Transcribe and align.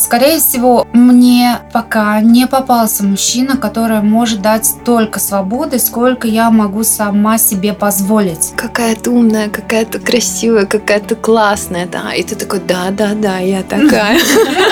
Скорее 0.00 0.38
всего, 0.38 0.86
мне 0.94 1.58
пока 1.74 2.22
не 2.22 2.46
попался 2.46 3.04
мужчина, 3.04 3.58
который 3.58 4.00
может 4.00 4.40
дать 4.40 4.64
столько 4.64 5.20
свободы, 5.20 5.78
сколько 5.78 6.26
я 6.26 6.50
могу 6.50 6.84
сама 6.84 7.36
себе 7.36 7.74
позволить. 7.74 8.54
Какая 8.56 8.96
ты 8.96 9.10
умная, 9.10 9.50
какая 9.50 9.84
ты 9.84 9.98
красивая, 9.98 10.64
какая 10.64 11.00
ты 11.00 11.16
классная, 11.16 11.86
да. 11.86 12.14
И 12.14 12.22
ты 12.22 12.34
такой, 12.34 12.60
да, 12.60 12.88
да, 12.90 13.12
да, 13.14 13.40
я 13.40 13.62
такая. 13.62 14.18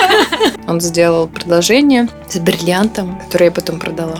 Он 0.67 0.81
сделал 0.81 1.27
предложение 1.27 2.09
с 2.27 2.39
бриллиантом, 2.39 3.19
которое 3.19 3.45
я 3.45 3.51
потом 3.51 3.79
продала. 3.79 4.19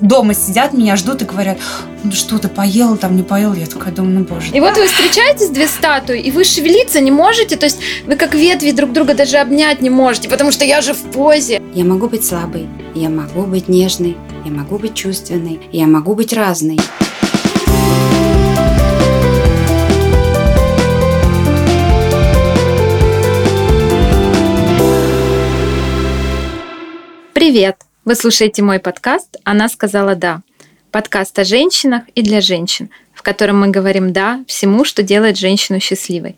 Дома 0.00 0.34
сидят, 0.34 0.72
меня 0.72 0.96
ждут 0.96 1.22
и 1.22 1.24
говорят, 1.24 1.58
ну 2.02 2.12
что 2.12 2.38
ты 2.38 2.48
поел, 2.48 2.96
там 2.96 3.16
не 3.16 3.22
поел. 3.22 3.54
Я 3.54 3.66
такая 3.66 3.92
думаю, 3.92 4.20
ну 4.20 4.24
боже. 4.24 4.52
И 4.52 4.60
вот 4.60 4.76
вы 4.76 4.86
встречаетесь, 4.86 5.50
две 5.50 5.66
статуи, 5.66 6.20
и 6.20 6.30
вы 6.30 6.44
шевелиться 6.44 7.00
не 7.00 7.10
можете, 7.10 7.56
то 7.56 7.66
есть 7.66 7.78
вы 8.06 8.16
как 8.16 8.34
ветви 8.34 8.70
друг 8.70 8.92
друга 8.92 9.14
даже 9.14 9.38
обнять 9.40 9.80
не 9.80 9.90
можете, 9.90 10.28
потому 10.28 10.52
что 10.52 10.64
я 10.64 10.80
же 10.80 10.92
в 10.92 11.02
позе. 11.10 11.60
Я 11.74 11.84
могу 11.84 12.08
быть 12.08 12.24
слабой, 12.24 12.68
я 12.94 13.08
могу 13.08 13.42
быть 13.42 13.68
нежной, 13.68 14.16
я 14.44 14.50
могу 14.52 14.78
быть 14.78 14.94
чувственной, 14.94 15.60
я 15.72 15.86
могу 15.86 16.14
быть 16.14 16.32
разной. 16.32 16.78
Привет! 27.32 27.76
Вы 28.04 28.14
слушаете 28.14 28.62
мой 28.62 28.78
подкаст 28.78 29.36
«Она 29.44 29.68
сказала 29.68 30.14
да». 30.14 30.42
Подкаст 30.90 31.38
о 31.38 31.44
женщинах 31.44 32.02
и 32.14 32.22
для 32.22 32.40
женщин, 32.40 32.90
в 33.14 33.22
котором 33.22 33.60
мы 33.60 33.68
говорим 33.68 34.12
«да» 34.12 34.44
всему, 34.46 34.84
что 34.84 35.02
делает 35.02 35.38
женщину 35.38 35.80
счастливой. 35.80 36.36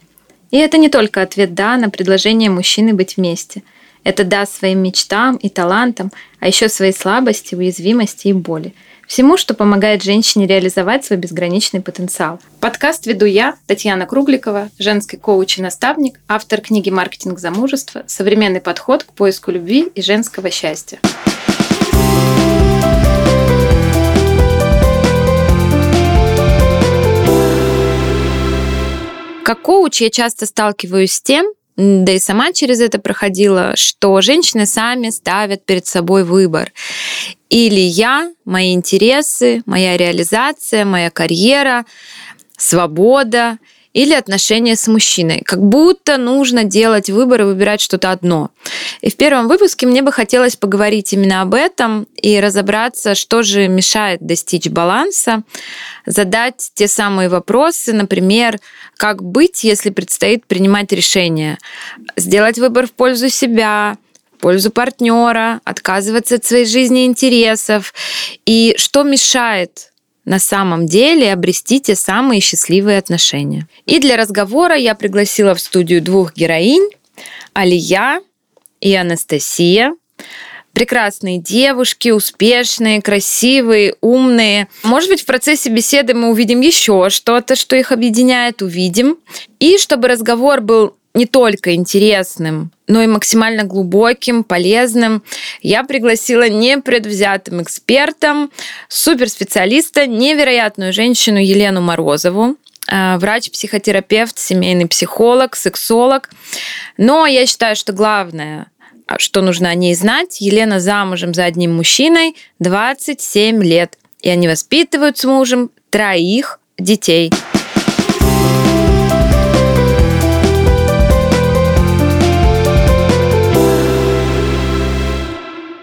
И 0.52 0.58
это 0.58 0.76
не 0.78 0.90
только 0.90 1.22
ответ 1.22 1.54
«да» 1.54 1.76
на 1.78 1.88
предложение 1.88 2.50
мужчины 2.50 2.92
быть 2.92 3.16
вместе. 3.16 3.62
Это 4.04 4.22
«да» 4.22 4.44
своим 4.46 4.80
мечтам 4.80 5.36
и 5.36 5.48
талантам, 5.48 6.12
а 6.40 6.46
еще 6.46 6.68
своей 6.68 6.92
слабости, 6.92 7.54
уязвимости 7.54 8.28
и 8.28 8.32
боли. 8.34 8.74
Всему, 9.08 9.38
что 9.38 9.54
помогает 9.54 10.02
женщине 10.02 10.46
реализовать 10.46 11.06
свой 11.06 11.18
безграничный 11.18 11.80
потенциал. 11.80 12.38
Подкаст 12.60 13.06
веду 13.06 13.24
я, 13.24 13.56
Татьяна 13.66 14.06
Кругликова, 14.06 14.68
женский 14.78 15.16
коуч 15.16 15.58
и 15.58 15.62
наставник, 15.62 16.20
автор 16.28 16.60
книги 16.60 16.90
«Маркетинг 16.90 17.38
замужества. 17.38 18.04
Современный 18.06 18.60
подход 18.60 19.04
к 19.04 19.12
поиску 19.12 19.50
любви 19.50 19.90
и 19.94 20.02
женского 20.02 20.50
счастья». 20.50 20.98
Как 29.44 29.62
коуч 29.62 30.00
я 30.00 30.10
часто 30.10 30.46
сталкиваюсь 30.46 31.12
с 31.12 31.20
тем, 31.20 31.46
да 31.76 32.12
и 32.12 32.18
сама 32.18 32.52
через 32.52 32.80
это 32.80 32.98
проходила, 32.98 33.74
что 33.76 34.20
женщины 34.20 34.66
сами 34.66 35.10
ставят 35.10 35.64
перед 35.64 35.86
собой 35.86 36.24
выбор. 36.24 36.72
Или 37.48 37.80
я, 37.80 38.32
мои 38.44 38.72
интересы, 38.72 39.62
моя 39.66 39.96
реализация, 39.96 40.84
моя 40.84 41.10
карьера, 41.10 41.84
свобода– 42.56 43.58
или 43.92 44.14
отношения 44.14 44.76
с 44.76 44.88
мужчиной. 44.88 45.42
Как 45.44 45.62
будто 45.62 46.16
нужно 46.16 46.64
делать 46.64 47.10
выбор 47.10 47.42
и 47.42 47.44
выбирать 47.44 47.80
что-то 47.80 48.10
одно. 48.10 48.50
И 49.00 49.10
в 49.10 49.16
первом 49.16 49.48
выпуске 49.48 49.86
мне 49.86 50.02
бы 50.02 50.12
хотелось 50.12 50.56
поговорить 50.56 51.12
именно 51.12 51.42
об 51.42 51.54
этом 51.54 52.06
и 52.16 52.40
разобраться, 52.40 53.14
что 53.14 53.42
же 53.42 53.68
мешает 53.68 54.20
достичь 54.24 54.68
баланса, 54.68 55.42
задать 56.06 56.70
те 56.74 56.88
самые 56.88 57.28
вопросы, 57.28 57.92
например, 57.92 58.58
как 58.96 59.22
быть, 59.22 59.64
если 59.64 59.90
предстоит 59.90 60.46
принимать 60.46 60.92
решение, 60.92 61.58
сделать 62.16 62.58
выбор 62.58 62.86
в 62.86 62.92
пользу 62.92 63.28
себя, 63.28 63.98
пользу 64.40 64.70
партнера, 64.70 65.60
отказываться 65.64 66.36
от 66.36 66.44
своей 66.44 66.64
жизни 66.64 67.02
и 67.02 67.06
интересов, 67.06 67.94
и 68.44 68.74
что 68.76 69.02
мешает 69.02 69.91
на 70.24 70.38
самом 70.38 70.86
деле 70.86 71.32
обрести 71.32 71.80
те 71.80 71.94
самые 71.94 72.40
счастливые 72.40 72.98
отношения. 72.98 73.66
И 73.86 73.98
для 73.98 74.16
разговора 74.16 74.76
я 74.76 74.94
пригласила 74.94 75.54
в 75.54 75.60
студию 75.60 76.00
двух 76.00 76.34
героинь, 76.34 76.88
Алия 77.52 78.20
и 78.80 78.94
Анастасия. 78.94 79.94
Прекрасные 80.72 81.38
девушки, 81.38 82.08
успешные, 82.08 83.02
красивые, 83.02 83.94
умные. 84.00 84.68
Может 84.82 85.10
быть, 85.10 85.20
в 85.20 85.26
процессе 85.26 85.68
беседы 85.68 86.14
мы 86.14 86.30
увидим 86.30 86.60
еще 86.62 87.10
что-то, 87.10 87.56
что 87.56 87.76
их 87.76 87.92
объединяет, 87.92 88.62
увидим. 88.62 89.18
И 89.58 89.76
чтобы 89.76 90.08
разговор 90.08 90.62
был 90.62 90.96
не 91.14 91.26
только 91.26 91.74
интересным, 91.74 92.72
но 92.86 93.02
и 93.02 93.06
максимально 93.06 93.64
глубоким, 93.64 94.44
полезным. 94.44 95.22
Я 95.60 95.84
пригласила 95.84 96.48
непредвзятым 96.48 97.62
экспертом, 97.62 98.50
суперспециалиста, 98.88 100.06
невероятную 100.06 100.92
женщину 100.92 101.38
Елену 101.38 101.82
Морозову, 101.82 102.56
э, 102.90 103.18
врач-психотерапевт, 103.18 104.38
семейный 104.38 104.86
психолог, 104.86 105.54
сексолог. 105.54 106.30
Но 106.96 107.26
я 107.26 107.46
считаю, 107.46 107.76
что 107.76 107.92
главное, 107.92 108.66
что 109.18 109.42
нужно 109.42 109.68
о 109.68 109.74
ней 109.74 109.94
знать, 109.94 110.40
Елена 110.40 110.80
замужем 110.80 111.34
за 111.34 111.44
одним 111.44 111.74
мужчиной 111.76 112.36
27 112.58 113.62
лет. 113.62 113.98
И 114.22 114.30
они 114.30 114.48
воспитывают 114.48 115.18
с 115.18 115.24
мужем 115.24 115.70
троих 115.90 116.58
детей. 116.78 117.30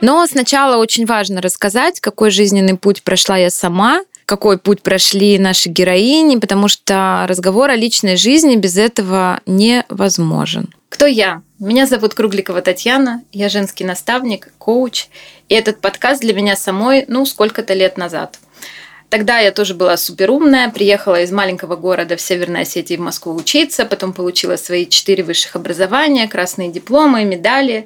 Но 0.01 0.25
сначала 0.27 0.77
очень 0.77 1.05
важно 1.05 1.41
рассказать, 1.41 1.99
какой 1.99 2.31
жизненный 2.31 2.77
путь 2.77 3.03
прошла 3.03 3.37
я 3.37 3.49
сама, 3.49 4.01
какой 4.25 4.57
путь 4.57 4.81
прошли 4.81 5.39
наши 5.39 5.69
героини, 5.69 6.37
потому 6.37 6.67
что 6.67 7.25
разговор 7.27 7.69
о 7.71 7.75
личной 7.75 8.15
жизни 8.15 8.55
без 8.55 8.77
этого 8.77 9.41
невозможен. 9.45 10.73
Кто 10.89 11.05
я? 11.05 11.41
Меня 11.59 11.85
зовут 11.85 12.13
Кругликова 12.13 12.61
Татьяна, 12.61 13.23
я 13.31 13.49
женский 13.49 13.83
наставник, 13.83 14.49
коуч, 14.57 15.07
и 15.49 15.55
этот 15.55 15.81
подкаст 15.81 16.21
для 16.21 16.33
меня 16.33 16.55
самой, 16.55 17.05
ну, 17.07 17.25
сколько-то 17.25 17.73
лет 17.73 17.97
назад. 17.97 18.39
Тогда 19.09 19.39
я 19.39 19.51
тоже 19.51 19.73
была 19.73 19.97
суперумная, 19.97 20.69
приехала 20.69 21.21
из 21.21 21.31
маленького 21.31 21.75
города 21.75 22.15
в 22.15 22.21
Северной 22.21 22.61
Осетии 22.61 22.95
в 22.95 23.01
Москву 23.01 23.33
учиться, 23.33 23.85
потом 23.85 24.13
получила 24.13 24.55
свои 24.55 24.85
четыре 24.85 25.23
высших 25.23 25.55
образования, 25.55 26.27
красные 26.27 26.69
дипломы, 26.69 27.25
медали. 27.25 27.85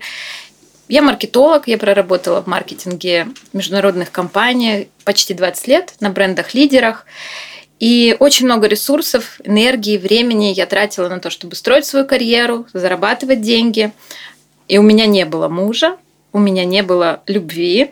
Я 0.89 1.01
маркетолог, 1.01 1.67
я 1.67 1.77
проработала 1.77 2.41
в 2.41 2.47
маркетинге 2.47 3.27
международных 3.53 4.11
компаний 4.11 4.89
почти 5.05 5.33
20 5.33 5.67
лет 5.67 5.93
на 6.01 6.09
брендах-лидерах. 6.09 7.05
И 7.79 8.15
очень 8.19 8.45
много 8.45 8.67
ресурсов, 8.67 9.39
энергии, 9.43 9.97
времени 9.97 10.53
я 10.53 10.65
тратила 10.65 11.09
на 11.09 11.19
то, 11.19 11.29
чтобы 11.29 11.55
строить 11.55 11.85
свою 11.85 12.05
карьеру, 12.05 12.65
зарабатывать 12.73 13.41
деньги. 13.41 13.91
И 14.67 14.77
у 14.77 14.81
меня 14.81 15.05
не 15.05 15.25
было 15.25 15.47
мужа, 15.47 15.97
у 16.31 16.39
меня 16.39 16.65
не 16.65 16.83
было 16.83 17.23
любви, 17.27 17.91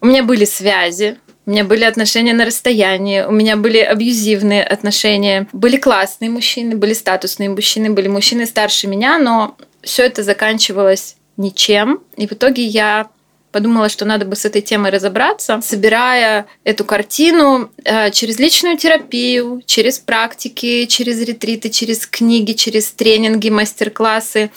у 0.00 0.06
меня 0.06 0.22
были 0.22 0.44
связи, 0.44 1.18
у 1.46 1.50
меня 1.50 1.64
были 1.64 1.84
отношения 1.84 2.34
на 2.34 2.44
расстоянии, 2.44 3.22
у 3.22 3.30
меня 3.30 3.56
были 3.56 3.78
абьюзивные 3.78 4.64
отношения, 4.64 5.46
были 5.52 5.76
классные 5.76 6.30
мужчины, 6.30 6.76
были 6.76 6.92
статусные 6.92 7.50
мужчины, 7.50 7.90
были 7.90 8.08
мужчины 8.08 8.46
старше 8.46 8.86
меня, 8.86 9.18
но 9.18 9.56
все 9.82 10.04
это 10.04 10.22
заканчивалось 10.22 11.16
ничем. 11.36 12.00
И 12.16 12.26
в 12.26 12.32
итоге 12.32 12.64
я 12.64 13.08
подумала, 13.52 13.88
что 13.88 14.04
надо 14.04 14.26
бы 14.26 14.36
с 14.36 14.44
этой 14.44 14.60
темой 14.60 14.90
разобраться, 14.90 15.60
собирая 15.62 16.46
эту 16.62 16.84
картину 16.84 17.70
э, 17.84 18.10
через 18.10 18.38
личную 18.38 18.76
терапию, 18.76 19.62
через 19.64 19.98
практики, 19.98 20.84
через 20.84 21.22
ретриты, 21.22 21.70
через 21.70 22.06
книги, 22.06 22.52
через 22.52 22.90
тренинги, 22.90 23.48
мастер-классы. 23.48 24.50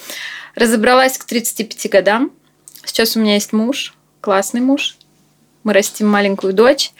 Разобралась 0.54 1.16
к 1.16 1.24
35 1.24 1.90
годам. 1.90 2.30
Сейчас 2.84 3.16
у 3.16 3.20
меня 3.20 3.34
есть 3.34 3.54
муж, 3.54 3.94
классный 4.20 4.60
муж. 4.60 4.96
Мы 5.64 5.72
растим 5.72 6.06
маленькую 6.08 6.52
дочь. 6.52 6.92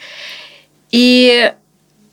И 0.89 1.53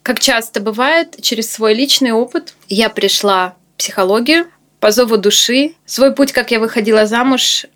как 0.03 0.21
часто 0.21 0.61
бывает, 0.61 1.17
через 1.23 1.51
свой 1.51 1.75
личный 1.75 2.13
опыт 2.13 2.55
я 2.69 2.91
пришла 2.91 3.57
в 3.75 3.79
психологию, 3.79 4.49
по 4.81 4.91
зову 4.91 5.17
души. 5.17 5.75
Свой 5.87 6.15
путь, 6.15 6.33
как 6.33 6.51
я 6.51 6.61
выходила 6.61 7.07
замуж, 7.07 7.67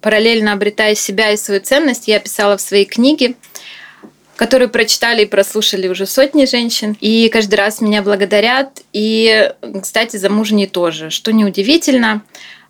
параллельно 0.00 0.52
обретая 0.52 0.94
себя 0.94 1.30
и 1.30 1.36
свою 1.36 1.60
ценность, 1.60 2.08
я 2.08 2.20
писала 2.20 2.56
в 2.56 2.60
своей 2.60 2.84
книге, 2.84 3.34
которую 4.36 4.70
прочитали 4.70 5.22
и 5.22 5.26
прослушали 5.26 5.88
уже 5.88 6.06
сотни 6.06 6.44
женщин. 6.44 6.96
И 7.00 7.28
каждый 7.28 7.56
раз 7.56 7.80
меня 7.80 8.02
благодарят. 8.02 8.82
И, 8.92 9.52
кстати, 9.82 10.16
замужние 10.16 10.68
тоже, 10.68 11.10
что 11.10 11.32
неудивительно, 11.32 12.22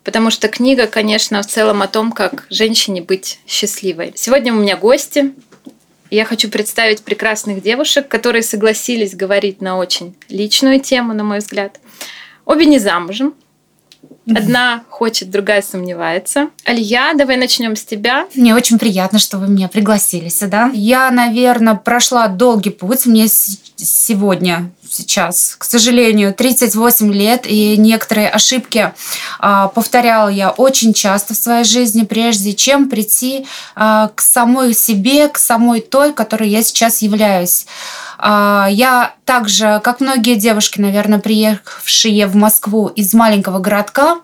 потому 0.03 0.31
что 0.31 0.47
книга, 0.47 0.87
конечно, 0.87 1.41
в 1.43 1.45
целом 1.45 1.81
о 1.81 1.87
том, 1.87 2.11
как 2.11 2.47
женщине 2.49 3.01
быть 3.01 3.39
счастливой. 3.47 4.13
Сегодня 4.15 4.51
у 4.51 4.57
меня 4.57 4.75
гости. 4.77 5.33
Я 6.09 6.25
хочу 6.25 6.49
представить 6.49 7.03
прекрасных 7.03 7.61
девушек, 7.61 8.07
которые 8.07 8.41
согласились 8.41 9.13
говорить 9.13 9.61
на 9.61 9.77
очень 9.77 10.15
личную 10.27 10.79
тему, 10.79 11.13
на 11.13 11.23
мой 11.23 11.37
взгляд. 11.37 11.79
Обе 12.45 12.65
не 12.65 12.79
замужем, 12.79 13.35
Одна 14.35 14.83
хочет, 14.89 15.29
другая 15.29 15.61
сомневается. 15.61 16.49
Алия, 16.65 17.13
давай 17.15 17.37
начнем 17.37 17.75
с 17.75 17.83
тебя. 17.83 18.27
Мне 18.35 18.55
очень 18.55 18.79
приятно, 18.79 19.19
что 19.19 19.37
вы 19.37 19.47
меня 19.47 19.67
пригласили 19.67 20.29
сюда. 20.29 20.71
Я, 20.73 21.09
наверное, 21.11 21.75
прошла 21.75 22.27
долгий 22.27 22.69
путь. 22.69 23.05
Мне 23.05 23.27
сегодня 23.75 24.71
сейчас, 24.91 25.55
к 25.57 25.63
сожалению, 25.63 26.33
38 26.33 27.13
лет, 27.13 27.45
и 27.45 27.77
некоторые 27.77 28.29
ошибки 28.29 28.93
а, 29.39 29.67
повторяла 29.69 30.29
я 30.29 30.51
очень 30.51 30.93
часто 30.93 31.33
в 31.33 31.37
своей 31.37 31.63
жизни, 31.63 32.03
прежде 32.03 32.53
чем 32.53 32.89
прийти 32.89 33.45
а, 33.75 34.11
к 34.15 34.21
самой 34.21 34.73
себе, 34.73 35.27
к 35.27 35.37
самой 35.37 35.81
той, 35.81 36.13
которой 36.13 36.49
я 36.49 36.63
сейчас 36.63 37.01
являюсь. 37.01 37.65
А, 38.17 38.67
я 38.69 39.13
также, 39.25 39.79
как 39.83 40.01
многие 40.01 40.35
девушки, 40.35 40.81
наверное, 40.81 41.19
приехавшие 41.19 42.27
в 42.27 42.35
Москву 42.35 42.87
из 42.87 43.13
маленького 43.13 43.59
городка, 43.59 44.17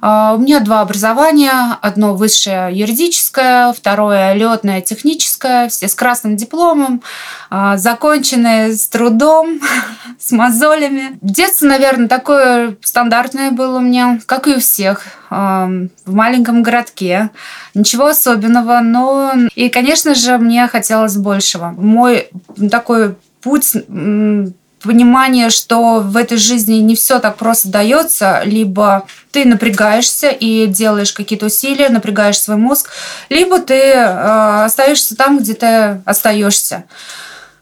у 0.00 0.38
меня 0.38 0.60
два 0.60 0.80
образования. 0.80 1.78
Одно 1.80 2.14
высшее 2.14 2.70
юридическое, 2.72 3.72
второе 3.72 4.34
летное 4.34 4.80
техническое. 4.80 5.68
Все 5.68 5.88
с 5.88 5.94
красным 5.94 6.36
дипломом, 6.36 7.02
а, 7.50 7.76
законченные 7.76 8.72
с 8.74 8.88
трудом, 8.88 9.60
с 10.18 10.32
мозолями. 10.32 11.18
Детство, 11.22 11.66
наверное, 11.66 12.08
такое 12.08 12.76
стандартное 12.82 13.50
было 13.50 13.78
у 13.78 13.80
меня, 13.80 14.20
как 14.26 14.48
и 14.48 14.54
у 14.54 14.60
всех, 14.60 15.04
а, 15.30 15.68
в 16.04 16.14
маленьком 16.14 16.62
городке. 16.62 17.30
Ничего 17.74 18.06
особенного, 18.06 18.80
но... 18.80 19.32
И, 19.54 19.68
конечно 19.68 20.14
же, 20.14 20.38
мне 20.38 20.66
хотелось 20.68 21.16
большего. 21.16 21.74
Мой 21.76 22.28
такой 22.70 23.16
путь 23.40 23.74
понимание, 24.82 25.50
что 25.50 26.00
в 26.00 26.16
этой 26.16 26.38
жизни 26.38 26.76
не 26.76 26.94
все 26.94 27.18
так 27.18 27.36
просто 27.36 27.68
дается, 27.68 28.42
либо 28.44 29.06
ты 29.32 29.44
напрягаешься 29.44 30.28
и 30.28 30.66
делаешь 30.66 31.12
какие-то 31.12 31.46
усилия, 31.46 31.88
напрягаешь 31.88 32.38
свой 32.38 32.56
мозг, 32.56 32.90
либо 33.28 33.58
ты 33.58 33.74
э, 33.74 34.64
остаешься 34.64 35.16
там, 35.16 35.38
где 35.38 35.54
ты 35.54 36.00
остаешься. 36.04 36.84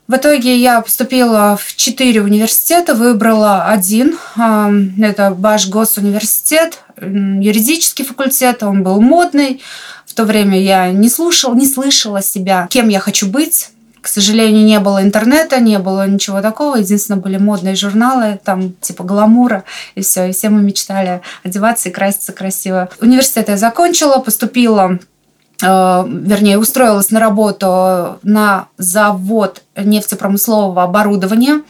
В 0.06 0.16
итоге 0.16 0.58
я 0.58 0.82
поступила 0.82 1.56
в 1.56 1.76
четыре 1.76 2.20
университета, 2.20 2.94
выбрала 2.94 3.64
один. 3.64 4.18
Э, 4.36 4.70
это 5.00 5.30
Баш 5.30 5.68
Госуниверситет, 5.68 6.80
юридический 7.00 8.04
факультет, 8.04 8.62
он 8.62 8.82
был 8.82 9.00
модный. 9.00 9.62
В 10.06 10.14
то 10.14 10.24
время 10.24 10.60
я 10.60 10.90
не 10.92 11.08
слушала, 11.08 11.54
не 11.54 11.66
слышала 11.66 12.22
себя, 12.22 12.68
кем 12.70 12.88
я 12.88 13.00
хочу 13.00 13.26
быть 13.26 13.70
к 14.04 14.08
сожалению, 14.08 14.66
не 14.66 14.78
было 14.80 15.02
интернета, 15.02 15.60
не 15.60 15.78
было 15.78 16.06
ничего 16.06 16.42
такого. 16.42 16.76
Единственное, 16.76 17.22
были 17.22 17.38
модные 17.38 17.74
журналы, 17.74 18.38
там 18.44 18.74
типа 18.74 19.02
гламура, 19.02 19.64
и 19.94 20.02
все. 20.02 20.26
И 20.26 20.32
все 20.32 20.50
мы 20.50 20.60
мечтали 20.60 21.22
одеваться 21.42 21.88
и 21.88 21.92
краситься 21.92 22.32
красиво. 22.32 22.90
Университет 23.00 23.48
я 23.48 23.56
закончила, 23.56 24.18
поступила 24.18 24.98
э, 25.62 25.66
вернее, 25.66 26.58
устроилась 26.58 27.10
на 27.10 27.18
работу 27.18 28.18
на 28.22 28.66
завод 28.76 29.62
нефтепромыслового 29.74 30.82
оборудования. 30.82 31.62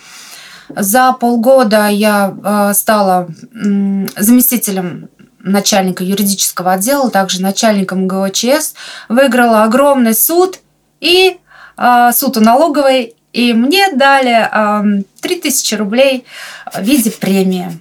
За 0.70 1.12
полгода 1.12 1.86
я 1.86 2.34
э, 2.42 2.75
стала 2.75 3.28
заместителем 4.16 5.08
начальника 5.38 6.02
юридического 6.02 6.72
отдела, 6.72 7.12
также 7.12 7.40
начальником 7.40 8.08
ГОЧС, 8.08 8.75
выиграла 9.08 9.62
огромный 9.62 10.16
суд 10.16 10.58
и 11.00 11.38
а, 11.76 12.12
суду 12.12 12.40
налоговой, 12.40 13.14
и 13.32 13.52
мне 13.52 13.90
дали 13.92 15.04
3000 15.20 15.74
рублей 15.74 16.24
в 16.72 16.80
виде 16.82 17.10
премии 17.10 17.80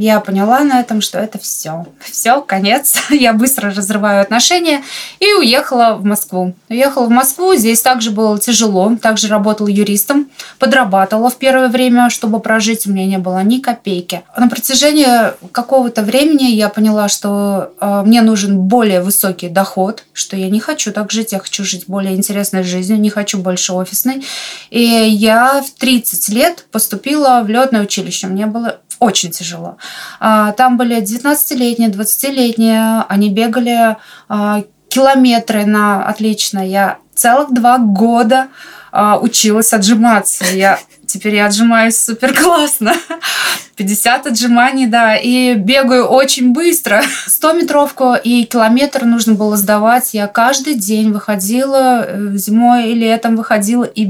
я 0.00 0.20
поняла 0.20 0.60
на 0.60 0.80
этом, 0.80 1.02
что 1.02 1.18
это 1.18 1.38
все. 1.38 1.86
Все, 2.00 2.40
конец. 2.40 2.96
Я 3.10 3.34
быстро 3.34 3.70
разрываю 3.70 4.22
отношения 4.22 4.82
и 5.18 5.34
уехала 5.34 5.94
в 5.94 6.06
Москву. 6.06 6.54
Уехала 6.70 7.04
в 7.04 7.10
Москву, 7.10 7.54
здесь 7.54 7.82
также 7.82 8.10
было 8.10 8.38
тяжело. 8.38 8.96
Также 8.96 9.28
работала 9.28 9.68
юристом, 9.68 10.30
подрабатывала 10.58 11.28
в 11.28 11.36
первое 11.36 11.68
время, 11.68 12.08
чтобы 12.08 12.40
прожить. 12.40 12.86
У 12.86 12.92
меня 12.92 13.04
не 13.04 13.18
было 13.18 13.42
ни 13.42 13.58
копейки. 13.58 14.22
На 14.38 14.48
протяжении 14.48 15.06
какого-то 15.52 16.00
времени 16.00 16.44
я 16.44 16.70
поняла, 16.70 17.08
что 17.08 17.74
э, 17.78 18.02
мне 18.06 18.22
нужен 18.22 18.58
более 18.58 19.02
высокий 19.02 19.50
доход, 19.50 20.04
что 20.14 20.34
я 20.34 20.48
не 20.48 20.60
хочу 20.60 20.92
так 20.92 21.12
жить, 21.12 21.32
я 21.32 21.40
хочу 21.40 21.62
жить 21.62 21.84
более 21.88 22.14
интересной 22.14 22.62
жизнью, 22.62 22.98
не 22.98 23.10
хочу 23.10 23.36
больше 23.36 23.74
офисной. 23.74 24.24
И 24.70 24.80
я 24.82 25.62
в 25.62 25.78
30 25.78 26.30
лет 26.30 26.66
поступила 26.72 27.42
в 27.44 27.50
летное 27.50 27.82
училище. 27.82 28.28
Мне 28.28 28.46
было 28.46 28.78
очень 29.00 29.30
тяжело. 29.30 29.78
А, 30.20 30.52
там 30.52 30.76
были 30.76 31.02
19-летние, 31.02 31.90
20-летние, 31.90 33.04
они 33.08 33.30
бегали 33.30 33.96
а, 34.28 34.62
километры 34.88 35.66
на 35.66 36.06
отлично. 36.06 36.58
Я 36.60 36.98
целых 37.14 37.52
два 37.52 37.78
года 37.78 38.48
а, 38.92 39.18
училась 39.18 39.72
отжиматься. 39.72 40.44
Я 40.44 40.78
теперь 41.10 41.34
я 41.34 41.46
отжимаюсь 41.46 41.96
супер 41.96 42.34
классно. 42.34 42.94
50 43.76 44.26
отжиманий, 44.26 44.86
да, 44.86 45.16
и 45.16 45.54
бегаю 45.54 46.04
очень 46.04 46.52
быстро. 46.52 47.02
100-метровку 47.28 48.14
и 48.22 48.44
километр 48.44 49.04
нужно 49.04 49.34
было 49.34 49.56
сдавать. 49.56 50.12
Я 50.12 50.26
каждый 50.26 50.74
день 50.74 51.12
выходила, 51.12 52.04
э, 52.06 52.32
зимой 52.34 52.90
и 52.90 52.94
летом 52.94 53.36
выходила 53.36 53.84
и 53.84 54.08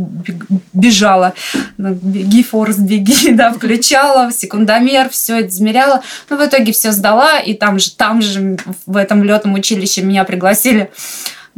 бежала. 0.73 1.35
Ну, 1.76 1.94
беги, 1.94 2.43
Форест, 2.43 2.81
беги, 2.81 3.31
да, 3.32 3.52
включала, 3.52 4.32
секундомер, 4.32 5.08
все 5.08 5.41
это 5.41 5.49
измеряла. 5.49 6.02
Но 6.29 6.37
в 6.37 6.44
итоге 6.44 6.73
все 6.73 6.93
сдала, 6.93 7.38
и 7.38 7.55
там 7.55 7.79
же, 7.79 7.93
там 7.93 8.23
же 8.23 8.58
в 8.87 8.97
этом 8.97 9.23
летном 9.23 9.55
училище 9.55 10.02
меня 10.02 10.25
пригласили 10.25 10.91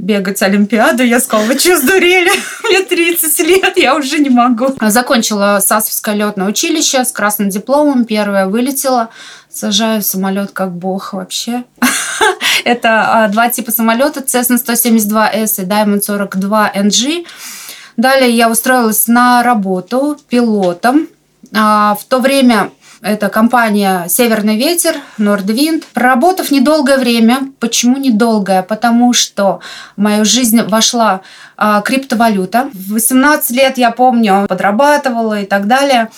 бегать 0.02 0.42
Олимпиаду. 0.42 1.04
Я 1.04 1.20
сказала, 1.20 1.46
вы 1.46 1.58
что, 1.58 1.78
сдурели? 1.78 2.30
Мне 2.64 2.82
30 2.82 3.38
лет, 3.46 3.76
я 3.78 3.94
уже 3.94 4.18
не 4.18 4.28
могу. 4.28 4.74
Закончила 4.80 5.60
САСовское 5.64 6.16
летное 6.16 6.48
училище 6.48 7.04
с 7.04 7.12
красным 7.12 7.48
дипломом. 7.48 8.04
Первая 8.04 8.48
вылетела. 8.48 9.08
Сажаю 9.48 10.02
самолет 10.02 10.50
как 10.50 10.72
бог 10.72 11.12
вообще. 11.12 11.64
Это 12.64 13.24
а, 13.24 13.28
два 13.28 13.48
типа 13.48 13.70
самолета. 13.70 14.20
Cessna 14.20 14.56
172S 14.56 15.62
и 15.62 15.66
Diamond 15.66 16.02
42 16.02 16.72
NG. 16.74 17.24
Далее 17.96 18.30
я 18.30 18.50
устроилась 18.50 19.06
на 19.06 19.42
работу 19.44 20.18
пилотом. 20.28 21.06
А, 21.54 21.94
в 21.94 22.04
то 22.06 22.18
время 22.18 22.70
это 23.02 23.28
компания 23.28 24.06
«Северный 24.08 24.56
ветер», 24.56 24.94
«Нордвинд». 25.18 25.84
Проработав 25.86 26.52
недолгое 26.52 26.98
время. 26.98 27.52
Почему 27.58 27.96
недолгое? 27.96 28.62
Потому 28.62 29.12
что 29.12 29.58
в 29.96 30.00
мою 30.00 30.24
жизнь 30.24 30.62
вошла 30.62 31.22
а, 31.56 31.80
криптовалюта. 31.80 32.70
В 32.72 32.92
18 32.92 33.50
лет, 33.50 33.76
я 33.76 33.90
помню, 33.90 34.46
подрабатывала 34.48 35.40
и 35.40 35.46
так 35.46 35.66
далее. 35.66 36.10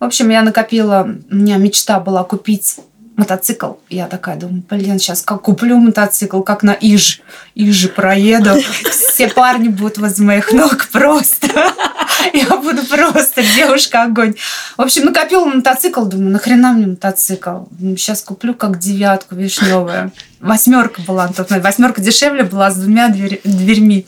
В 0.00 0.04
общем, 0.04 0.30
я 0.30 0.42
накопила, 0.42 1.06
у 1.30 1.34
меня 1.34 1.58
мечта 1.58 2.00
была 2.00 2.24
купить 2.24 2.78
мотоцикл. 3.16 3.74
Я 3.88 4.06
такая 4.06 4.36
думаю, 4.36 4.62
блин, 4.68 4.98
сейчас 4.98 5.22
как 5.22 5.42
куплю 5.42 5.76
мотоцикл, 5.76 6.40
как 6.40 6.62
на 6.62 6.72
Иж. 6.72 7.20
Ижи 7.54 7.88
проеду. 7.88 8.56
Все 8.90 9.28
парни 9.28 9.68
будут 9.68 9.98
возле 9.98 10.26
моих 10.26 10.52
ног 10.52 10.88
просто. 10.90 11.48
Я 12.32 12.56
буду 12.56 12.84
просто 12.86 13.42
девушка 13.42 14.02
огонь. 14.02 14.34
В 14.76 14.82
общем, 14.82 15.04
накопила 15.04 15.44
мотоцикл, 15.44 16.04
думаю, 16.04 16.30
нахрена 16.30 16.72
мне 16.72 16.86
мотоцикл? 16.86 17.64
Сейчас 17.78 18.22
куплю 18.22 18.54
как 18.54 18.78
девятку 18.78 19.34
вишневая. 19.34 20.12
Восьмерка 20.40 21.02
была. 21.02 21.30
Восьмерка 21.36 22.00
дешевле 22.00 22.42
была 22.42 22.70
с 22.70 22.76
двумя 22.76 23.08
дверь, 23.08 23.40
дверьми. 23.44 24.06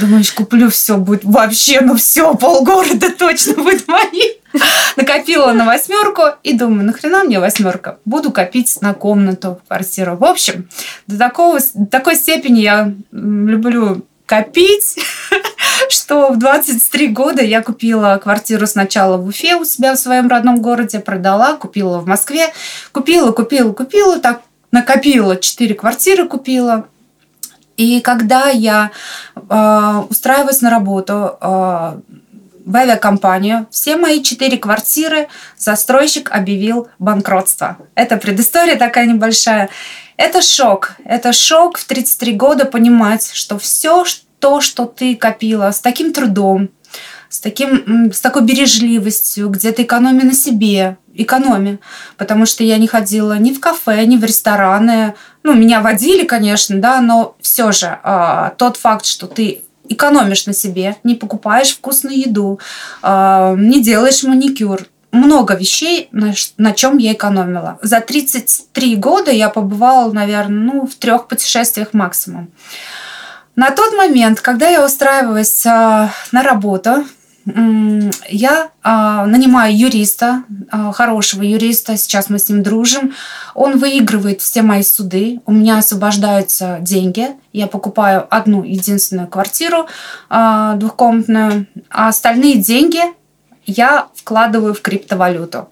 Думаю, 0.00 0.24
куплю 0.34 0.70
все, 0.70 0.96
будет 0.96 1.24
вообще, 1.24 1.80
ну 1.80 1.96
все, 1.96 2.34
полгорода 2.34 3.10
точно 3.10 3.54
будет 3.54 3.86
мои. 3.86 4.41
Накопила 4.96 5.52
на 5.52 5.66
восьмерку 5.66 6.22
и 6.42 6.52
думаю, 6.52 6.84
нахрена 6.84 7.24
мне 7.24 7.40
восьмерка? 7.40 7.98
Буду 8.04 8.30
копить 8.30 8.80
на 8.80 8.94
комнату, 8.94 9.60
квартиру. 9.66 10.16
В 10.16 10.24
общем, 10.24 10.68
до, 11.06 11.18
такого, 11.18 11.58
до 11.74 11.86
такой 11.86 12.16
степени 12.16 12.60
я 12.60 12.92
люблю 13.12 14.04
копить, 14.26 14.98
что 15.88 16.30
в 16.30 16.38
23 16.38 17.08
года 17.08 17.42
я 17.42 17.62
купила 17.62 18.18
квартиру 18.22 18.66
сначала 18.66 19.16
в 19.16 19.26
Уфе 19.26 19.56
у 19.56 19.64
себя 19.64 19.94
в 19.94 19.98
своем 19.98 20.28
родном 20.28 20.62
городе, 20.62 21.00
продала, 21.00 21.56
купила 21.56 21.98
в 21.98 22.06
Москве, 22.06 22.52
купила, 22.92 23.32
купила, 23.32 23.72
купила, 23.72 24.18
так 24.18 24.42
накопила, 24.70 25.36
4 25.36 25.74
квартиры 25.74 26.26
купила. 26.26 26.86
И 27.76 28.00
когда 28.00 28.48
я 28.48 28.90
э, 29.34 30.02
устраиваюсь 30.08 30.60
на 30.60 30.70
работу, 30.70 31.36
э, 31.40 32.00
в 32.64 32.76
авиакомпанию. 32.76 33.66
Все 33.70 33.96
мои 33.96 34.22
четыре 34.22 34.58
квартиры 34.58 35.28
застройщик 35.56 36.30
объявил 36.30 36.88
банкротство. 36.98 37.78
Это 37.94 38.16
предыстория 38.16 38.76
такая 38.76 39.06
небольшая. 39.06 39.68
Это 40.16 40.42
шок. 40.42 40.92
Это 41.04 41.32
шок 41.32 41.78
в 41.78 41.84
33 41.84 42.32
года 42.32 42.64
понимать, 42.64 43.30
что 43.32 43.58
все 43.58 44.04
то, 44.38 44.60
что 44.60 44.86
ты 44.86 45.14
копила 45.14 45.70
с 45.70 45.80
таким 45.80 46.12
трудом, 46.12 46.70
с, 47.28 47.40
таким, 47.40 48.12
с 48.12 48.20
такой 48.20 48.42
бережливостью, 48.42 49.48
где-то 49.48 49.82
экономия 49.82 50.24
на 50.24 50.34
себе, 50.34 50.98
экономи, 51.14 51.78
потому 52.16 52.46
что 52.46 52.64
я 52.64 52.78
не 52.78 52.86
ходила 52.86 53.38
ни 53.38 53.52
в 53.52 53.60
кафе, 53.60 54.04
ни 54.04 54.16
в 54.16 54.24
рестораны. 54.24 55.14
Ну, 55.42 55.54
меня 55.54 55.80
водили, 55.80 56.24
конечно, 56.24 56.76
да, 56.78 57.00
но 57.00 57.36
все 57.40 57.72
же 57.72 57.98
э, 58.02 58.50
тот 58.58 58.76
факт, 58.76 59.06
что 59.06 59.26
ты 59.26 59.62
экономишь 59.92 60.46
на 60.46 60.52
себе, 60.52 60.96
не 61.04 61.14
покупаешь 61.14 61.70
вкусную 61.70 62.18
еду, 62.18 62.60
э, 63.02 63.54
не 63.58 63.82
делаешь 63.82 64.22
маникюр, 64.22 64.86
много 65.12 65.54
вещей, 65.54 66.08
на, 66.10 66.32
на 66.56 66.72
чем 66.72 66.96
я 66.96 67.12
экономила. 67.12 67.78
За 67.82 68.00
33 68.00 68.96
года 68.96 69.30
я 69.30 69.50
побывала, 69.50 70.10
наверное, 70.10 70.72
ну, 70.72 70.86
в 70.86 70.94
трех 70.94 71.28
путешествиях 71.28 71.88
максимум. 71.92 72.50
На 73.54 73.70
тот 73.70 73.92
момент, 73.94 74.40
когда 74.40 74.68
я 74.68 74.84
устраивалась 74.84 75.66
а, 75.66 76.10
на 76.32 76.42
работу, 76.42 77.04
я 77.44 78.70
а, 78.82 79.26
нанимаю 79.26 79.76
юриста, 79.76 80.44
а, 80.70 80.92
хорошего 80.92 81.42
юриста, 81.42 81.96
сейчас 81.96 82.30
мы 82.30 82.38
с 82.38 82.48
ним 82.48 82.62
дружим. 82.62 83.14
Он 83.54 83.78
выигрывает 83.78 84.40
все 84.40 84.62
мои 84.62 84.82
суды, 84.82 85.40
у 85.46 85.52
меня 85.52 85.78
освобождаются 85.78 86.78
деньги. 86.80 87.28
Я 87.52 87.66
покупаю 87.66 88.26
одну 88.30 88.62
единственную 88.62 89.26
квартиру 89.26 89.88
а, 90.28 90.74
двухкомнатную, 90.76 91.66
а 91.90 92.08
остальные 92.08 92.58
деньги 92.58 93.02
я 93.66 94.06
вкладываю 94.14 94.74
в 94.74 94.80
криптовалюту. 94.80 95.68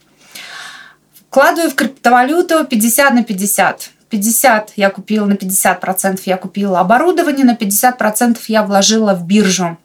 Вкладываю 1.29 1.71
в 1.71 1.77
криптовалюту 1.77 2.65
50 2.65 3.15
на 3.15 3.23
50. 3.23 3.91
50 4.09 4.73
я 4.75 4.91
купила, 4.91 5.27
на 5.27 5.35
50% 5.35 6.21
я 6.25 6.37
купила 6.37 6.81
оборудование, 6.81 7.45
на 7.47 7.55
50% 7.55 8.39
я 8.49 8.65
вложила 8.65 9.15
в 9.15 9.25
биржу. 9.25 9.79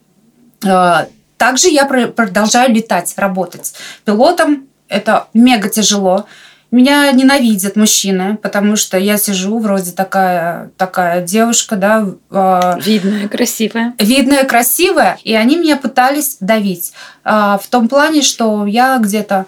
Э, 1.35 1.37
также 1.37 1.69
я 1.69 1.85
продолжаю 1.85 2.73
летать, 2.73 3.13
работать. 3.17 3.73
Пилотом 4.03 4.67
это 4.87 5.27
мега 5.33 5.69
тяжело. 5.69 6.25
Меня 6.71 7.11
ненавидят 7.11 7.75
мужчины, 7.75 8.37
потому 8.37 8.75
что 8.75 8.97
я 8.97 9.17
сижу 9.17 9.59
вроде 9.59 9.91
такая, 9.91 10.71
такая 10.77 11.21
девушка, 11.21 11.75
да. 11.75 12.05
Э, 12.31 12.77
видная, 12.81 13.27
красивая. 13.27 13.93
Видная, 13.99 14.43
красивая. 14.43 15.17
И 15.23 15.33
они 15.33 15.57
меня 15.57 15.77
пытались 15.77 16.37
давить. 16.39 16.93
Э, 17.23 17.57
в 17.61 17.67
том 17.69 17.87
плане, 17.87 18.21
что 18.21 18.65
я 18.65 18.97
где-то 18.97 19.45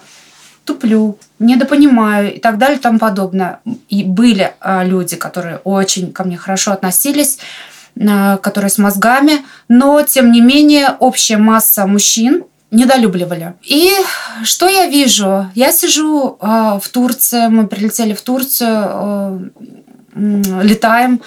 туплю, 0.64 1.18
недопонимаю 1.38 2.34
и 2.34 2.40
так 2.40 2.58
далее 2.58 2.78
и 2.78 2.80
тому 2.80 2.98
подобное. 2.98 3.60
И 3.88 4.04
были 4.04 4.52
а, 4.60 4.84
люди, 4.84 5.16
которые 5.16 5.60
очень 5.64 6.12
ко 6.12 6.24
мне 6.24 6.36
хорошо 6.36 6.72
относились, 6.72 7.38
которые 8.42 8.70
с 8.70 8.78
мозгами, 8.78 9.44
но, 9.68 10.02
тем 10.02 10.30
не 10.32 10.40
менее, 10.40 10.96
общая 10.98 11.36
масса 11.36 11.86
мужчин 11.86 12.44
недолюбливали. 12.70 13.54
И 13.62 13.90
что 14.44 14.68
я 14.68 14.86
вижу? 14.86 15.50
Я 15.54 15.72
сижу 15.72 16.36
э, 16.40 16.78
в 16.82 16.88
Турции, 16.90 17.48
мы 17.48 17.66
прилетели 17.66 18.12
в 18.12 18.20
Турцию, 18.20 19.52
летаем. 20.14 21.20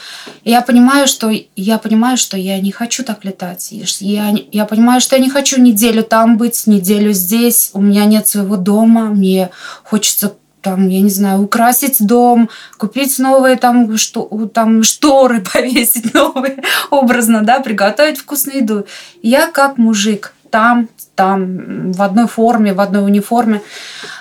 И 0.44 0.52
я 0.52 0.62
понимаю, 0.62 1.08
что 1.08 1.32
я 1.56 1.78
понимаю, 1.78 2.18
что 2.18 2.38
я 2.38 2.60
не 2.60 2.72
хочу 2.72 3.04
так 3.04 3.24
летать. 3.24 3.70
Я, 3.72 4.34
я 4.52 4.66
понимаю, 4.66 5.02
что 5.02 5.16
я 5.16 5.22
не 5.22 5.30
хочу 5.30 5.62
неделю 5.62 6.04
там 6.04 6.38
быть, 6.38 6.68
неделю 6.68 7.14
здесь. 7.14 7.72
У 7.74 7.82
меня 7.82 8.06
нет 8.06 8.28
своего 8.28 8.58
дома. 8.58 9.06
Мне 9.06 9.50
хочется 9.84 10.34
там, 10.62 10.88
я 10.88 11.02
не 11.02 11.10
знаю, 11.10 11.42
украсить 11.42 12.06
дом, 12.06 12.50
купить 12.78 13.18
новые 13.20 13.56
там, 13.56 13.98
что, 13.98 14.30
там 14.54 14.84
шторы 14.84 15.42
повесить 15.54 16.14
новые, 16.14 16.64
образно, 16.90 17.42
да, 17.42 17.60
приготовить 17.60 18.20
вкусную 18.20 18.60
еду. 18.60 18.86
Я 19.22 19.48
как 19.48 19.78
мужик 19.78 20.34
там, 20.52 20.90
там, 21.16 21.92
в 21.92 22.02
одной 22.02 22.28
форме, 22.28 22.74
в 22.74 22.82
одной 22.82 23.06
униформе. 23.06 23.62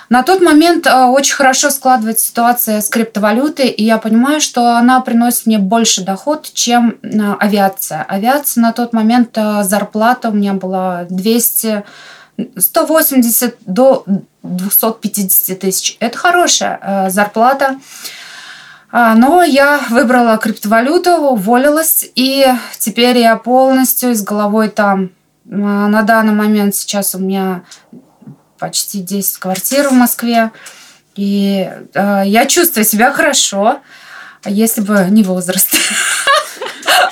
На 0.09 0.23
тот 0.23 0.41
момент 0.41 0.87
э, 0.87 1.05
очень 1.05 1.35
хорошо 1.35 1.69
складывается 1.69 2.25
ситуация 2.25 2.81
с 2.81 2.89
криптовалютой, 2.89 3.67
и 3.67 3.83
я 3.83 3.97
понимаю, 3.97 4.41
что 4.41 4.75
она 4.77 5.01
приносит 5.01 5.45
мне 5.45 5.57
больше 5.57 6.03
доход, 6.03 6.49
чем 6.53 6.97
э, 7.01 7.35
авиация. 7.39 8.03
Авиация 8.03 8.61
на 8.61 8.71
тот 8.71 8.93
момент 8.93 9.37
э, 9.37 9.63
зарплата 9.63 10.29
у 10.29 10.33
меня 10.33 10.53
была 10.53 11.05
200 11.09 11.83
180 12.57 13.57
до 13.65 14.05
250 14.43 15.59
тысяч. 15.59 15.97
Это 15.99 16.17
хорошая 16.17 17.09
зарплата. 17.09 17.79
А, 18.91 19.15
но 19.15 19.41
я 19.41 19.79
выбрала 19.89 20.37
криптовалюту, 20.37 21.11
уволилась, 21.11 22.05
и 22.15 22.45
теперь 22.77 23.19
я 23.19 23.37
полностью 23.37 24.13
с 24.13 24.21
головой 24.21 24.69
там. 24.69 25.11
На 25.45 26.01
данный 26.03 26.33
момент 26.33 26.75
сейчас 26.75 27.15
у 27.15 27.19
меня 27.19 27.63
почти 28.59 28.99
10 28.99 29.37
квартир 29.37 29.89
в 29.89 29.93
Москве. 29.93 30.51
И 31.15 31.69
э, 31.93 32.23
я 32.25 32.45
чувствую 32.45 32.85
себя 32.85 33.11
хорошо, 33.11 33.79
если 34.45 34.81
бы 34.81 35.07
не 35.09 35.23
возраст. 35.23 35.69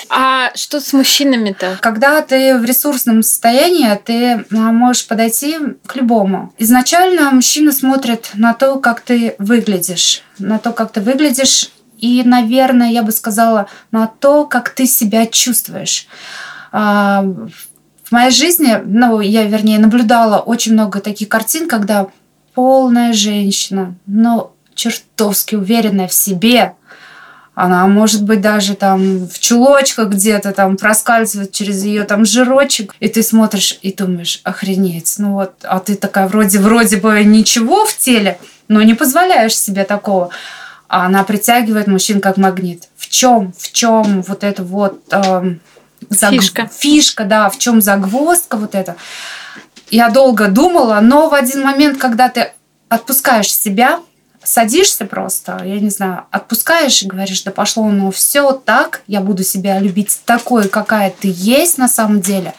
А 0.09 0.51
что 0.55 0.79
с 0.79 0.93
мужчинами-то? 0.93 1.77
Когда 1.81 2.21
ты 2.21 2.57
в 2.57 2.65
ресурсном 2.65 3.24
состоянии, 3.24 4.00
ты 4.03 4.45
а, 4.51 4.71
можешь 4.71 5.07
подойти 5.07 5.57
к 5.86 5.95
любому. 5.95 6.53
Изначально 6.57 7.31
мужчина 7.31 7.71
смотрит 7.71 8.31
на 8.33 8.53
то, 8.53 8.79
как 8.79 9.01
ты 9.01 9.36
выглядишь, 9.38 10.24
на 10.39 10.57
то, 10.57 10.71
как 10.71 10.91
ты 10.91 11.01
выглядишь, 11.01 11.69
и, 11.98 12.24
наверное, 12.24 12.91
я 12.91 13.03
бы 13.03 13.12
сказала, 13.12 13.67
на 13.91 14.07
то, 14.07 14.45
как 14.45 14.69
ты 14.69 14.88
себя 14.88 15.25
чувствуешь. 15.25 16.07
А, 16.71 17.24
в 18.03 18.12
моей 18.12 18.31
жизни, 18.31 18.81
ну, 18.86 19.19
я, 19.19 19.43
вернее, 19.43 19.79
наблюдала 19.79 20.39
очень 20.39 20.74
много 20.74 21.01
таких 21.01 21.29
картин, 21.29 21.67
когда 21.67 22.07
полная 22.55 23.13
женщина, 23.13 23.95
но 24.05 24.53
чертовски 24.74 25.55
уверенная 25.55 26.07
в 26.07 26.13
себе, 26.13 26.74
она 27.61 27.85
может 27.87 28.23
быть 28.23 28.39
даже 28.39 28.73
там 28.73 29.27
в 29.27 29.37
чулочках 29.37 30.07
где-то 30.07 30.53
там 30.53 30.77
проскальзывает 30.77 31.51
через 31.51 31.83
ее 31.83 32.05
там 32.05 32.23
жирочек, 32.23 32.95
и 33.01 33.09
ты 33.09 33.21
смотришь 33.21 33.77
и 33.81 33.91
думаешь, 33.91 34.39
охренеть, 34.45 35.15
ну 35.17 35.33
вот, 35.33 35.51
а 35.63 35.79
ты 35.79 35.95
такая 35.95 36.29
вроде 36.29 36.59
вроде 36.59 36.95
бы 36.95 37.21
ничего 37.25 37.85
в 37.85 37.97
теле, 37.97 38.39
но 38.69 38.81
не 38.81 38.93
позволяешь 38.93 39.57
себе 39.57 39.83
такого. 39.83 40.29
А 40.87 41.05
она 41.05 41.25
притягивает 41.25 41.87
мужчин 41.87 42.21
как 42.21 42.37
магнит. 42.37 42.85
В 42.95 43.09
чем, 43.09 43.51
в 43.57 43.73
чем 43.73 44.21
вот 44.21 44.45
это 44.45 44.63
вот 44.63 45.03
эм, 45.11 45.59
Заг... 46.09 46.31
Фишка. 46.31 46.69
Фишка, 46.73 47.25
да, 47.25 47.49
в 47.49 47.57
чем 47.57 47.81
загвоздка 47.81 48.55
вот 48.55 48.73
это. 48.73 48.95
Я 49.91 50.09
долго 50.09 50.47
думала, 50.47 51.01
но 51.01 51.27
в 51.27 51.33
один 51.33 51.63
момент, 51.63 51.97
когда 51.97 52.29
ты 52.29 52.53
отпускаешь 52.87 53.53
себя, 53.53 53.99
садишься 54.43 55.05
просто, 55.05 55.62
я 55.63 55.79
не 55.79 55.89
знаю, 55.89 56.24
отпускаешь 56.31 57.01
и 57.03 57.08
говоришь, 57.08 57.43
да 57.43 57.51
пошло, 57.51 57.89
ну 57.89 58.12
все 58.12 58.51
так, 58.53 59.01
я 59.08 59.22
буду 59.22 59.43
себя 59.43 59.79
любить 59.79 60.19
такой, 60.25 60.67
какая 60.67 61.10
ты 61.12 61.31
есть 61.36 61.77
на 61.77 61.88
самом 61.88 62.22
деле, 62.22 62.53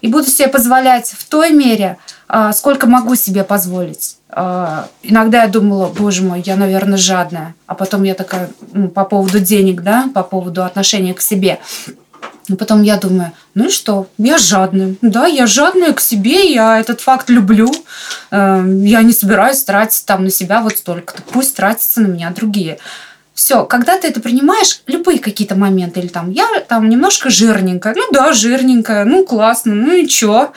и 0.00 0.08
буду 0.08 0.28
себе 0.28 0.48
позволять 0.48 1.10
в 1.10 1.28
той 1.28 1.50
мере, 1.52 1.98
а, 2.28 2.52
сколько 2.52 2.86
могу 2.86 3.14
себе 3.14 3.44
позволить. 3.44 4.16
А, 4.30 4.88
иногда 5.02 5.42
я 5.42 5.48
думала, 5.48 5.88
боже 5.88 6.22
мой, 6.22 6.42
я, 6.44 6.56
наверное, 6.56 6.96
жадная. 6.96 7.54
А 7.66 7.74
потом 7.74 8.04
я 8.04 8.14
такая, 8.14 8.50
ну, 8.72 8.88
по 8.88 9.04
поводу 9.04 9.40
денег, 9.40 9.82
да, 9.82 10.08
по 10.14 10.22
поводу 10.22 10.64
отношения 10.64 11.12
к 11.12 11.20
себе. 11.20 11.58
Но 12.50 12.56
потом 12.56 12.82
я 12.82 12.96
думаю, 12.96 13.30
ну 13.54 13.68
и 13.68 13.70
что, 13.70 14.08
я 14.18 14.36
жадная. 14.36 14.96
Да, 15.02 15.26
я 15.26 15.46
жадная 15.46 15.92
к 15.92 16.00
себе, 16.00 16.52
я 16.52 16.80
этот 16.80 17.00
факт 17.00 17.30
люблю. 17.30 17.70
Эм, 18.32 18.82
я 18.84 19.02
не 19.02 19.12
собираюсь 19.12 19.62
тратить 19.62 20.04
там 20.04 20.24
на 20.24 20.30
себя 20.30 20.60
вот 20.60 20.76
столько-то. 20.76 21.22
Пусть 21.30 21.54
тратятся 21.54 22.00
на 22.00 22.08
меня 22.08 22.30
другие. 22.30 22.78
Все, 23.40 23.64
когда 23.64 23.96
ты 23.96 24.08
это 24.08 24.20
принимаешь, 24.20 24.82
любые 24.86 25.18
какие-то 25.18 25.54
моменты, 25.54 26.00
или 26.00 26.08
там, 26.08 26.30
я 26.30 26.46
там 26.68 26.90
немножко 26.90 27.30
жирненькая, 27.30 27.94
ну 27.96 28.02
да, 28.12 28.34
жирненькая, 28.34 29.06
ну 29.06 29.24
классно, 29.24 29.74
ну 29.74 29.94
и 29.94 30.06
чё? 30.06 30.52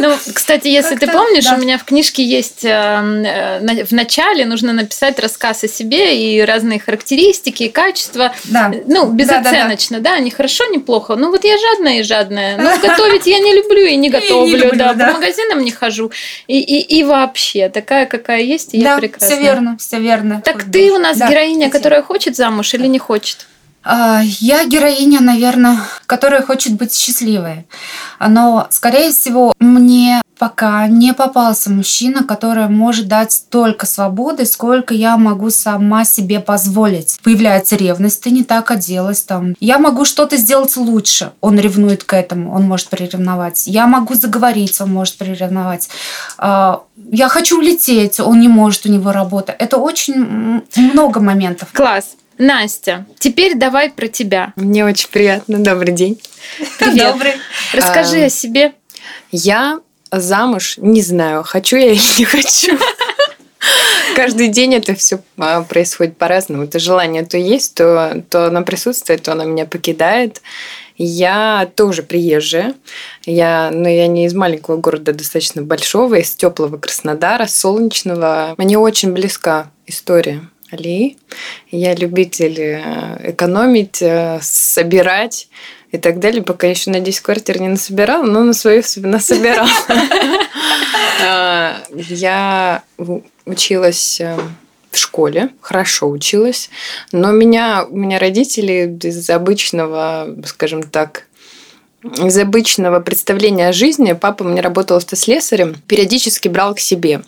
Ну, 0.00 0.12
кстати, 0.34 0.66
если 0.66 0.96
ты 0.96 1.06
помнишь, 1.06 1.44
да. 1.44 1.54
у 1.54 1.58
меня 1.58 1.78
в 1.78 1.84
книжке 1.84 2.24
есть 2.24 2.64
эм, 2.64 3.24
э, 3.24 3.84
в 3.84 3.92
начале 3.92 4.44
нужно 4.44 4.72
написать 4.72 5.20
рассказ 5.20 5.62
о 5.62 5.68
себе 5.68 6.18
и 6.20 6.40
разные 6.40 6.80
характеристики 6.80 7.62
и 7.62 7.68
качества. 7.68 8.32
Да. 8.46 8.72
Ну, 8.86 9.12
безоценочно, 9.12 9.98
да, 9.98 10.02
да, 10.02 10.10
да. 10.10 10.16
да, 10.16 10.18
не 10.18 10.30
хорошо, 10.32 10.64
не 10.66 10.80
плохо. 10.80 11.14
Ну, 11.14 11.30
вот 11.30 11.44
я 11.44 11.56
жадная 11.56 12.00
и 12.00 12.02
жадная. 12.02 12.58
Ну, 12.58 12.70
готовить 12.88 13.28
я 13.28 13.38
не 13.38 13.54
люблю 13.54 13.84
и 13.84 13.94
не 13.94 14.10
готовлю, 14.10 14.48
и 14.48 14.52
не 14.52 14.56
люблю, 14.56 14.78
да, 14.78 14.94
да, 14.94 15.06
по 15.06 15.12
магазинам 15.20 15.60
не 15.60 15.70
хожу. 15.70 16.10
И, 16.48 16.58
и, 16.58 16.98
и 16.98 17.04
вообще, 17.04 17.68
такая, 17.68 18.06
какая 18.06 18.42
есть, 18.42 18.74
и 18.74 18.82
да, 18.82 18.94
я 18.94 18.98
прекрасна. 18.98 19.28
все 19.28 19.40
верно, 19.40 19.76
все 19.78 20.00
верно. 20.00 20.42
Так 20.44 20.64
ты 20.64 20.90
у 20.90 20.98
нас 20.98 21.18
да, 21.18 21.30
героиня, 21.30 21.70
которая 21.70 22.02
хочет 22.02 22.15
хочет 22.16 22.34
замуж 22.34 22.72
или 22.72 22.86
не 22.86 22.98
хочет? 22.98 23.46
А, 23.88 24.20
я 24.24 24.66
героиня, 24.66 25.20
наверное, 25.20 25.78
которая 26.06 26.42
хочет 26.42 26.74
быть 26.74 26.92
счастливой. 26.92 27.66
Но, 28.18 28.66
скорее 28.70 29.12
всего, 29.12 29.54
мне 29.60 30.20
пока 30.38 30.88
не 30.88 31.14
попался 31.14 31.70
мужчина, 31.70 32.24
который 32.24 32.68
может 32.68 33.06
дать 33.06 33.30
столько 33.30 33.86
свободы, 33.86 34.44
сколько 34.44 34.92
я 34.92 35.16
могу 35.16 35.50
сама 35.50 36.04
себе 36.04 36.40
позволить. 36.40 37.20
Появляется 37.22 37.76
ревность, 37.76 38.22
ты 38.22 38.30
не 38.32 38.42
так 38.42 38.72
оделась 38.72 39.22
там. 39.22 39.54
Я 39.60 39.78
могу 39.78 40.04
что-то 40.04 40.36
сделать 40.36 40.76
лучше. 40.76 41.30
Он 41.40 41.58
ревнует 41.58 42.02
к 42.02 42.12
этому, 42.12 42.52
он 42.52 42.64
может 42.64 42.88
приревновать. 42.88 43.68
Я 43.68 43.86
могу 43.86 44.14
заговорить, 44.14 44.80
он 44.80 44.92
может 44.92 45.16
приревновать. 45.16 45.88
А, 46.38 46.82
я 47.12 47.28
хочу 47.28 47.58
улететь, 47.58 48.18
он 48.18 48.40
не 48.40 48.48
может, 48.48 48.84
у 48.86 48.88
него 48.88 49.12
работа. 49.12 49.54
Это 49.56 49.76
очень 49.76 50.64
много 50.76 51.20
моментов. 51.20 51.68
Класс. 51.72 52.16
Настя, 52.38 53.06
теперь 53.18 53.54
давай 53.54 53.90
про 53.90 54.08
тебя. 54.08 54.52
Мне 54.56 54.84
очень 54.84 55.08
приятно. 55.08 55.58
Добрый 55.58 55.94
день. 55.94 56.20
Привет. 56.78 57.12
Добрый. 57.12 57.32
Расскажи 57.72 58.22
а, 58.22 58.26
о 58.26 58.30
себе. 58.30 58.72
Я 59.32 59.80
замуж 60.10 60.74
не 60.78 61.02
знаю, 61.02 61.42
хочу 61.44 61.76
я 61.76 61.92
или 61.92 62.18
не 62.18 62.24
хочу. 62.24 62.78
Каждый 64.14 64.48
день 64.48 64.74
это 64.74 64.94
все 64.94 65.20
а, 65.38 65.62
происходит 65.62 66.16
по-разному. 66.16 66.64
Это 66.64 66.78
желание 66.78 67.24
то 67.24 67.38
есть, 67.38 67.74
то, 67.74 68.22
то 68.30 68.46
оно 68.46 68.62
присутствует, 68.62 69.22
то 69.22 69.32
оно 69.32 69.44
меня 69.44 69.64
покидает. 69.66 70.42
Я 70.98 71.70
тоже 71.74 72.02
приезжая. 72.02 72.74
Я, 73.24 73.70
но 73.72 73.80
ну, 73.80 73.88
я 73.88 74.06
не 74.06 74.26
из 74.26 74.34
маленького 74.34 74.78
города, 74.78 75.12
достаточно 75.12 75.60
большого, 75.62 76.14
из 76.16 76.34
теплого 76.34 76.78
Краснодара, 76.78 77.46
солнечного. 77.46 78.54
Мне 78.56 78.78
очень 78.78 79.12
близка 79.12 79.70
история 79.86 80.42
Алии. 80.76 81.16
Я 81.70 81.94
любитель 81.94 82.60
э, 82.60 83.30
экономить, 83.32 84.00
э, 84.00 84.38
собирать 84.42 85.48
и 85.92 85.98
так 85.98 86.18
далее, 86.18 86.42
пока 86.42 86.66
еще, 86.66 86.90
надеюсь, 86.90 87.20
квартир 87.20 87.60
не 87.60 87.68
насобирала, 87.68 88.24
но 88.24 88.42
на 88.44 88.52
свою 88.52 88.82
насобирала. 88.96 89.68
Я 92.08 92.82
училась 93.46 94.20
э, 94.20 94.36
в 94.90 94.98
школе, 94.98 95.50
хорошо 95.60 96.08
училась, 96.08 96.70
но 97.12 97.32
меня, 97.32 97.86
у 97.88 97.96
меня 97.96 98.18
родители 98.18 98.98
из 99.02 99.28
обычного, 99.30 100.28
скажем 100.44 100.82
так, 100.82 101.26
из 102.16 102.38
обычного 102.38 103.00
представления 103.00 103.68
о 103.68 103.72
жизни 103.72 104.12
папа 104.12 104.44
мне 104.44 104.60
работал 104.60 104.96
автослесарем, 104.96 105.76
периодически 105.86 106.48
брал 106.48 106.74
к 106.74 106.80
себе. 106.80 107.22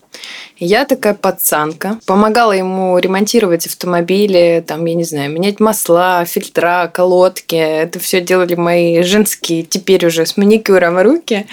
Я 0.58 0.84
такая 0.84 1.14
пацанка, 1.14 1.98
помогала 2.04 2.52
ему 2.52 2.98
ремонтировать 2.98 3.66
автомобили, 3.66 4.64
там, 4.66 4.84
я 4.86 4.94
не 4.94 5.04
знаю, 5.04 5.30
менять 5.30 5.60
масла, 5.60 6.24
фильтра, 6.24 6.90
колодки. 6.92 7.54
Это 7.54 8.00
все 8.00 8.20
делали 8.20 8.56
мои 8.56 9.02
женские, 9.02 9.62
теперь 9.62 10.04
уже 10.06 10.26
с 10.26 10.36
маникюром 10.36 10.98
руки. 10.98 11.46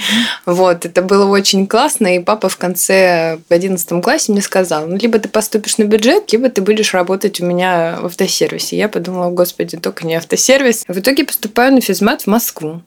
Вот, 0.46 0.86
это 0.86 1.02
было 1.04 1.26
очень 1.30 1.68
классно. 1.68 2.16
И 2.16 2.20
папа 2.20 2.50
в 2.50 2.58
конце 2.58 3.38
в 3.48 3.54
11 3.54 4.04
классе 4.04 4.32
мне 4.32 4.42
сказал, 4.42 4.88
ну, 4.88 4.98
либо 4.98 5.20
ты 5.20 5.30
поступишь 5.30 5.78
на 5.78 5.84
бюджет, 5.84 6.32
либо 6.32 6.50
ты 6.50 6.62
будешь 6.62 6.94
работать 6.94 7.40
у 7.40 7.46
меня 7.46 8.00
в 8.02 8.08
автосервисе. 8.08 8.78
Я 8.78 8.90
подумала, 8.90 9.30
господи, 9.30 9.78
только 9.78 10.08
не 10.08 10.16
автосервис. 10.16 10.84
В 10.88 10.98
итоге 10.98 11.26
поступаю 11.26 11.74
на 11.74 11.82
физмат 11.82 12.24
в 12.24 12.28
Москву. 12.28 12.82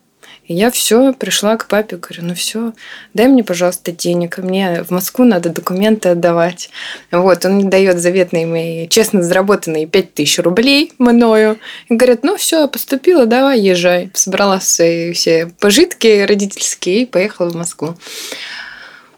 И 0.49 0.55
я 0.55 0.71
все 0.71 1.13
пришла 1.13 1.57
к 1.57 1.67
папе, 1.67 1.97
говорю, 1.97 2.23
ну 2.25 2.33
все, 2.33 2.73
дай 3.13 3.27
мне, 3.27 3.43
пожалуйста, 3.43 3.91
денег, 3.91 4.39
мне 4.39 4.83
в 4.83 4.89
Москву 4.89 5.23
надо 5.23 5.49
документы 5.49 6.09
отдавать. 6.09 6.71
Вот, 7.11 7.45
он 7.45 7.53
мне 7.53 7.69
дает 7.69 7.99
заветные 7.99 8.47
мои 8.47 8.87
честно 8.87 9.21
заработанные 9.21 9.85
5000 9.85 10.39
рублей 10.39 10.91
мною. 10.97 11.59
И 11.87 11.93
говорят, 11.93 12.23
ну 12.23 12.35
все, 12.35 12.67
поступила, 12.67 13.27
давай, 13.27 13.59
езжай. 13.59 14.09
Собрала 14.15 14.59
свои 14.59 15.13
все 15.13 15.53
пожитки 15.59 16.25
родительские 16.27 17.03
и 17.03 17.05
поехала 17.05 17.49
в 17.49 17.55
Москву. 17.55 17.95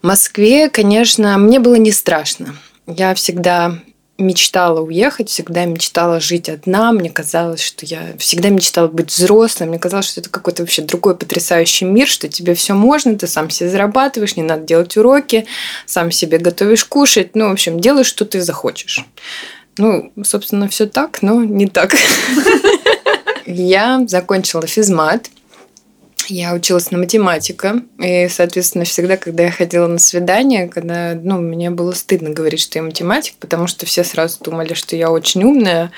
В 0.01 0.07
Москве, 0.07 0.69
конечно, 0.69 1.37
мне 1.37 1.61
было 1.61 1.75
не 1.75 1.93
страшно. 1.93 2.57
Я 2.87 3.15
всегда 3.15 3.77
мечтала 4.21 4.81
уехать, 4.81 5.29
всегда 5.29 5.65
мечтала 5.65 6.19
жить 6.19 6.49
одна. 6.49 6.91
Мне 6.91 7.09
казалось, 7.09 7.61
что 7.61 7.85
я 7.85 8.13
всегда 8.17 8.49
мечтала 8.49 8.87
быть 8.87 9.11
взрослой. 9.11 9.67
Мне 9.67 9.79
казалось, 9.79 10.09
что 10.09 10.21
это 10.21 10.29
какой-то 10.29 10.63
вообще 10.63 10.81
другой 10.81 11.15
потрясающий 11.15 11.85
мир, 11.85 12.07
что 12.07 12.27
тебе 12.27 12.53
все 12.53 12.73
можно, 12.73 13.17
ты 13.17 13.27
сам 13.27 13.49
себе 13.49 13.69
зарабатываешь, 13.69 14.35
не 14.35 14.43
надо 14.43 14.63
делать 14.63 14.95
уроки, 14.97 15.45
сам 15.85 16.11
себе 16.11 16.37
готовишь 16.37 16.85
кушать. 16.85 17.35
Ну, 17.35 17.49
в 17.49 17.51
общем, 17.51 17.79
делаешь, 17.79 18.07
что 18.07 18.25
ты 18.25 18.41
захочешь. 18.41 19.05
Ну, 19.77 20.11
собственно, 20.23 20.67
все 20.69 20.85
так, 20.85 21.21
но 21.21 21.43
не 21.43 21.67
так. 21.67 21.95
Я 23.45 24.03
закончила 24.07 24.67
физмат– 24.67 25.29
я 26.27 26.53
училась 26.53 26.91
на 26.91 26.97
математика, 26.97 27.81
и, 27.99 28.27
соответственно, 28.29 28.85
всегда, 28.85 29.17
когда 29.17 29.43
я 29.43 29.51
ходила 29.51 29.87
на 29.87 29.99
свидание, 29.99 30.67
когда, 30.67 31.13
ну, 31.15 31.39
мне 31.39 31.69
было 31.69 31.91
стыдно 31.91 32.29
говорить, 32.29 32.59
что 32.59 32.79
я 32.79 32.83
математик, 32.83 33.35
потому 33.39 33.67
что 33.67 33.85
все 33.85 34.03
сразу 34.03 34.37
думали, 34.43 34.73
что 34.73 34.95
я 34.95 35.11
очень 35.11 35.43
умная. 35.43 35.91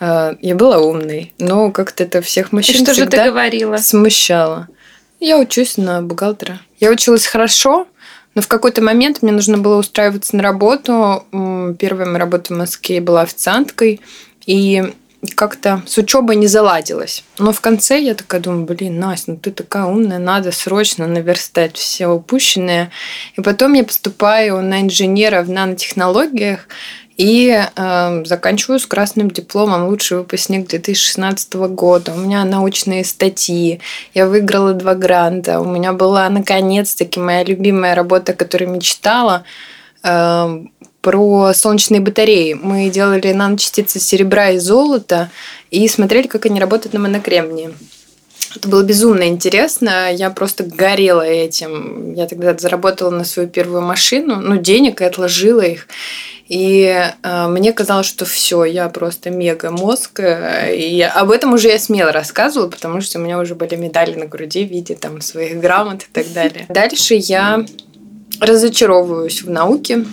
А, 0.00 0.36
я 0.40 0.54
была 0.54 0.78
умной, 0.78 1.32
но 1.38 1.70
как-то 1.70 2.04
это 2.04 2.22
всех 2.22 2.52
мужчин 2.52 2.76
и 2.76 2.84
что 2.84 2.94
же 2.94 3.06
ты 3.06 3.24
говорила? 3.24 3.76
смущало. 3.76 4.68
Я 5.20 5.38
учусь 5.38 5.76
на 5.76 6.02
бухгалтера. 6.02 6.60
Я 6.80 6.90
училась 6.90 7.26
хорошо, 7.26 7.86
но 8.34 8.42
в 8.42 8.48
какой-то 8.48 8.82
момент 8.82 9.22
мне 9.22 9.32
нужно 9.32 9.58
было 9.58 9.76
устраиваться 9.78 10.36
на 10.36 10.42
работу. 10.42 11.24
Первая 11.78 12.06
моя 12.06 12.18
работа 12.18 12.52
в 12.52 12.56
Москве 12.56 13.00
была 13.00 13.22
официанткой, 13.22 14.00
и 14.46 14.92
как-то 15.34 15.82
с 15.86 15.98
учебой 15.98 16.36
не 16.36 16.46
заладилось. 16.46 17.24
Но 17.38 17.52
в 17.52 17.60
конце 17.60 18.00
я 18.00 18.14
такая 18.14 18.40
думаю, 18.40 18.64
блин, 18.64 18.98
Настя, 18.98 19.32
ну 19.32 19.36
ты 19.36 19.50
такая 19.50 19.84
умная, 19.84 20.18
надо 20.18 20.52
срочно 20.52 21.06
наверстать 21.06 21.76
все 21.76 22.08
упущенное. 22.08 22.90
И 23.36 23.40
потом 23.40 23.72
я 23.74 23.84
поступаю 23.84 24.62
на 24.62 24.82
инженера 24.82 25.42
в 25.42 25.50
нанотехнологиях 25.50 26.68
и 27.16 27.64
э, 27.76 28.22
заканчиваю 28.24 28.80
с 28.80 28.86
красным 28.86 29.30
дипломом 29.30 29.86
лучший 29.86 30.18
выпускник 30.18 30.68
2016 30.68 31.54
года. 31.54 32.12
У 32.12 32.18
меня 32.18 32.44
научные 32.44 33.04
статьи. 33.04 33.80
Я 34.14 34.26
выиграла 34.26 34.72
два 34.72 34.94
гранта. 34.94 35.60
У 35.60 35.64
меня 35.64 35.92
была 35.92 36.28
наконец-таки 36.28 37.20
моя 37.20 37.44
любимая 37.44 37.94
работа, 37.94 38.32
которую 38.32 38.70
мечтала. 38.70 39.44
Э, 41.04 41.10
про 41.10 41.52
солнечные 41.54 42.00
батареи. 42.00 42.54
Мы 42.54 42.90
делали 42.90 43.32
наночастицы 43.32 44.00
серебра 44.00 44.50
и 44.50 44.58
золота 44.58 45.30
и 45.70 45.86
смотрели, 45.88 46.26
как 46.26 46.46
они 46.46 46.60
работают 46.60 46.94
на 46.94 47.00
монокремнии. 47.00 47.70
Это 48.56 48.68
было 48.68 48.82
безумно 48.82 49.26
интересно. 49.26 50.12
Я 50.12 50.30
просто 50.30 50.64
горела 50.64 51.22
этим. 51.22 52.14
Я 52.14 52.26
тогда 52.26 52.56
заработала 52.56 53.10
на 53.10 53.24
свою 53.24 53.48
первую 53.48 53.82
машину, 53.82 54.36
ну, 54.36 54.56
денег 54.56 55.00
и 55.00 55.04
отложила 55.04 55.60
их. 55.60 55.88
И 56.46 57.10
э, 57.22 57.46
мне 57.48 57.72
казалось, 57.72 58.06
что 58.06 58.24
все, 58.24 58.64
я 58.64 58.88
просто 58.88 59.30
мега 59.30 59.70
мозг. 59.70 60.20
И 60.20 61.02
об 61.02 61.30
этом 61.30 61.54
уже 61.54 61.68
я 61.68 61.78
смело 61.78 62.12
рассказывала, 62.12 62.68
потому 62.68 63.00
что 63.00 63.18
у 63.18 63.22
меня 63.22 63.38
уже 63.38 63.54
были 63.54 63.76
медали 63.76 64.14
на 64.14 64.26
груди 64.26 64.64
в 64.64 64.70
виде 64.70 64.94
там 64.94 65.20
своих 65.20 65.58
грамот 65.58 66.02
и 66.02 66.12
так 66.12 66.32
далее. 66.32 66.66
Дальше 66.68 67.14
я 67.14 67.64
разочаровываюсь 68.40 69.42
в 69.42 69.50
науке. 69.50 70.04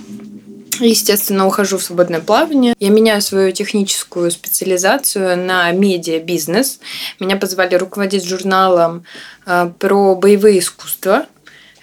Естественно, 0.82 1.46
ухожу 1.46 1.78
в 1.78 1.84
свободное 1.84 2.22
плавание. 2.22 2.74
Я 2.80 2.90
меняю 2.90 3.22
свою 3.22 3.52
техническую 3.52 4.32
специализацию 4.32 5.38
на 5.38 5.72
медиа-бизнес. 5.72 6.80
Меня 7.20 7.38
позвали 7.38 7.76
руководить 7.76 8.26
журналом 8.26 9.06
э, 9.46 9.72
про 9.78 10.16
боевые 10.16 10.60
искусства. 10.60 11.28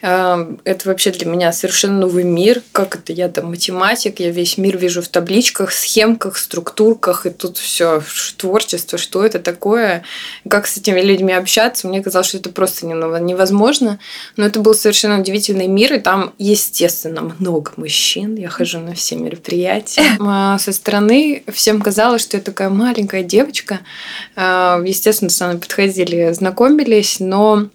Эм, 0.01 0.61
это 0.63 0.89
вообще 0.89 1.11
для 1.11 1.27
меня 1.27 1.53
совершенно 1.53 1.99
новый 2.01 2.23
мир. 2.23 2.63
Как 2.71 2.95
это? 2.95 3.13
Я 3.13 3.29
там 3.29 3.51
математик, 3.51 4.21
я 4.21 4.31
весь 4.31 4.57
мир 4.57 4.79
вижу 4.79 5.03
в 5.03 5.09
табличках, 5.09 5.73
схемках, 5.73 6.37
структурках, 6.37 7.27
и 7.27 7.31
тут 7.31 7.57
все 7.59 8.01
творчество, 8.37 8.97
что 8.97 9.25
это 9.25 9.41
такое, 9.41 10.05
как 10.49 10.69
с 10.69 10.77
этими 10.77 11.01
людьми 11.01 11.33
общаться. 11.33 11.89
Мне 11.89 12.01
казалось, 12.01 12.29
что 12.29 12.39
это 12.39 12.51
просто 12.51 12.87
невозможно. 12.87 13.99
Но 14.37 14.47
это 14.47 14.61
был 14.61 14.75
совершенно 14.75 15.21
удивительный 15.21 15.67
мир, 15.67 15.95
и 15.95 15.99
там, 15.99 16.33
естественно, 16.39 17.35
много 17.39 17.73
мужчин. 17.77 18.37
Я 18.37 18.51
хожу 18.51 18.79
на 18.79 18.95
все 18.95 19.17
мероприятия. 19.17 20.03
А 20.31 20.59
со 20.59 20.73
стороны 20.73 21.43
всем 21.53 21.81
казалось, 21.81 22.23
что 22.23 22.37
я 22.37 22.43
такая 22.43 22.69
маленькая 22.69 23.23
девочка. 23.23 23.81
Э, 24.37 24.81
естественно, 24.85 25.31
со 25.31 25.47
мной 25.47 25.59
подходили, 25.59 26.33
знакомились, 26.33 27.19
но 27.19 27.69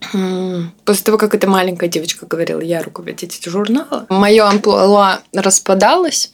После 0.84 1.04
того, 1.04 1.18
как 1.18 1.34
эта 1.34 1.48
маленькая 1.48 1.88
девочка 1.88 2.26
говорила, 2.26 2.60
я 2.60 2.82
руководитель 2.82 3.50
журнала, 3.50 4.06
мое 4.08 4.44
амплуа 4.44 5.20
распадалось. 5.34 6.32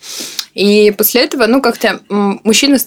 И 0.54 0.92
после 0.96 1.22
этого, 1.22 1.46
ну, 1.46 1.60
как-то 1.60 2.00
мужчины 2.08 2.78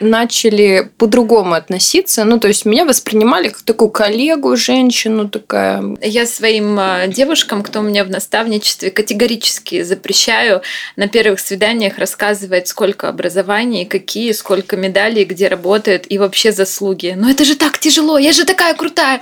начали 0.00 0.90
по-другому 0.98 1.54
относиться. 1.54 2.24
Ну, 2.24 2.40
то 2.40 2.48
есть 2.48 2.64
меня 2.64 2.84
воспринимали 2.84 3.48
как 3.48 3.62
такую 3.62 3.90
коллегу, 3.90 4.56
женщину 4.56 5.28
такая. 5.28 5.96
Я 6.00 6.26
своим 6.26 6.76
а, 6.80 7.06
девушкам, 7.06 7.62
кто 7.62 7.78
у 7.78 7.82
меня 7.82 8.04
в 8.04 8.10
наставничестве, 8.10 8.90
категорически 8.90 9.82
запрещаю 9.82 10.62
на 10.96 11.06
первых 11.06 11.38
свиданиях 11.38 11.98
рассказывать, 11.98 12.66
сколько 12.66 13.08
образований, 13.08 13.84
какие, 13.84 14.32
сколько 14.32 14.76
медалей, 14.76 15.24
где 15.24 15.46
работают 15.46 16.06
и 16.08 16.18
вообще 16.18 16.50
заслуги. 16.50 17.14
Но 17.16 17.30
это 17.30 17.44
же 17.44 17.54
так 17.54 17.78
тяжело, 17.78 18.18
я 18.18 18.32
же 18.32 18.44
такая 18.44 18.74
крутая 18.74 19.20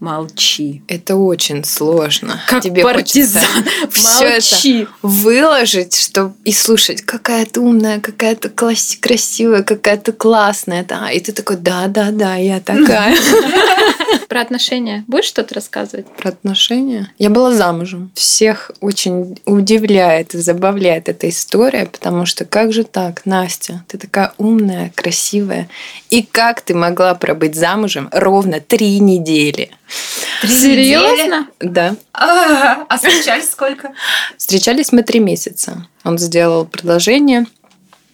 молчи. 0.00 0.82
Это 0.88 1.16
очень 1.16 1.64
сложно. 1.64 2.40
Как 2.48 2.62
Тебе 2.62 2.82
партизан. 2.82 3.42
Это 3.82 3.92
выложить, 5.02 5.94
чтобы 5.94 6.34
и 6.44 6.52
слушать, 6.52 7.02
какая 7.02 7.46
ты 7.46 7.60
умная, 7.60 8.00
какая 8.00 8.34
ты 8.34 8.48
класс... 8.48 8.96
красивая, 9.00 9.62
какая 9.62 9.98
ты 9.98 10.12
классная. 10.12 10.84
Да. 10.84 11.10
И 11.10 11.20
ты 11.20 11.32
такой, 11.32 11.56
да, 11.56 11.86
да, 11.86 12.10
да, 12.10 12.36
я 12.36 12.60
такая. 12.60 13.16
Про 14.30 14.42
отношения. 14.42 15.02
Будешь 15.08 15.24
что-то 15.24 15.56
рассказывать? 15.56 16.06
Про 16.06 16.28
отношения? 16.28 17.12
Я 17.18 17.30
была 17.30 17.52
замужем. 17.52 18.12
Всех 18.14 18.70
очень 18.80 19.36
удивляет 19.44 20.36
и 20.36 20.38
забавляет 20.38 21.08
эта 21.08 21.28
история, 21.28 21.86
потому 21.86 22.26
что 22.26 22.44
как 22.44 22.72
же 22.72 22.84
так, 22.84 23.26
Настя, 23.26 23.84
ты 23.88 23.98
такая 23.98 24.32
умная, 24.38 24.92
красивая. 24.94 25.68
И 26.10 26.22
как 26.22 26.60
ты 26.60 26.76
могла 26.76 27.16
пробыть 27.16 27.56
замужем 27.56 28.08
ровно 28.12 28.60
три 28.60 29.00
недели? 29.00 29.72
Три 30.42 30.48
Серьезно? 30.48 31.48
Недели? 31.58 31.72
Да. 31.72 31.96
А, 32.12 32.86
а 32.88 32.96
встречались 32.98 33.50
сколько? 33.50 33.90
Встречались 34.36 34.92
мы 34.92 35.02
три 35.02 35.18
месяца. 35.18 35.88
Он 36.04 36.18
сделал 36.18 36.66
предложение 36.66 37.46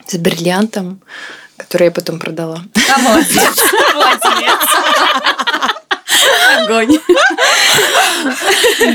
с 0.06 0.16
бриллиантом, 0.16 1.02
который 1.58 1.88
я 1.88 1.90
потом 1.90 2.18
продала. 2.18 2.64
А 2.88 2.98
молодец. 3.00 3.58
Молодец. 3.94 4.60
Огонь. 6.58 6.98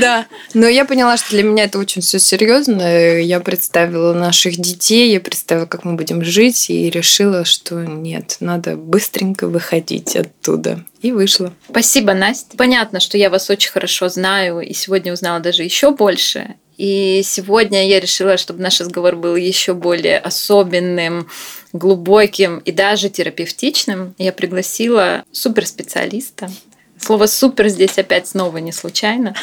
Да. 0.00 0.26
Но 0.54 0.68
я 0.68 0.84
поняла, 0.84 1.16
что 1.16 1.30
для 1.30 1.42
меня 1.42 1.64
это 1.64 1.78
очень 1.78 2.02
все 2.02 2.18
серьезно. 2.18 3.20
Я 3.20 3.40
представила 3.40 4.12
наших 4.12 4.56
детей, 4.56 5.12
я 5.12 5.20
представила, 5.20 5.66
как 5.66 5.84
мы 5.84 5.94
будем 5.94 6.24
жить, 6.24 6.70
и 6.70 6.90
решила, 6.90 7.44
что 7.44 7.84
нет, 7.84 8.36
надо 8.40 8.76
быстренько 8.76 9.46
выходить 9.46 10.16
оттуда. 10.16 10.84
И 11.00 11.12
вышла. 11.12 11.52
Спасибо, 11.68 12.14
Настя. 12.14 12.56
Понятно, 12.56 13.00
что 13.00 13.18
я 13.18 13.30
вас 13.30 13.50
очень 13.50 13.70
хорошо 13.70 14.08
знаю, 14.08 14.60
и 14.60 14.72
сегодня 14.72 15.12
узнала 15.12 15.40
даже 15.40 15.62
еще 15.62 15.90
больше. 15.90 16.54
И 16.76 17.22
сегодня 17.24 17.86
я 17.86 18.00
решила, 18.00 18.36
чтобы 18.36 18.62
наш 18.62 18.80
разговор 18.80 19.16
был 19.16 19.36
еще 19.36 19.74
более 19.74 20.18
особенным, 20.18 21.28
глубоким 21.72 22.58
и 22.58 22.72
даже 22.72 23.08
терапевтичным. 23.08 24.14
Я 24.18 24.32
пригласила 24.32 25.24
суперспециалиста, 25.32 26.50
Слово 27.04 27.26
«супер» 27.26 27.68
здесь 27.68 27.98
опять 27.98 28.28
снова 28.28 28.58
не 28.58 28.70
случайно. 28.70 29.34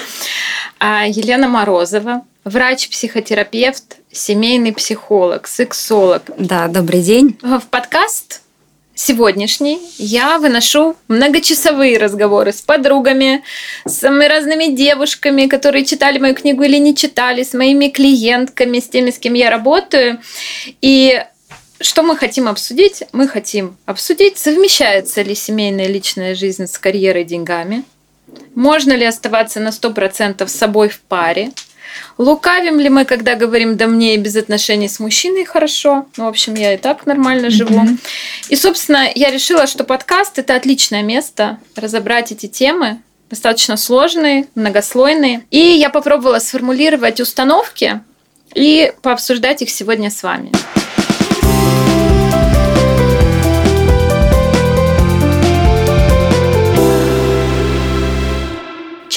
А 0.80 1.06
Елена 1.06 1.50
Морозова, 1.50 2.24
врач-психотерапевт, 2.45 3.98
семейный 4.12 4.72
психолог, 4.72 5.45
сексолог. 5.45 6.24
Да, 6.38 6.69
добрый 6.69 7.02
день. 7.02 7.38
В 7.41 7.63
подкаст 7.69 8.43
сегодняшний 8.95 9.82
я 9.98 10.39
выношу 10.39 10.95
многочасовые 11.10 11.98
разговоры 11.98 12.54
с 12.54 12.62
подругами, 12.62 13.43
с 13.86 14.04
разными 14.04 14.74
девушками, 14.74 15.48
которые 15.48 15.84
читали 15.84 16.17
мою 16.17 16.36
книгу 16.36 16.63
или 16.63 16.78
не 16.78 16.95
читали, 16.95 17.43
с 17.43 17.54
моими 17.54 17.89
клиентками, 17.89 18.80
с 18.80 18.88
теми, 18.88 19.12
с 19.12 19.19
кем 19.19 19.34
я 19.34 19.50
работаю. 19.50 20.22
И 20.82 21.22
что 21.81 22.03
мы 22.03 22.17
хотим 22.17 22.47
обсудить? 22.47 23.03
Мы 23.11 23.27
хотим 23.27 23.77
обсудить, 23.85 24.37
совмещается 24.37 25.21
ли 25.21 25.35
семейная 25.35 25.87
личная 25.87 26.35
жизнь 26.35 26.67
с 26.67 26.77
карьерой 26.77 27.23
и 27.23 27.25
деньгами, 27.25 27.83
можно 28.55 28.93
ли 28.93 29.05
оставаться 29.05 29.59
на 29.59 29.69
100% 29.69 30.47
с 30.47 30.55
собой 30.55 30.89
в 30.89 30.99
паре, 30.99 31.51
Лукавим 32.17 32.79
ли 32.79 32.89
мы, 32.89 33.05
когда 33.05 33.35
говорим, 33.35 33.77
да 33.77 33.87
мне 33.87 34.15
и 34.15 34.17
без 34.17 34.35
отношений 34.35 34.87
с 34.87 34.99
мужчиной 34.99 35.45
хорошо? 35.45 36.05
Ну, 36.17 36.25
в 36.25 36.27
общем, 36.27 36.53
я 36.53 36.73
и 36.73 36.77
так 36.77 37.05
нормально 37.05 37.49
живу. 37.49 37.79
Mm-hmm. 37.79 37.99
И, 38.49 38.55
собственно, 38.55 39.09
я 39.15 39.31
решила, 39.31 39.67
что 39.67 39.83
подкаст– 39.83 40.37
это 40.39 40.55
отличное 40.55 41.01
место 41.01 41.59
разобрать 41.75 42.31
эти 42.31 42.47
темы, 42.47 43.01
достаточно 43.29 43.77
сложные, 43.77 44.47
многослойные. 44.55 45.45
И 45.49 45.59
я 45.59 45.89
попробовала 45.89 46.39
сформулировать 46.39 47.19
установки 47.21 48.01
и 48.53 48.91
пообсуждать 49.01 49.61
их 49.61 49.69
сегодня 49.69 50.11
с 50.11 50.23
вами. 50.23 50.51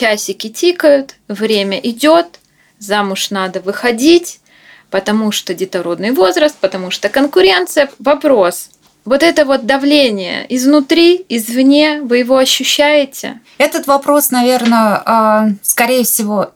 Часики 0.02 0.48
тикают, 0.48 1.14
время 1.28 1.78
идет, 1.78 2.40
замуж 2.80 3.30
надо 3.30 3.60
выходить, 3.60 4.40
потому 4.90 5.30
что 5.30 5.54
детородный 5.54 6.10
возраст, 6.10 6.56
потому 6.60 6.90
что 6.90 7.08
конкуренция. 7.08 7.88
Вопрос. 8.00 8.70
Вот 9.04 9.22
это 9.22 9.44
вот 9.44 9.64
давление 9.64 10.44
изнутри, 10.48 11.24
извне, 11.28 12.00
вы 12.02 12.18
его 12.18 12.36
ощущаете? 12.36 13.40
Этот 13.58 13.86
вопрос, 13.86 14.32
наверное, 14.32 15.02
а, 15.06 15.48
скорее 15.62 16.02
всего, 16.02 16.52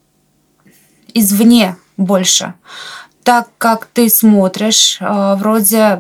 извне 1.14 1.76
больше 1.96 2.54
так 3.26 3.48
как 3.58 3.86
ты 3.86 4.08
смотришь, 4.08 4.98
э, 5.00 5.34
вроде 5.36 5.98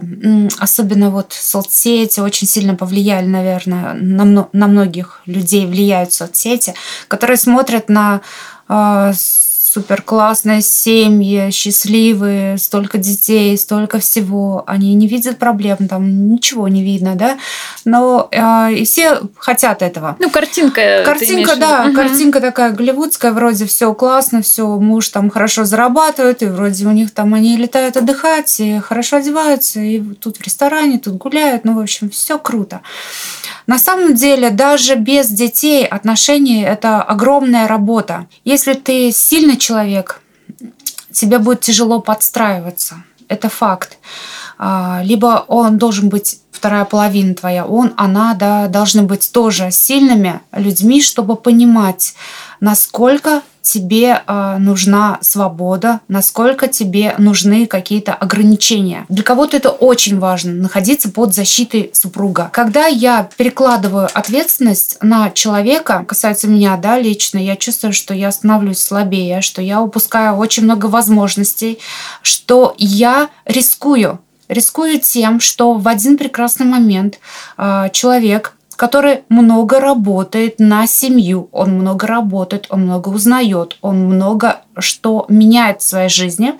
особенно 0.60 1.10
вот 1.10 1.32
соцсети 1.32 2.20
очень 2.20 2.46
сильно 2.46 2.76
повлияли, 2.76 3.26
наверное, 3.26 3.94
на, 3.94 4.48
на 4.52 4.66
многих 4.68 5.22
людей 5.26 5.66
влияют 5.66 6.12
соцсети, 6.12 6.74
которые 7.08 7.36
смотрят 7.36 7.88
на 7.88 8.20
э, 8.68 9.12
супер 9.76 10.00
классные 10.00 10.62
семьи, 10.62 11.50
счастливые, 11.50 12.56
столько 12.56 12.96
детей, 12.96 13.58
столько 13.58 13.98
всего. 13.98 14.64
Они 14.66 14.94
не 14.94 15.06
видят 15.06 15.36
проблем, 15.36 15.86
там 15.86 16.30
ничего 16.30 16.66
не 16.66 16.82
видно, 16.82 17.14
да. 17.14 17.36
Но 17.84 18.26
э, 18.30 18.72
и 18.72 18.86
все 18.86 19.20
хотят 19.36 19.82
этого. 19.82 20.16
Ну, 20.18 20.30
картинка. 20.30 21.02
Картинка, 21.04 21.56
да, 21.56 21.84
угу. 21.84 21.94
картинка 21.94 22.40
такая 22.40 22.72
голливудская, 22.72 23.32
вроде 23.32 23.66
все 23.66 23.92
классно, 23.92 24.40
все, 24.40 24.66
муж 24.78 25.10
там 25.10 25.28
хорошо 25.28 25.66
зарабатывает, 25.66 26.42
и 26.42 26.46
вроде 26.46 26.86
у 26.86 26.92
них 26.92 27.10
там 27.10 27.34
они 27.34 27.58
летают 27.58 27.98
отдыхать, 27.98 28.58
и 28.60 28.78
хорошо 28.78 29.18
одеваются, 29.18 29.80
и 29.80 30.00
тут 30.00 30.38
в 30.38 30.42
ресторане, 30.42 30.98
тут 30.98 31.16
гуляют, 31.16 31.66
ну, 31.66 31.74
в 31.74 31.80
общем, 31.80 32.08
все 32.08 32.38
круто. 32.38 32.80
На 33.66 33.78
самом 33.78 34.14
деле, 34.14 34.50
даже 34.50 34.94
без 34.94 35.28
детей 35.28 35.84
отношения– 35.84 36.64
это 36.68 37.02
огромная 37.02 37.66
работа. 37.66 38.26
Если 38.44 38.74
ты 38.74 39.10
сильный 39.10 39.56
человек, 39.66 40.22
тебе 41.12 41.38
будет 41.38 41.60
тяжело 41.60 42.00
подстраиваться. 42.00 43.02
Это 43.28 43.48
факт. 43.48 43.98
А, 44.58 45.00
либо 45.02 45.44
он 45.48 45.78
должен 45.78 46.08
быть 46.08 46.40
вторая 46.52 46.84
половина 46.84 47.34
твоя, 47.34 47.66
он, 47.66 47.92
она, 47.96 48.34
да, 48.34 48.68
должны 48.68 49.02
быть 49.02 49.30
тоже 49.32 49.70
сильными 49.70 50.40
людьми, 50.52 51.02
чтобы 51.02 51.36
понимать, 51.36 52.14
насколько 52.60 53.42
тебе 53.66 54.22
э, 54.26 54.56
нужна 54.58 55.18
свобода, 55.20 56.00
насколько 56.08 56.68
тебе 56.68 57.14
нужны 57.18 57.66
какие-то 57.66 58.14
ограничения. 58.14 59.06
Для 59.08 59.22
кого-то 59.22 59.56
это 59.56 59.70
очень 59.70 60.18
важно, 60.18 60.52
находиться 60.52 61.10
под 61.10 61.34
защитой 61.34 61.90
супруга. 61.92 62.48
Когда 62.52 62.86
я 62.86 63.28
перекладываю 63.36 64.08
ответственность 64.12 64.98
на 65.02 65.30
человека, 65.30 66.04
касается 66.06 66.48
меня, 66.48 66.76
да, 66.76 66.98
лично, 66.98 67.38
я 67.38 67.56
чувствую, 67.56 67.92
что 67.92 68.14
я 68.14 68.30
становлюсь 68.30 68.78
слабее, 68.78 69.40
что 69.40 69.60
я 69.60 69.82
упускаю 69.82 70.36
очень 70.36 70.62
много 70.62 70.86
возможностей, 70.86 71.78
что 72.22 72.74
я 72.78 73.28
рискую 73.44 74.20
рискую 74.48 75.00
тем, 75.00 75.40
что 75.40 75.74
в 75.74 75.88
один 75.88 76.16
прекрасный 76.16 76.66
момент 76.66 77.18
э, 77.58 77.88
человек 77.92 78.55
который 78.76 79.24
много 79.28 79.80
работает 79.80 80.58
на 80.58 80.86
семью, 80.86 81.48
он 81.52 81.72
много 81.72 82.06
работает, 82.06 82.66
он 82.68 82.82
много 82.82 83.08
узнает, 83.08 83.76
он 83.80 84.04
много 84.04 84.60
что 84.78 85.24
меняет 85.28 85.80
в 85.80 85.88
своей 85.88 86.08
жизни, 86.08 86.54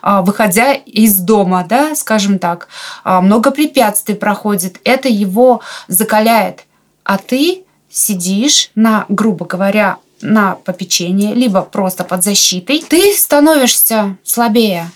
а, 0.00 0.22
выходя 0.22 0.72
из 0.72 1.18
дома, 1.18 1.66
да, 1.68 1.94
скажем 1.96 2.38
так, 2.38 2.68
а, 3.02 3.20
много 3.20 3.50
препятствий 3.50 4.14
проходит, 4.14 4.80
это 4.84 5.08
его 5.08 5.60
закаляет. 5.88 6.64
А 7.02 7.18
ты 7.18 7.64
сидишь 7.90 8.70
на, 8.74 9.04
грубо 9.08 9.46
говоря, 9.46 9.98
на 10.22 10.54
попечении, 10.54 11.34
либо 11.34 11.62
просто 11.62 12.04
под 12.04 12.24
защитой, 12.24 12.82
ты 12.88 13.14
становишься 13.14 14.16
слабее 14.24 14.90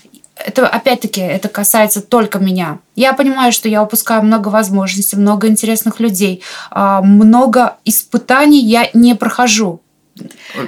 это 0.45 0.67
опять-таки 0.67 1.21
это 1.21 1.49
касается 1.49 2.01
только 2.01 2.39
меня. 2.39 2.79
Я 2.95 3.13
понимаю, 3.13 3.51
что 3.51 3.69
я 3.69 3.83
упускаю 3.83 4.23
много 4.23 4.49
возможностей, 4.49 5.15
много 5.17 5.47
интересных 5.47 5.99
людей, 5.99 6.41
а, 6.69 7.01
много 7.01 7.77
испытаний 7.85 8.63
я 8.63 8.89
не 8.93 9.15
прохожу. 9.15 9.81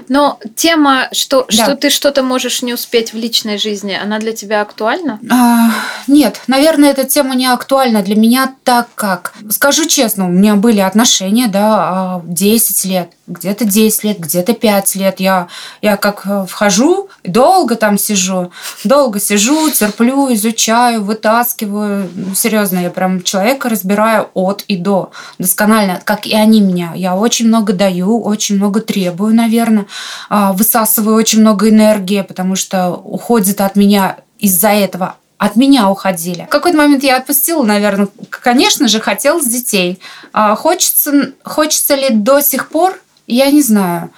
Но 0.08 0.40
тема, 0.56 1.10
что, 1.12 1.46
Да. 1.50 1.64
что 1.64 1.76
ты 1.76 1.90
что-то 1.90 2.24
можешь 2.24 2.62
не 2.62 2.74
успеть 2.74 3.14
в 3.14 3.18
личной 3.18 3.58
жизни, 3.58 3.98
она 4.02 4.20
для 4.20 4.32
тебя 4.34 4.62
актуальна? 4.62 5.20
А, 5.30 5.70
нет, 6.08 6.42
наверное, 6.48 6.92
эта 6.92 7.04
тема 7.04 7.36
не 7.36 7.48
актуальна 7.48 8.02
для 8.02 8.16
меня, 8.16 8.54
так 8.64 8.88
как, 8.96 9.34
скажу 9.52 9.86
честно, 9.86 10.26
у 10.26 10.30
меня 10.30 10.56
были 10.56 10.80
отношения, 10.80 11.48
да, 11.48 11.66
а, 11.90 12.22
10 12.26 12.86
лет, 12.86 13.12
где-то 13.28 13.66
10 13.66 14.04
лет, 14.04 14.20
где-то 14.20 14.54
5 14.54 14.96
лет. 14.96 15.20
Я, 15.20 15.48
я 15.82 15.98
как 15.98 16.24
э, 16.26 16.46
вхожу, 16.48 17.10
долго 17.24 17.76
там 17.76 17.98
сижу, 17.98 18.52
долго 18.84 19.20
сижу, 19.20 19.70
терплю, 19.72 20.34
изучаю, 20.34 21.04
вытаскиваю. 21.04 22.10
Ну, 22.14 22.36
серьезно, 22.36 22.80
я 22.80 22.90
прям 22.90 23.22
человека 23.22 23.70
разбираю 23.70 24.30
от 24.34 24.64
и 24.68 24.76
до 24.76 25.12
досконально, 25.40 26.02
как 26.04 26.26
и 26.26 26.34
они 26.34 26.60
меня. 26.60 26.94
Я 26.96 27.16
очень 27.16 27.48
много 27.48 27.74
даю, 27.74 28.22
очень 28.22 28.58
много 28.58 28.82
требую, 28.82 29.34
наверное, 29.34 29.86
а, 30.30 30.54
высасываю 30.54 31.16
очень 31.16 31.40
много 31.40 31.70
энергии, 31.70 32.22
потому 32.22 32.56
что 32.56 32.92
уходит 32.92 33.62
от 33.62 33.76
меня 33.76 34.18
из-за 34.40 34.70
этого 34.70 35.16
от 35.38 35.58
меня 35.58 35.90
уходили. 35.90 36.46
В 36.46 36.50
какой-то 36.50 36.78
момент 36.78 37.04
я 37.04 37.18
отпустила, 37.18 37.64
наверное, 37.64 38.08
конечно 38.30 38.88
же, 38.88 39.02
хотелось 39.02 39.46
детей. 39.46 40.00
А 40.32 40.56
хочется, 40.56 41.34
хочется 41.44 41.96
ли 41.96 42.12
до 42.12 42.40
сих 42.40 42.70
пор, 42.70 42.98
я 43.28 43.52
не 43.52 43.62
знаю. 43.62 44.10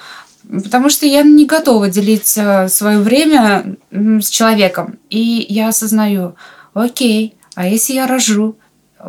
Потому 0.47 0.89
что 0.89 1.05
я 1.05 1.23
не 1.23 1.45
готова 1.45 1.89
делить 1.89 2.27
свое 2.27 2.99
время 2.99 3.77
с 3.91 4.29
человеком. 4.29 4.99
И 5.09 5.45
я 5.49 5.69
осознаю, 5.69 6.35
окей, 6.73 7.35
а 7.55 7.67
если 7.67 7.93
я 7.93 8.05
рожу, 8.05 8.55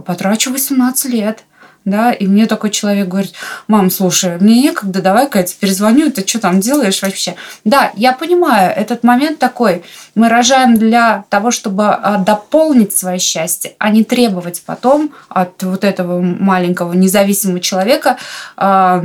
потрачу 0.05 0.51
18 0.51 1.13
лет, 1.13 1.45
да, 1.87 2.11
и 2.11 2.27
мне 2.27 2.47
такой 2.47 2.71
человек 2.71 3.07
говорит, 3.07 3.33
мам, 3.69 3.91
слушай, 3.91 4.39
мне 4.41 4.61
некогда, 4.61 5.01
давай-ка 5.01 5.39
я 5.39 5.45
тебе 5.45 5.59
перезвоню, 5.61 6.11
ты 6.11 6.27
что 6.27 6.41
там 6.41 6.59
делаешь 6.59 7.01
вообще? 7.01 7.37
Да, 7.65 7.93
я 7.95 8.13
понимаю, 8.13 8.73
этот 8.77 9.05
момент 9.05 9.39
такой, 9.39 9.85
мы 10.17 10.29
рожаем 10.29 10.77
для 10.77 11.25
того, 11.29 11.53
чтобы 11.53 11.87
а, 11.87 12.19
дополнить 12.19 12.93
свое 12.93 13.21
счастье, 13.21 13.75
а 13.79 13.91
не 13.91 14.03
требовать 14.03 14.65
потом 14.67 15.13
от 15.29 15.63
вот 15.63 15.85
этого 15.85 16.21
маленького 16.21 16.93
независимого 16.93 17.61
человека, 17.61 18.17
а, 18.57 19.05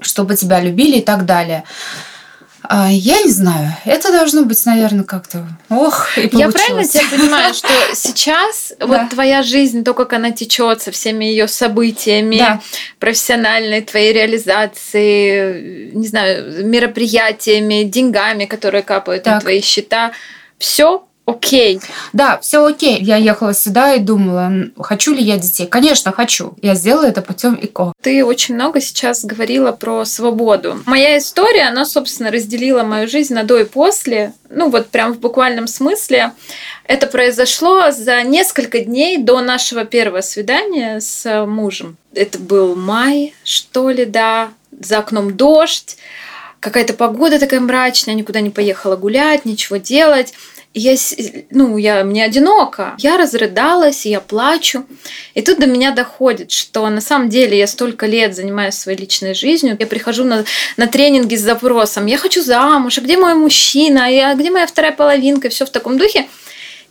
чтобы 0.00 0.36
тебя 0.36 0.60
любили 0.60 0.98
и 0.98 1.02
так 1.02 1.24
далее. 1.24 1.64
А, 2.68 2.88
Я 2.90 3.22
не 3.22 3.30
знаю. 3.30 3.72
Это 3.84 4.10
должно 4.10 4.42
быть, 4.42 4.66
наверное, 4.66 5.04
как-то... 5.04 5.46
Ох, 5.70 6.18
и 6.18 6.22
Я 6.22 6.28
правильно 6.50 6.52
получилось. 6.52 6.90
тебя 6.90 7.02
понимаю, 7.18 7.54
что 7.54 7.68
сейчас 7.94 8.72
Да. 8.80 8.86
вот 8.86 9.10
твоя 9.10 9.42
жизнь, 9.44 9.84
то, 9.84 9.94
как 9.94 10.12
она 10.14 10.32
течет 10.32 10.82
со 10.82 10.90
всеми 10.90 11.26
ее 11.26 11.46
событиями, 11.46 12.38
Да. 12.38 12.60
профессиональной 12.98 13.82
твоей 13.82 14.12
реализации, 14.12 15.90
не 15.94 16.06
знаю, 16.08 16.66
мероприятиями, 16.66 17.84
деньгами, 17.84 18.46
которые 18.46 18.82
капают 18.82 19.26
на 19.26 19.38
твои 19.40 19.60
счета, 19.60 20.12
все 20.58 21.06
окей. 21.26 21.80
Да, 22.12 22.38
все 22.38 22.64
окей. 22.64 22.98
Я 23.00 23.16
ехала 23.16 23.52
сюда 23.52 23.94
и 23.94 23.98
думала, 23.98 24.70
хочу 24.80 25.12
ли 25.12 25.22
я 25.22 25.36
детей. 25.36 25.66
Конечно, 25.66 26.12
хочу. 26.12 26.54
Я 26.62 26.74
сделала 26.74 27.04
это 27.04 27.20
путем 27.20 27.58
ИКО. 27.60 27.92
Ты 28.00 28.24
очень 28.24 28.54
много 28.54 28.80
сейчас 28.80 29.24
говорила 29.24 29.72
про 29.72 30.04
свободу. 30.04 30.80
Моя 30.86 31.18
история, 31.18 31.64
она, 31.64 31.84
собственно, 31.84 32.30
разделила 32.30 32.82
мою 32.82 33.08
жизнь 33.08 33.34
на 33.34 33.42
до 33.42 33.58
и 33.58 33.64
после. 33.64 34.32
Ну, 34.48 34.70
вот 34.70 34.88
прям 34.88 35.12
в 35.12 35.18
буквальном 35.18 35.66
смысле. 35.66 36.32
Это 36.84 37.06
произошло 37.06 37.90
за 37.90 38.22
несколько 38.22 38.80
дней 38.80 39.18
до 39.18 39.40
нашего 39.40 39.84
первого 39.84 40.20
свидания 40.20 41.00
с 41.00 41.26
э, 41.26 41.44
мужем. 41.44 41.96
Это 42.14 42.38
был 42.38 42.76
май, 42.76 43.34
что 43.42 43.90
ли, 43.90 44.04
да. 44.04 44.50
За 44.78 44.98
окном 44.98 45.36
дождь. 45.36 45.96
Какая-то 46.60 46.94
погода 46.94 47.38
такая 47.38 47.60
мрачная, 47.60 48.14
никуда 48.14 48.40
не 48.40 48.50
поехала 48.50 48.96
гулять, 48.96 49.44
ничего 49.44 49.76
делать. 49.76 50.32
Я, 50.78 50.94
ну, 51.52 51.78
я, 51.78 52.04
мне 52.04 52.22
одиноко. 52.22 52.96
Я 52.98 53.16
разрыдалась, 53.16 54.04
я 54.04 54.20
плачу. 54.20 54.84
И 55.32 55.40
тут 55.40 55.58
до 55.58 55.66
меня 55.66 55.90
доходит, 55.90 56.50
что 56.50 56.86
на 56.90 57.00
самом 57.00 57.30
деле 57.30 57.58
я 57.58 57.66
столько 57.66 58.04
лет 58.04 58.36
занимаюсь 58.36 58.74
своей 58.74 58.98
личной 58.98 59.32
жизнью. 59.32 59.74
Я 59.78 59.86
прихожу 59.86 60.24
на, 60.24 60.44
на 60.76 60.86
тренинги 60.86 61.34
с 61.34 61.40
запросом, 61.40 62.04
я 62.04 62.18
хочу 62.18 62.42
замуж, 62.42 62.98
а 62.98 63.00
где 63.00 63.16
мой 63.16 63.32
мужчина, 63.32 64.04
а 64.04 64.34
где 64.34 64.50
моя 64.50 64.66
вторая 64.66 64.92
половинка, 64.92 65.48
все 65.48 65.64
в 65.64 65.70
таком 65.70 65.96
духе. 65.96 66.26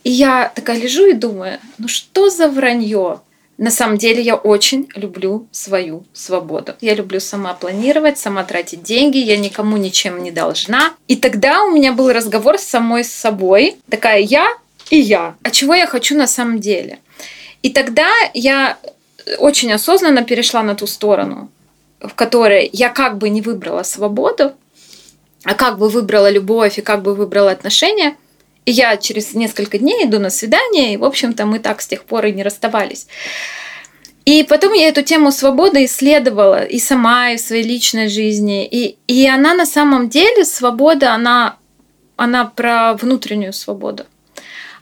И 0.02 0.10
я 0.10 0.50
такая 0.52 0.80
лежу 0.80 1.06
и 1.06 1.12
думаю, 1.12 1.60
ну 1.78 1.86
что 1.86 2.28
за 2.28 2.48
вранье? 2.48 3.20
На 3.58 3.70
самом 3.70 3.96
деле 3.96 4.20
я 4.20 4.36
очень 4.36 4.88
люблю 4.94 5.46
свою 5.50 6.04
свободу. 6.12 6.74
Я 6.80 6.94
люблю 6.94 7.20
сама 7.20 7.54
планировать, 7.54 8.18
сама 8.18 8.44
тратить 8.44 8.82
деньги, 8.82 9.16
я 9.16 9.38
никому 9.38 9.78
ничем 9.78 10.22
не 10.22 10.30
должна. 10.30 10.92
И 11.08 11.16
тогда 11.16 11.64
у 11.64 11.70
меня 11.70 11.92
был 11.92 12.12
разговор 12.12 12.58
с 12.58 12.64
самой 12.64 13.02
с 13.02 13.12
собой, 13.12 13.76
такая 13.88 14.20
я 14.20 14.46
и 14.90 14.98
я. 14.98 15.36
А 15.42 15.50
чего 15.50 15.74
я 15.74 15.86
хочу 15.86 16.16
на 16.16 16.26
самом 16.26 16.60
деле? 16.60 16.98
И 17.62 17.70
тогда 17.70 18.08
я 18.34 18.76
очень 19.38 19.72
осознанно 19.72 20.22
перешла 20.22 20.62
на 20.62 20.74
ту 20.74 20.86
сторону, 20.86 21.50
в 22.00 22.14
которой 22.14 22.68
я 22.72 22.90
как 22.90 23.16
бы 23.16 23.30
не 23.30 23.40
выбрала 23.40 23.82
свободу, 23.82 24.52
а 25.44 25.54
как 25.54 25.78
бы 25.78 25.88
выбрала 25.88 26.30
любовь 26.30 26.78
и 26.78 26.82
как 26.82 27.02
бы 27.02 27.14
выбрала 27.14 27.50
отношения. 27.50 28.16
И 28.66 28.72
я 28.72 28.96
через 28.96 29.32
несколько 29.34 29.78
дней 29.78 30.04
иду 30.04 30.18
на 30.18 30.28
свидание, 30.28 30.94
и, 30.94 30.96
в 30.96 31.04
общем-то, 31.04 31.46
мы 31.46 31.60
так 31.60 31.80
с 31.80 31.86
тех 31.86 32.04
пор 32.04 32.26
и 32.26 32.32
не 32.32 32.42
расставались. 32.42 33.06
И 34.24 34.42
потом 34.42 34.72
я 34.72 34.88
эту 34.88 35.02
тему 35.02 35.30
свободы 35.30 35.84
исследовала 35.84 36.64
и 36.64 36.80
сама, 36.80 37.30
и 37.30 37.36
в 37.36 37.40
своей 37.40 37.62
личной 37.62 38.08
жизни. 38.08 38.66
И, 38.66 38.98
и 39.06 39.28
она 39.28 39.54
на 39.54 39.66
самом 39.66 40.08
деле, 40.08 40.44
свобода, 40.44 41.12
она, 41.14 41.58
она 42.16 42.44
про 42.44 42.94
внутреннюю 42.94 43.52
свободу. 43.52 44.04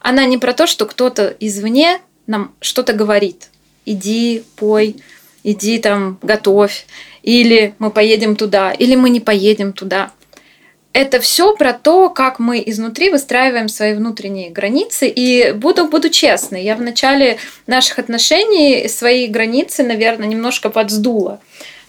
Она 0.01 0.25
не 0.25 0.38
про 0.38 0.55
то, 0.55 0.66
что 0.66 0.87
кто-то 0.87 1.37
извне 1.38 2.01
нам 2.27 2.55
что-то 2.61 2.94
говорит. 2.94 3.51
Иди, 3.85 4.44
пой, 4.57 4.97
иди 5.42 5.79
там, 5.79 6.18
готовь. 6.23 6.87
Или 7.23 7.75
мы 7.79 7.90
поедем 7.90 8.35
туда, 8.35 8.73
или 8.73 8.97
мы 8.97 9.11
не 9.11 9.20
поедем 9.20 9.75
туда 9.75 10.11
это 10.94 11.18
все 11.18 11.57
про 11.57 11.72
то, 11.72 12.09
как 12.09 12.38
мы 12.38 12.62
изнутри 12.64 13.11
выстраиваем 13.11 13.68
свои 13.68 13.94
внутренние 13.94 14.50
границы. 14.50 15.09
И 15.09 15.50
буду, 15.52 15.88
буду 15.88 16.09
честной, 16.09 16.62
я 16.62 16.76
в 16.76 16.80
начале 16.80 17.38
наших 17.66 17.98
отношений 17.98 18.88
свои 18.88 19.26
границы, 19.26 19.83
наверное, 19.83 20.28
немножко 20.28 20.70
подсдула. 20.70 21.40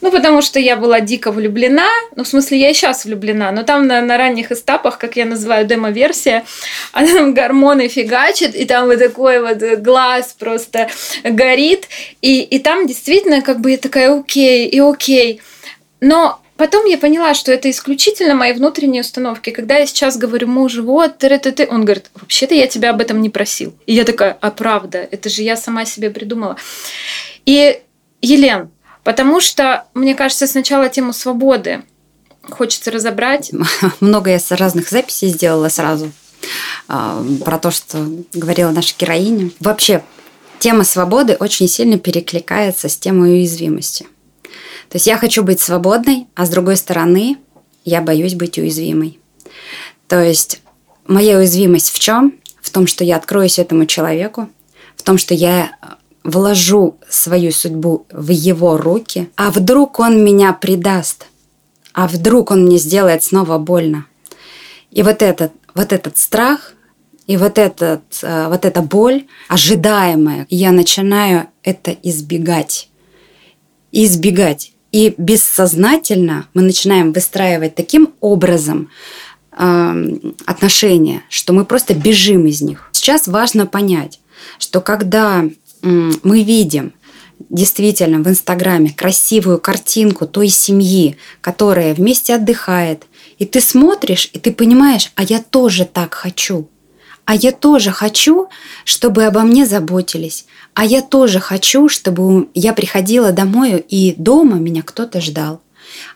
Ну, 0.02 0.12
потому 0.12 0.42
что 0.42 0.60
я 0.60 0.76
была 0.76 1.02
дико 1.02 1.32
влюблена. 1.32 1.88
Ну, 2.16 2.24
в 2.24 2.28
смысле, 2.28 2.60
я 2.60 2.72
и 2.72 2.74
сейчас 2.74 3.06
влюблена. 3.06 3.52
Но 3.52 3.62
там 3.62 3.86
на, 3.86 4.02
на 4.02 4.18
ранних 4.18 4.52
этапах, 4.52 4.98
как 4.98 5.16
я 5.16 5.26
называю, 5.26 5.68
демо-версия, 5.68 6.44
она 6.92 7.14
там 7.14 7.34
гормоны 7.36 7.88
фигачит, 7.88 8.56
и 8.56 8.66
там 8.66 8.88
вот 8.88 8.98
такой 8.98 9.40
вот 9.40 9.80
глаз 9.82 10.36
просто 10.38 10.90
горит. 11.24 11.88
И, 12.24 12.42
и 12.42 12.58
там 12.58 12.88
действительно 12.88 13.44
как 13.44 13.62
бы 13.62 13.72
я 13.72 13.78
такая 13.78 14.12
окей, 14.12 14.68
и 14.68 14.80
окей. 14.80 15.42
Но 16.02 16.40
Потом 16.58 16.86
я 16.86 16.98
поняла, 16.98 17.34
что 17.34 17.52
это 17.52 17.70
исключительно 17.70 18.34
мои 18.34 18.54
внутренние 18.54 19.02
установки. 19.02 19.50
Когда 19.50 19.78
я 19.78 19.86
сейчас 19.86 20.18
говорю 20.18 20.48
мужу, 20.48 20.84
вот, 20.84 21.18
ты, 21.18 21.38
ты, 21.38 21.52
ты, 21.52 21.68
он 21.70 21.84
говорит, 21.84 22.10
вообще-то 22.16 22.56
я 22.56 22.68
тебя 22.68 22.92
об 22.92 23.02
этом 23.02 23.22
не 23.22 23.30
просил. 23.30 23.76
И 23.86 23.94
я 23.94 24.06
такая, 24.06 24.38
а 24.40 24.52
правда, 24.52 25.00
это 25.12 25.30
же 25.30 25.42
я 25.42 25.58
сама 25.58 25.86
себе 25.86 26.10
придумала. 26.10 26.56
И, 27.46 27.82
Елен, 28.22 28.70
потому 29.04 29.42
что, 29.42 29.86
мне 29.94 30.16
кажется, 30.16 30.48
сначала 30.48 30.88
тему 30.88 31.12
свободы 31.12 31.84
хочется 32.50 32.90
разобрать. 32.90 33.52
Много 34.00 34.32
я 34.32 34.40
с 34.40 34.50
разных 34.52 34.90
записей 34.90 35.28
сделала 35.28 35.68
сразу 35.68 36.12
а, 36.88 37.22
про 37.44 37.60
то, 37.60 37.70
что 37.70 38.08
говорила 38.34 38.72
наша 38.72 38.94
героиня. 38.98 39.52
Вообще, 39.60 40.04
тема 40.60 40.86
свободы 40.86 41.36
очень 41.38 41.68
сильно 41.68 42.00
перекликается 42.00 42.88
с 42.88 42.98
темой 42.98 43.34
уязвимости. 43.34 44.08
То 44.90 44.98
есть 44.98 45.08
я 45.08 45.18
хочу 45.18 45.44
быть 45.44 45.60
свободной, 45.60 46.28
а 46.36 46.46
с 46.46 46.50
другой 46.50 46.78
стороны 46.78 47.38
я 47.84 48.02
боюсь 48.02 48.36
быть 48.36 48.58
уязвимой. 48.58 49.20
То 50.08 50.22
есть 50.22 50.62
моя 51.08 51.38
уязвимость 51.38 51.92
в 51.92 52.00
чем? 52.00 52.40
В 52.62 52.70
том, 52.70 52.88
что 52.88 53.04
я 53.04 53.18
откроюсь 53.18 53.60
этому 53.60 53.86
человеку, 53.86 54.50
в 54.96 55.04
том, 55.04 55.18
что 55.18 55.34
я 55.34 55.78
вложу 56.24 56.98
свою 57.08 57.52
судьбу 57.52 58.08
в 58.12 58.32
его 58.32 58.78
руки, 58.78 59.30
а 59.36 59.52
вдруг 59.52 60.00
он 60.00 60.24
меня 60.24 60.54
предаст, 60.54 61.28
а 61.94 62.08
вдруг 62.08 62.52
он 62.52 62.66
мне 62.66 62.78
сделает 62.78 63.24
снова 63.24 63.58
больно. 63.60 64.08
И 64.92 65.04
вот 65.04 65.22
этот, 65.22 65.52
вот 65.76 65.94
этот 65.94 66.18
страх, 66.18 66.74
и 67.28 67.38
вот, 67.38 67.58
этот, 67.58 68.02
вот 68.22 68.66
эта 68.66 68.82
боль 68.82 69.28
ожидаемая, 69.48 70.48
я 70.50 70.72
начинаю 70.72 71.48
это 71.64 71.92
избегать. 71.92 72.90
Избегать. 73.92 74.74
И 74.96 75.14
бессознательно 75.18 76.48
мы 76.54 76.62
начинаем 76.62 77.12
выстраивать 77.12 77.76
таким 77.76 78.14
образом 78.22 78.90
э, 79.52 80.18
отношения, 80.46 81.22
что 81.28 81.52
мы 81.52 81.66
просто 81.66 81.94
бежим 81.94 82.48
из 82.48 82.62
них. 82.62 82.88
Сейчас 82.94 83.28
важно 83.28 83.66
понять, 83.66 84.22
что 84.58 84.80
когда 84.80 85.44
э, 85.44 85.50
мы 85.82 86.44
видим 86.44 86.94
действительно 87.50 88.24
в 88.24 88.30
Инстаграме 88.30 88.94
красивую 88.96 89.60
картинку 89.60 90.28
той 90.28 90.48
семьи, 90.48 91.18
которая 91.42 91.94
вместе 91.94 92.34
отдыхает, 92.34 93.04
и 93.38 93.44
ты 93.44 93.60
смотришь, 93.60 94.30
и 94.32 94.40
ты 94.40 94.54
понимаешь, 94.54 95.12
а 95.16 95.24
я 95.24 95.44
тоже 95.44 95.84
так 95.84 96.14
хочу. 96.14 96.70
А 97.26 97.36
я 97.36 97.52
тоже 97.52 97.92
хочу, 97.92 98.48
чтобы 98.84 99.26
обо 99.26 99.42
мне 99.42 99.66
заботились. 99.66 100.46
А 100.76 100.86
я 100.86 101.02
тоже 101.02 101.40
хочу, 101.40 101.90
чтобы 101.90 102.50
я 102.54 102.74
приходила 102.74 103.32
домой, 103.32 103.84
и 103.90 104.14
дома 104.18 104.58
меня 104.58 104.84
кто-то 104.84 105.22
ждал. 105.22 105.62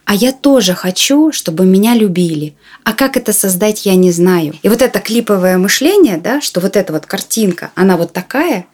А 0.05 0.13
я 0.13 0.31
тоже 0.31 0.73
хочу, 0.73 1.31
чтобы 1.31 1.65
меня 1.65 1.95
любили. 1.95 2.55
А 2.83 2.93
как 2.93 3.17
это 3.17 3.33
создать, 3.33 3.85
я 3.85 3.95
не 3.95 4.11
знаю. 4.11 4.53
И 4.61 4.69
вот 4.69 4.81
это 4.81 4.99
клиповое 4.99 5.57
мышление, 5.57 6.17
да, 6.17 6.41
что 6.41 6.59
вот 6.59 6.75
эта 6.75 6.93
вот 6.93 7.05
картинка, 7.05 7.71
она 7.75 7.97
вот 7.97 8.13
такая, 8.13 8.67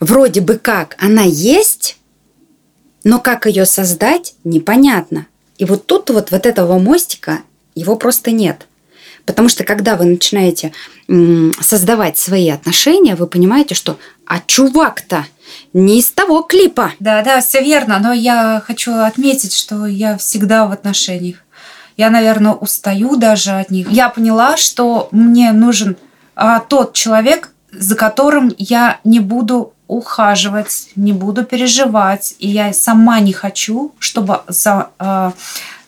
вроде 0.00 0.40
бы 0.40 0.58
как 0.58 0.96
она 0.98 1.22
есть, 1.22 1.96
но 3.04 3.20
как 3.20 3.46
ее 3.46 3.64
создать, 3.64 4.34
непонятно. 4.44 5.26
И 5.58 5.64
вот 5.64 5.86
тут 5.86 6.10
вот, 6.10 6.30
вот 6.30 6.46
этого 6.46 6.78
мостика, 6.78 7.40
его 7.74 7.96
просто 7.96 8.30
нет. 8.30 8.66
Потому 9.26 9.48
что 9.48 9.64
когда 9.64 9.96
вы 9.96 10.04
начинаете 10.04 10.72
создавать 11.60 12.18
свои 12.18 12.48
отношения, 12.50 13.14
вы 13.14 13.26
понимаете, 13.26 13.74
что 13.74 13.98
а 14.26 14.40
чувак-то 14.46 15.26
не 15.72 15.98
из 15.98 16.10
того 16.10 16.42
клипа. 16.42 16.92
Да, 17.00 17.22
да, 17.22 17.40
все 17.40 17.62
верно. 17.62 17.98
Но 18.00 18.12
я 18.12 18.62
хочу 18.64 18.92
отметить, 18.94 19.52
что 19.52 19.86
я 19.86 20.16
всегда 20.16 20.66
в 20.66 20.72
отношениях. 20.72 21.38
Я, 21.96 22.10
наверное, 22.10 22.52
устаю 22.52 23.16
даже 23.16 23.52
от 23.52 23.70
них. 23.70 23.90
Я 23.90 24.08
поняла, 24.08 24.56
что 24.56 25.08
мне 25.10 25.52
нужен 25.52 25.96
а, 26.34 26.60
тот 26.60 26.94
человек, 26.94 27.50
за 27.72 27.94
которым 27.94 28.54
я 28.56 29.00
не 29.04 29.20
буду 29.20 29.74
ухаживать, 29.86 30.90
не 30.94 31.12
буду 31.12 31.44
переживать, 31.44 32.36
и 32.38 32.48
я 32.48 32.72
сама 32.72 33.20
не 33.20 33.32
хочу, 33.32 33.92
чтобы 33.98 34.42
за 34.46 34.90
а, 34.98 35.32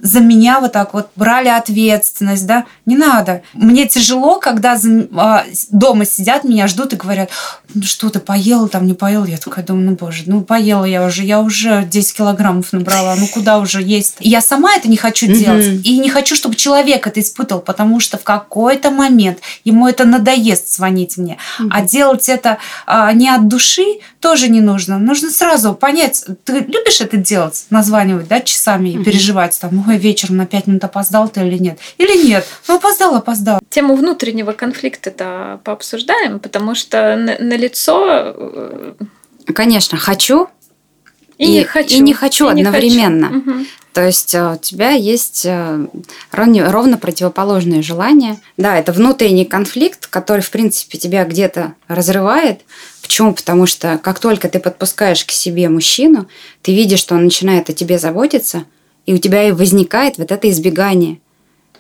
за 0.03 0.19
меня 0.19 0.59
вот 0.59 0.73
так 0.73 0.95
вот 0.95 1.11
брали 1.15 1.47
ответственность, 1.47 2.45
да, 2.45 2.67
не 2.87 2.97
надо. 2.97 3.43
Мне 3.55 3.87
тяжело, 3.87 4.41
когда 4.41 4.77
а, 5.17 5.45
дома 5.71 6.05
сидят, 6.05 6.43
меня 6.43 6.67
ждут 6.67 6.93
и 6.93 6.97
говорят, 6.97 7.31
ну 7.73 7.85
что 7.85 8.11
ты 8.11 8.19
поела 8.19 8.69
там, 8.69 8.85
не 8.85 8.95
поела? 8.95 9.25
Я 9.25 9.37
такая 9.37 9.65
думаю, 9.65 9.91
ну 9.91 9.97
боже, 9.97 10.25
ну 10.27 10.43
поела 10.43 10.85
я 10.85 11.07
уже, 11.07 11.23
я 11.23 11.41
уже 11.41 11.85
10 11.85 12.17
килограммов 12.17 12.73
набрала, 12.73 13.15
ну 13.15 13.29
куда 13.29 13.59
уже 13.59 13.81
есть? 13.81 14.17
И 14.19 14.29
я 14.29 14.41
сама 14.41 14.75
это 14.75 14.88
не 14.88 14.97
хочу 14.97 15.27
делать. 15.27 15.87
И 15.87 15.99
не 15.99 16.11
хочу, 16.11 16.35
чтобы 16.35 16.57
человек 16.57 17.07
это 17.07 17.21
испытывал, 17.21 17.62
потому 17.62 18.01
что 18.01 18.19
в 18.19 18.25
какой-то 18.25 18.91
момент 18.91 19.38
ему 19.65 19.87
это 19.87 20.05
надоест 20.05 20.75
звонить 20.75 21.17
мне. 21.17 21.38
А 21.71 21.81
делать 21.81 22.29
это 22.29 22.59
а, 22.87 23.12
не 23.12 23.29
от 23.29 23.47
души 23.47 23.85
тоже 24.19 24.49
не 24.49 24.61
нужно. 24.61 24.99
Нужно 24.99 25.31
сразу 25.31 25.75
понять, 25.75 26.25
ты 26.45 26.55
любишь 26.55 27.01
это 27.01 27.17
делать, 27.17 27.67
названивать, 27.71 28.27
да, 28.27 28.41
часами 28.41 28.91
и 28.91 29.05
переживать 29.05 29.59
там, 29.61 29.91
ой, 29.92 29.98
вечером 29.98 30.37
на 30.37 30.46
5 30.46 30.66
минут 30.66 30.85
опоздал 30.85 31.28
ты 31.28 31.40
или 31.46 31.59
нет? 31.59 31.78
Или 31.98 32.26
нет? 32.26 32.46
Ну, 32.68 32.76
опоздал, 32.76 33.14
опоздал. 33.14 33.61
Тему 33.68 33.94
внутреннего 33.94 34.52
конфликта-то 34.52 35.61
пообсуждаем, 35.64 36.40
потому 36.40 36.74
что 36.74 37.16
на, 37.16 37.38
на 37.38 37.57
лицо... 37.57 38.05
Э, 38.09 38.94
Конечно, 39.55 39.98
хочу 39.98 40.48
и, 41.38 41.44
и 41.44 41.50
не 41.50 41.64
хочу. 41.64 41.96
И 41.96 42.00
не 42.00 42.14
хочу 42.14 42.48
и 42.48 42.52
одновременно. 42.52 43.26
Не 43.26 43.40
хочу. 43.40 43.66
То 43.92 44.07
есть 44.07 44.35
э, 44.35 44.55
у 44.55 44.57
тебя 44.57 44.92
есть 44.92 45.44
э, 45.44 45.87
ровно 46.31 46.96
противоположные 46.96 47.83
желания. 47.83 48.40
Да, 48.57 48.78
это 48.78 48.92
внутренний 48.92 49.44
конфликт, 49.44 50.07
который, 50.07 50.40
в 50.40 50.50
принципе, 50.50 50.98
тебя 50.98 51.24
где-то 51.24 51.74
разрывает. 51.88 52.62
Почему? 53.02 53.35
Потому 53.35 53.66
что 53.66 53.98
как 53.98 54.18
только 54.18 54.48
ты 54.48 54.61
подпускаешь 54.61 55.24
к 55.24 55.31
себе 55.31 55.68
мужчину, 55.68 56.28
ты 56.62 56.74
видишь, 56.74 57.00
что 57.00 57.14
он 57.14 57.24
начинает 57.24 57.68
о 57.68 57.72
тебе 57.72 57.98
заботиться– 57.98 58.64
и 59.07 59.15
у 59.15 59.19
тебя 59.19 59.49
и 59.49 59.53
возникает 59.53 60.19
вот 60.19 60.31
это 60.31 60.51
избегание. 60.51 61.17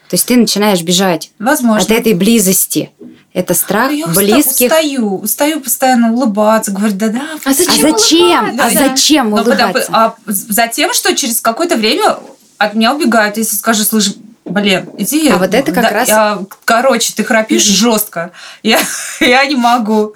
То 0.08 0.14
есть 0.14 0.26
ты 0.26 0.36
начинаешь 0.36 0.82
бежать 0.82 1.30
Возможно. 1.38 1.82
от 1.82 1.90
этой 1.90 2.12
близости. 2.12 2.90
Это 3.32 3.54
страх 3.54 3.92
я 3.92 4.06
близких. 4.08 4.66
Устаю, 4.66 5.16
устаю 5.16 5.60
постоянно 5.60 6.12
улыбаться, 6.12 6.70
говорить, 6.70 6.98
да-да. 6.98 7.22
А 7.44 7.52
зачем? 7.54 7.86
А 7.86 7.98
зачем, 7.98 8.60
а 8.60 8.70
зачем 8.70 9.32
улыбаться? 9.32 9.88
А, 9.90 10.14
за 10.26 10.68
тем, 10.68 10.92
что 10.92 11.16
через 11.16 11.40
какое-то 11.40 11.76
время 11.76 12.18
от 12.58 12.74
меня 12.74 12.94
убегают. 12.94 13.38
Если 13.38 13.56
скажешь, 13.56 13.86
слышь, 13.86 14.12
Блин, 14.52 14.90
иди. 14.98 15.28
А 15.30 15.38
вот 15.38 15.54
это 15.54 15.72
как 15.72 15.84
да, 15.84 15.90
раз... 15.90 16.08
Я, 16.08 16.38
короче, 16.64 17.12
ты 17.14 17.24
храпишь 17.24 17.66
mm-hmm. 17.66 17.92
жестко. 17.92 18.32
Я, 18.62 18.78
я 19.20 19.44
не 19.46 19.56
могу. 19.56 20.14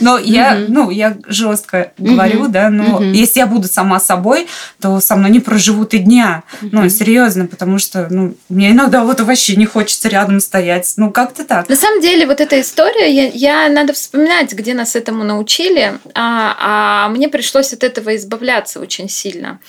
Но 0.00 0.18
mm-hmm. 0.18 0.24
я, 0.24 0.64
ну, 0.68 0.90
я 0.90 1.16
жестко 1.26 1.92
mm-hmm. 1.96 2.10
говорю, 2.10 2.48
да, 2.48 2.68
но 2.70 3.00
mm-hmm. 3.00 3.12
если 3.12 3.40
я 3.40 3.46
буду 3.46 3.66
сама 3.68 3.98
собой, 4.00 4.48
то 4.80 5.00
со 5.00 5.16
мной 5.16 5.30
не 5.30 5.40
проживут 5.40 5.94
и 5.94 5.98
дня. 5.98 6.42
Mm-hmm. 6.60 6.68
Ну, 6.72 6.88
серьезно, 6.88 7.46
потому 7.46 7.78
что, 7.78 8.08
ну, 8.10 8.34
мне 8.48 8.72
иногда 8.72 9.04
вот 9.04 9.20
вообще 9.20 9.56
не 9.56 9.66
хочется 9.66 10.08
рядом 10.08 10.40
стоять. 10.40 10.92
Ну, 10.96 11.10
как-то 11.10 11.44
так. 11.44 11.68
На 11.68 11.76
самом 11.76 12.00
деле, 12.00 12.26
вот 12.26 12.40
эта 12.40 12.60
история, 12.60 13.10
я, 13.10 13.28
я 13.28 13.68
надо 13.70 13.92
вспоминать, 13.92 14.52
где 14.52 14.74
нас 14.74 14.96
этому 14.96 15.24
научили, 15.24 15.94
а, 16.14 16.56
а 16.60 17.08
мне 17.08 17.28
пришлось 17.28 17.72
от 17.72 17.84
этого 17.84 18.14
избавляться 18.16 18.80
очень 18.80 19.08
сильно. 19.08 19.60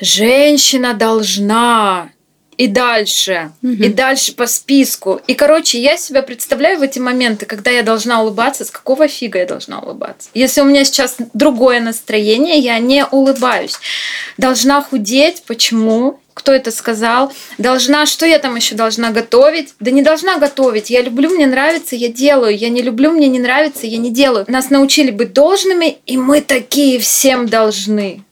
Женщина 0.00 0.94
должна 0.94 2.08
и 2.56 2.66
дальше, 2.66 3.52
угу. 3.62 3.72
и 3.72 3.88
дальше 3.88 4.34
по 4.34 4.46
списку. 4.46 5.20
И, 5.26 5.34
короче, 5.34 5.80
я 5.80 5.96
себя 5.96 6.22
представляю 6.22 6.78
в 6.78 6.82
эти 6.82 6.98
моменты, 6.98 7.46
когда 7.46 7.70
я 7.70 7.82
должна 7.82 8.22
улыбаться. 8.22 8.64
С 8.64 8.70
какого 8.70 9.08
фига 9.08 9.38
я 9.38 9.46
должна 9.46 9.80
улыбаться? 9.80 10.28
Если 10.34 10.60
у 10.60 10.64
меня 10.64 10.84
сейчас 10.84 11.16
другое 11.32 11.80
настроение, 11.80 12.58
я 12.58 12.78
не 12.78 13.04
улыбаюсь. 13.06 13.76
Должна 14.38 14.82
худеть. 14.82 15.42
Почему? 15.46 16.20
Кто 16.34 16.52
это 16.52 16.70
сказал? 16.72 17.32
Должна, 17.58 18.06
что 18.06 18.26
я 18.26 18.38
там 18.38 18.56
еще 18.56 18.74
должна 18.74 19.10
готовить? 19.10 19.74
Да 19.78 19.90
не 19.90 20.02
должна 20.02 20.38
готовить. 20.38 20.90
Я 20.90 21.02
люблю, 21.02 21.30
мне 21.30 21.46
нравится, 21.46 21.94
я 21.94 22.08
делаю. 22.08 22.56
Я 22.56 22.68
не 22.68 22.82
люблю, 22.82 23.12
мне 23.12 23.28
не 23.28 23.38
нравится, 23.38 23.86
я 23.86 23.98
не 23.98 24.10
делаю. 24.10 24.44
Нас 24.48 24.70
научили 24.70 25.10
быть 25.10 25.32
должными, 25.32 25.98
и 26.06 26.16
мы 26.16 26.40
такие 26.40 26.98
всем 26.98 27.48
должны. 27.48 28.22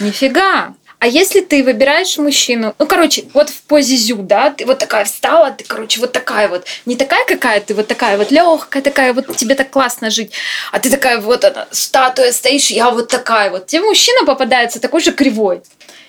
Нифига. 0.00 0.74
А 1.00 1.06
если 1.06 1.40
ты 1.40 1.62
выбираешь 1.62 2.18
мужчину, 2.18 2.74
ну, 2.76 2.86
короче, 2.86 3.24
вот 3.32 3.50
в 3.50 3.62
позе 3.62 3.94
зю, 3.94 4.16
да, 4.16 4.50
ты 4.50 4.66
вот 4.66 4.78
такая 4.78 5.04
встала, 5.04 5.52
ты, 5.52 5.62
короче, 5.62 6.00
вот 6.00 6.10
такая 6.10 6.48
вот, 6.48 6.66
не 6.86 6.96
такая 6.96 7.24
какая 7.24 7.60
ты, 7.60 7.74
вот 7.74 7.86
такая 7.86 8.18
вот 8.18 8.32
легкая 8.32 8.82
такая, 8.82 9.12
вот 9.12 9.36
тебе 9.36 9.54
так 9.54 9.70
классно 9.70 10.10
жить, 10.10 10.32
а 10.72 10.80
ты 10.80 10.90
такая 10.90 11.20
вот 11.20 11.44
она, 11.44 11.68
статуя 11.70 12.32
стоишь, 12.32 12.70
я 12.70 12.90
вот 12.90 13.08
такая 13.08 13.50
вот. 13.50 13.66
Тебе 13.66 13.82
мужчина 13.82 14.24
попадается 14.24 14.80
такой 14.80 15.00
же 15.00 15.12
кривой. 15.12 15.62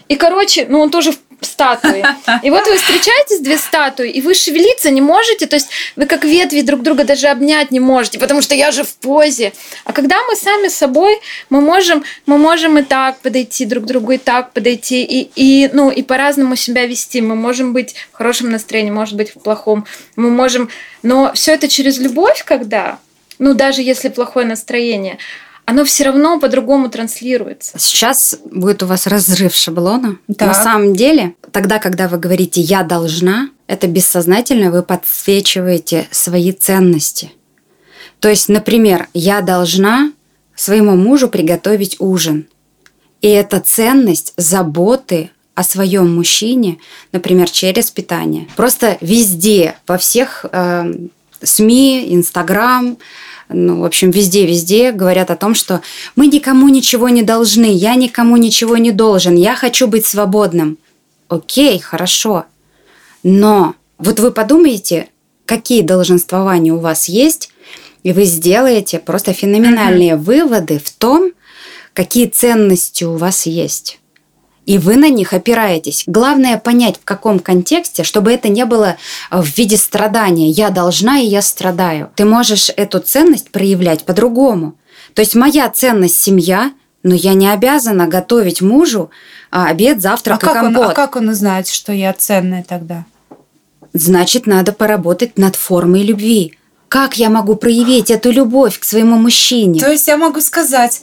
И, 0.07 0.15
короче, 0.15 0.65
ну, 0.67 0.79
он 0.79 0.89
тоже 0.89 1.13
статуи. 1.41 2.03
И 2.43 2.49
вот 2.49 2.65
вы 2.67 2.77
встречаетесь, 2.77 3.39
две 3.39 3.57
статуи, 3.57 4.09
и 4.09 4.21
вы 4.21 4.33
шевелиться 4.33 4.89
не 4.89 5.01
можете, 5.01 5.45
то 5.47 5.55
есть 5.55 5.69
вы 5.95 6.05
как 6.05 6.23
ветви 6.23 6.61
друг 6.61 6.81
друга 6.81 7.03
даже 7.03 7.27
обнять 7.27 7.71
не 7.71 7.79
можете, 7.79 8.19
потому 8.19 8.41
что 8.41 8.55
я 8.55 8.71
же 8.71 8.83
в 8.83 8.93
позе. 8.95 9.53
А 9.85 9.93
когда 9.93 10.17
мы 10.27 10.35
сами 10.35 10.67
собой, 10.67 11.19
мы 11.49 11.61
можем, 11.61 12.03
мы 12.25 12.37
можем 12.37 12.77
и 12.77 12.83
так 12.83 13.19
подойти 13.19 13.65
друг 13.65 13.83
к 13.83 13.87
другу, 13.87 14.11
и 14.13 14.17
так 14.17 14.53
подойти, 14.53 15.03
и, 15.03 15.31
и, 15.35 15.69
ну, 15.73 15.89
и 15.89 16.01
по-разному 16.01 16.55
себя 16.55 16.85
вести. 16.85 17.21
Мы 17.21 17.35
можем 17.35 17.73
быть 17.73 17.95
в 18.11 18.17
хорошем 18.17 18.49
настроении, 18.49 18.91
может 18.91 19.15
быть, 19.15 19.31
в 19.35 19.39
плохом. 19.39 19.85
Мы 20.15 20.29
можем... 20.29 20.69
Но 21.03 21.31
все 21.33 21.53
это 21.53 21.67
через 21.67 21.97
любовь, 21.97 22.43
когда, 22.45 22.99
ну, 23.37 23.53
даже 23.53 23.81
если 23.81 24.09
плохое 24.09 24.45
настроение, 24.45 25.17
оно 25.69 25.85
все 25.85 26.05
равно 26.05 26.39
по-другому 26.39 26.89
транслируется. 26.89 27.77
Сейчас 27.77 28.39
будет 28.51 28.81
у 28.81 28.87
вас 28.87 29.05
разрыв 29.05 29.53
шаблона. 29.53 30.17
Так. 30.35 30.47
На 30.47 30.53
самом 30.55 30.95
деле, 30.95 31.35
тогда, 31.51 31.77
когда 31.77 32.07
вы 32.07 32.17
говорите 32.17 32.59
«я 32.59 32.81
должна», 32.81 33.49
это 33.67 33.85
бессознательно 33.85 34.71
вы 34.71 34.81
подсвечиваете 34.81 36.07
свои 36.09 36.53
ценности. 36.53 37.31
То 38.19 38.29
есть, 38.29 38.49
например, 38.49 39.09
я 39.13 39.41
должна 39.41 40.11
своему 40.55 40.95
мужу 40.95 41.29
приготовить 41.29 41.97
ужин. 41.99 42.47
И 43.21 43.27
это 43.27 43.59
ценность 43.59 44.33
заботы 44.37 45.29
о 45.53 45.63
своем 45.63 46.15
мужчине, 46.15 46.79
например, 47.11 47.47
через 47.47 47.91
питание. 47.91 48.47
Просто 48.55 48.97
везде, 49.01 49.75
во 49.85 49.99
всех 49.99 50.45
э, 50.51 50.93
СМИ, 51.43 52.15
Инстаграм, 52.15 52.97
ну, 53.49 53.81
в 53.81 53.85
общем, 53.85 54.11
везде-везде 54.11 54.91
говорят 54.91 55.31
о 55.31 55.35
том, 55.35 55.55
что 55.55 55.81
мы 56.15 56.27
никому 56.27 56.69
ничего 56.69 57.09
не 57.09 57.23
должны, 57.23 57.65
я 57.65 57.95
никому 57.95 58.37
ничего 58.37 58.77
не 58.77 58.91
должен, 58.91 59.35
я 59.35 59.55
хочу 59.55 59.87
быть 59.87 60.05
свободным. 60.05 60.77
Окей, 61.27 61.79
хорошо. 61.79 62.45
Но 63.23 63.75
вот 63.97 64.19
вы 64.19 64.31
подумаете, 64.31 65.09
какие 65.45 65.81
долженствования 65.81 66.73
у 66.73 66.79
вас 66.79 67.09
есть, 67.09 67.51
и 68.03 68.13
вы 68.13 68.23
сделаете 68.25 68.99
просто 68.99 69.33
феноменальные 69.33 70.11
mm-hmm. 70.11 70.17
выводы 70.17 70.79
в 70.79 70.91
том, 70.91 71.31
какие 71.93 72.27
ценности 72.27 73.03
у 73.03 73.17
вас 73.17 73.45
есть 73.45 73.98
и 74.69 74.77
вы 74.77 74.97
на 74.97 75.09
них 75.09 75.33
опираетесь. 75.33 76.03
Главное 76.05 76.59
понять, 76.59 76.97
в 76.97 77.03
каком 77.03 77.39
контексте, 77.39 78.03
чтобы 78.03 78.31
это 78.31 78.49
не 78.49 78.65
было 78.65 78.97
э, 79.31 79.41
в 79.41 79.57
виде 79.57 79.77
страдания. 79.77 80.51
Я 80.51 80.69
должна 80.69 81.17
и 81.17 81.25
я 81.25 81.41
страдаю. 81.41 82.11
Ты 82.15 82.23
можешь 82.25 82.69
эту 82.75 82.99
ценность 82.99 83.49
проявлять 83.49 84.03
по-другому. 84.03 84.75
То 85.15 85.23
есть 85.23 85.33
моя 85.33 85.67
ценность 85.71 86.21
семья, 86.21 86.71
но 87.01 87.15
я 87.15 87.33
не 87.33 87.49
обязана 87.51 88.05
готовить 88.05 88.61
мужу 88.61 89.09
а, 89.49 89.69
обед, 89.69 90.03
завтрак 90.03 90.43
а 90.43 90.45
и 90.45 90.53
как 90.53 90.63
он, 90.63 90.73
компот. 90.75 90.91
а 90.91 90.93
как 90.93 91.15
он 91.15 91.29
узнает, 91.29 91.67
что 91.67 91.91
я 91.91 92.13
ценная 92.13 92.63
тогда? 92.63 93.05
Значит, 93.93 94.45
надо 94.45 94.71
поработать 94.71 95.39
над 95.39 95.55
формой 95.55 96.03
любви. 96.03 96.59
Как 96.89 97.17
я 97.17 97.31
могу 97.31 97.55
проявить 97.55 98.11
эту 98.11 98.29
любовь 98.29 98.77
к 98.77 98.83
своему 98.83 99.17
мужчине? 99.17 99.79
То 99.79 99.91
есть 99.91 100.07
я 100.07 100.17
могу 100.17 100.41
сказать, 100.41 101.01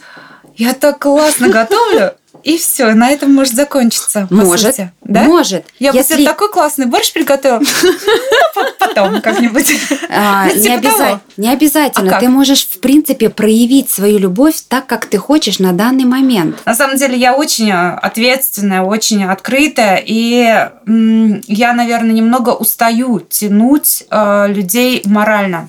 я 0.55 0.73
так 0.73 1.01
классно 1.01 1.49
готовлю, 1.49 2.13
и 2.47 2.59
все, 2.59 2.95
на 2.95 3.11
этом 3.11 3.35
может 3.35 3.55
закончиться. 3.55 4.29
Может, 4.31 4.77
сути. 4.77 4.93
да? 5.03 5.25
может. 5.25 5.67
Я 5.81 5.91
бы 5.91 5.99
Если- 5.99 6.15
себе 6.15 6.25
такой 6.27 6.49
классный 6.49 6.87
борщ 6.87 7.13
приготовила. 7.13 7.61
Ну, 8.59 8.63
Потом 8.79 9.21
как-нибудь. 9.21 9.67
А, 10.09 10.49
не, 11.37 11.53
обязательно. 11.53 12.17
А 12.17 12.21
ты 12.21 12.29
можешь, 12.29 12.65
в 12.67 12.79
принципе, 12.81 13.29
проявить 13.31 13.91
свою 13.91 14.19
любовь 14.19 14.63
так, 14.69 14.87
как 14.87 15.07
ты 15.07 15.19
хочешь 15.19 15.59
на 15.59 15.73
данный 15.73 16.05
момент. 16.05 16.57
На 16.65 16.75
самом 16.75 16.97
деле 16.97 17.19
я 17.19 17.35
очень 17.35 17.71
э, 17.71 17.95
ответственная, 17.97 18.83
очень 18.83 19.25
открытая, 19.25 20.03
и 20.07 20.69
я, 20.87 21.73
наверное, 21.73 22.13
немного 22.13 22.51
устаю 22.51 23.21
тянуть 23.21 24.05
э, 24.09 24.47
людей 24.49 25.03
морально. 25.05 25.69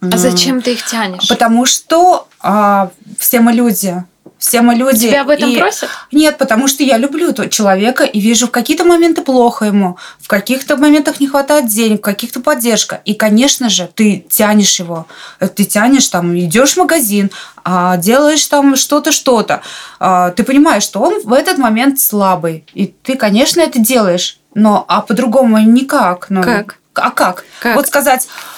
А 0.00 0.16
зачем 0.18 0.60
ты 0.60 0.74
их 0.74 0.84
тянешь? 0.84 1.28
Потому 1.28 1.64
что 1.64 2.28
а, 2.40 2.90
все 3.18 3.40
мы 3.40 3.52
люди. 3.52 4.04
Все 4.44 4.60
мы 4.60 4.74
люди. 4.74 5.08
Тебя 5.08 5.22
об 5.22 5.30
этом 5.30 5.48
и- 5.48 5.56
просят? 5.56 5.88
Нет, 6.12 6.36
потому 6.36 6.68
что 6.68 6.84
я 6.84 6.98
люблю 6.98 7.30
этого 7.30 7.48
человека 7.48 8.04
и 8.04 8.20
вижу 8.20 8.46
в 8.46 8.50
какие-то 8.50 8.84
моменты 8.84 9.22
плохо 9.22 9.64
ему, 9.64 9.96
в 10.20 10.28
каких-то 10.28 10.76
моментах 10.76 11.18
не 11.18 11.28
хватает 11.28 11.66
денег, 11.66 12.00
в 12.00 12.02
каких-то 12.02 12.40
поддержка. 12.40 13.00
И, 13.06 13.14
конечно 13.14 13.70
же, 13.70 13.88
ты 13.94 14.22
тянешь 14.28 14.78
его. 14.78 15.06
Э, 15.40 15.48
Ты 15.48 15.64
тянешь 15.64 16.08
там, 16.08 16.38
идешь 16.38 16.74
в 16.74 16.76
магазин, 16.76 17.30
а, 17.64 17.96
делаешь 17.96 18.46
там 18.46 18.76
что-то, 18.76 19.12
что-то. 19.12 19.62
А, 19.98 20.30
Ты 20.32 20.42
понимаешь, 20.44 20.82
что 20.82 21.00
он 21.00 21.22
в 21.24 21.32
этот 21.32 21.56
момент 21.56 21.98
слабый. 21.98 22.66
И 22.74 22.86
ты, 23.02 23.16
конечно, 23.16 23.62
это 23.62 23.78
делаешь. 23.78 24.38
Но 24.54 24.84
а 24.88 25.00
по-другому 25.00 25.58
никак. 25.60 26.26
Ну, 26.28 26.42
Как? 26.42 26.76
А 26.92 27.10
как? 27.10 27.44
Как? 27.60 27.76
Вот 27.76 27.86
сказать, 27.86 28.26
«М, 28.26 28.53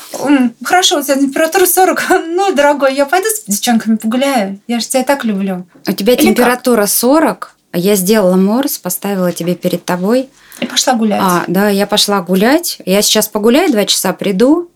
хорошо, 0.64 0.98
у 0.98 1.02
тебя 1.02 1.16
температура 1.16 1.66
40, 1.66 2.10
ну, 2.28 2.52
дорогой, 2.54 2.94
я 2.94 3.06
пойду 3.06 3.26
с 3.28 3.44
девчонками 3.44 3.96
погуляю. 3.96 4.60
Я 4.66 4.80
же 4.80 4.86
тебя 4.86 5.04
так 5.04 5.24
люблю. 5.24 5.66
У 5.86 5.92
тебя 5.92 6.14
Или 6.14 6.22
температура 6.22 6.86
40, 6.86 7.56
а 7.72 7.78
я 7.78 7.94
сделала 7.96 8.36
морс, 8.36 8.78
поставила 8.78 9.32
тебе 9.32 9.54
перед 9.54 9.84
тобой. 9.84 10.28
И 10.60 10.66
пошла 10.66 10.94
гулять. 10.94 11.20
А, 11.22 11.44
да, 11.46 11.68
я 11.68 11.86
пошла 11.86 12.22
гулять. 12.22 12.78
Я 12.86 13.02
сейчас 13.02 13.28
погуляю, 13.28 13.70
два 13.70 13.84
часа 13.84 14.12
приду. 14.12 14.70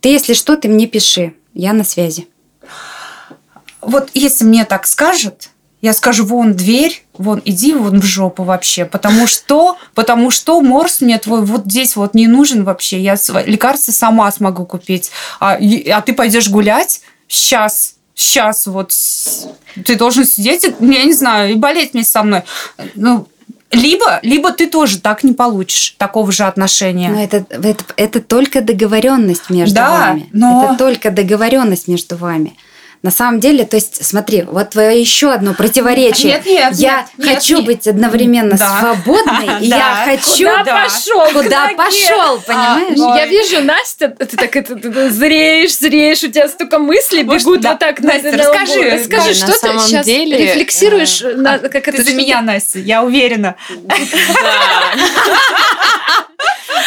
Ты, 0.00 0.10
если 0.10 0.34
что, 0.34 0.56
ты 0.56 0.68
мне 0.68 0.86
пиши. 0.86 1.34
Я 1.54 1.72
на 1.72 1.84
связи. 1.84 2.28
Вот 3.80 4.10
если 4.14 4.44
мне 4.44 4.64
так 4.64 4.86
скажут, 4.86 5.50
я 5.82 5.92
скажу, 5.92 6.24
вон 6.24 6.54
дверь, 6.54 7.04
вон 7.18 7.42
иди 7.44 7.74
вон 7.74 8.00
в 8.00 8.04
жопу 8.04 8.44
вообще, 8.44 8.84
потому 8.86 9.26
что, 9.26 9.76
потому 9.94 10.30
что 10.30 10.60
морс 10.62 11.00
мне 11.02 11.18
твой 11.18 11.42
вот 11.44 11.64
здесь 11.66 11.96
вот 11.96 12.14
не 12.14 12.26
нужен 12.28 12.64
вообще, 12.64 13.00
я 13.00 13.16
лекарства 13.44 13.92
сама 13.92 14.30
смогу 14.32 14.64
купить, 14.64 15.10
а, 15.40 15.56
и- 15.56 15.88
а 15.90 16.00
ты 16.00 16.14
пойдешь 16.14 16.48
гулять 16.48 17.02
сейчас, 17.28 17.96
сейчас 18.14 18.66
вот 18.66 18.92
ты 19.84 19.96
должен 19.96 20.24
сидеть, 20.24 20.64
я 20.80 21.04
не 21.04 21.12
знаю, 21.12 21.50
и 21.52 21.54
болеть 21.56 21.92
вместе 21.92 22.12
со 22.12 22.22
мной, 22.22 22.42
ну 22.94 23.26
либо, 23.72 24.20
либо 24.22 24.52
ты 24.52 24.68
тоже 24.68 25.00
так 25.00 25.24
не 25.24 25.32
получишь 25.32 25.94
такого 25.96 26.30
же 26.30 26.44
отношения. 26.44 27.08
Но 27.08 27.22
это, 27.22 27.38
это, 27.48 27.84
это 27.96 28.20
только 28.20 28.60
договоренность 28.60 29.48
между 29.48 29.74
Да, 29.74 29.90
вами. 29.90 30.28
но- 30.32 30.66
Это 30.66 30.76
только 30.76 31.10
договоренность 31.10 31.88
между 31.88 32.16
вами. 32.18 32.54
На 33.02 33.10
самом 33.10 33.40
деле, 33.40 33.64
то 33.64 33.74
есть, 33.74 34.04
смотри, 34.06 34.42
вот 34.42 34.70
твое 34.70 35.00
еще 35.00 35.32
одно 35.32 35.54
противоречие. 35.54 36.34
Нет, 36.34 36.46
нет, 36.46 36.72
я 36.76 36.96
нет, 36.98 37.06
нет, 37.18 37.36
хочу 37.38 37.56
нет. 37.56 37.66
быть 37.66 37.88
одновременно 37.88 38.56
Да. 38.56 38.78
свободной, 38.80 39.60
и 39.66 39.68
Да. 39.70 39.76
я 39.76 40.02
хочу 40.16 40.48
Куда 40.48 40.62
да. 40.62 40.84
пошел? 40.84 41.26
куда 41.42 41.68
пошел, 41.76 42.40
понимаешь? 42.46 42.98
Ой. 43.00 43.18
Я 43.18 43.26
вижу, 43.26 43.60
Настя, 43.64 44.08
ты 44.08 44.36
так 44.36 44.54
это 44.54 44.76
ты, 44.76 44.88
ты 44.92 45.10
зреешь, 45.10 45.76
зреешь, 45.78 46.22
у 46.22 46.28
тебя 46.30 46.46
столько 46.48 46.78
мыслей 46.78 47.24
Может, 47.24 47.42
бегут 47.42 47.60
да. 47.62 47.70
вот 47.70 47.78
так. 47.80 47.98
Настя, 47.98 48.30
на- 48.30 48.36
на 48.36 48.38
расскажи, 48.44 48.90
расскажи, 48.90 49.28
на 49.28 49.34
что 49.34 49.46
ты 49.60 49.78
сейчас 49.80 50.06
деле, 50.06 50.38
рефлексируешь, 50.38 51.22
на, 51.34 51.58
как 51.58 51.88
это 51.88 51.98
за 52.04 52.10
что- 52.10 52.14
меня, 52.14 52.40
Настя, 52.40 52.78
я 52.78 53.02
уверена. 53.02 53.56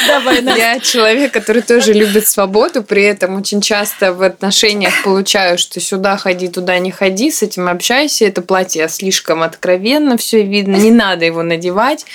Давай, 0.07 0.41
Настя. 0.41 0.59
Я 0.59 0.80
человек, 0.80 1.32
который 1.32 1.61
тоже 1.61 1.93
любит 1.93 2.28
свободу, 2.28 2.84
при 2.84 3.03
этом 3.03 3.38
очень 3.38 3.61
часто 3.61 4.13
в 4.13 4.22
отношениях 4.22 4.93
получаю, 5.03 5.57
что 5.57 5.80
сюда 5.80 6.04
ходи, 6.17 6.47
туда 6.47 6.77
не 6.79 6.91
ходи, 6.91 7.31
с 7.31 7.41
этим 7.41 7.67
общайся, 7.67 8.25
это 8.25 8.41
платье 8.41 8.87
слишком 8.89 9.43
откровенно, 9.43 10.17
все 10.17 10.43
видно, 10.43 10.75
не 10.75 10.91
надо 10.91 11.25
его 11.25 11.43
надевать, 11.43 12.05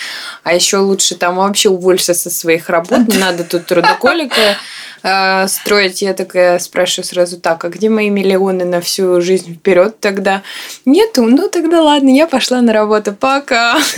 а 0.45 0.55
еще 0.55 0.78
лучше 0.78 1.16
там 1.16 1.36
вообще 1.36 1.68
уволься 1.68 2.14
со 2.14 2.30
своих 2.30 2.70
работ, 2.70 3.09
не 3.09 3.18
надо 3.18 3.45
тут 3.45 3.66
трудоколика 3.66 4.57
э, 5.03 5.49
строить. 5.49 6.03
Я 6.03 6.14
такая 6.14 6.59
спрашиваю 6.59 7.07
сразу 7.07 7.38
так, 7.38 7.64
а 7.64 7.68
где 7.68 7.88
мои 7.88 8.11
миллионы 8.11 8.64
на 8.64 8.80
всю 8.80 9.20
жизнь 9.20 9.55
вперед 9.55 9.99
тогда? 10.01 10.43
Нету, 10.84 11.22
ну 11.22 11.49
тогда 11.49 11.82
ладно, 11.82 12.11
я 12.11 12.26
пошла 12.26 12.61
на 12.61 12.72
работу, 12.72 13.12
пока. 13.12 13.78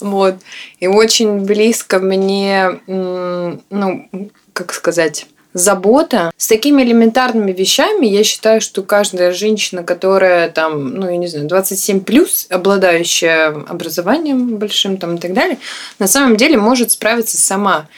Вот. 0.00 0.36
И 0.78 0.86
очень 0.86 1.40
близко 1.40 1.98
мне, 1.98 2.80
ну, 2.86 4.08
как 4.52 4.72
сказать, 4.72 5.26
забота. 5.52 6.32
С 6.36 6.46
такими 6.46 6.82
элементарными 6.82 7.52
вещами 7.52 8.06
я 8.06 8.24
считаю, 8.24 8.60
что 8.60 8.82
каждая 8.82 9.32
женщина, 9.32 9.82
которая 9.82 10.48
там, 10.48 10.94
ну, 10.94 11.10
я 11.10 11.16
не 11.16 11.26
знаю, 11.26 11.46
27 11.48 12.00
плюс, 12.00 12.46
обладающая 12.50 13.48
образованием 13.48 14.56
большим 14.56 14.96
там 14.96 15.16
и 15.16 15.18
так 15.18 15.32
далее, 15.32 15.58
на 15.98 16.06
самом 16.06 16.36
деле 16.36 16.56
может 16.56 16.92
справиться 16.92 17.40
сама. 17.40 17.88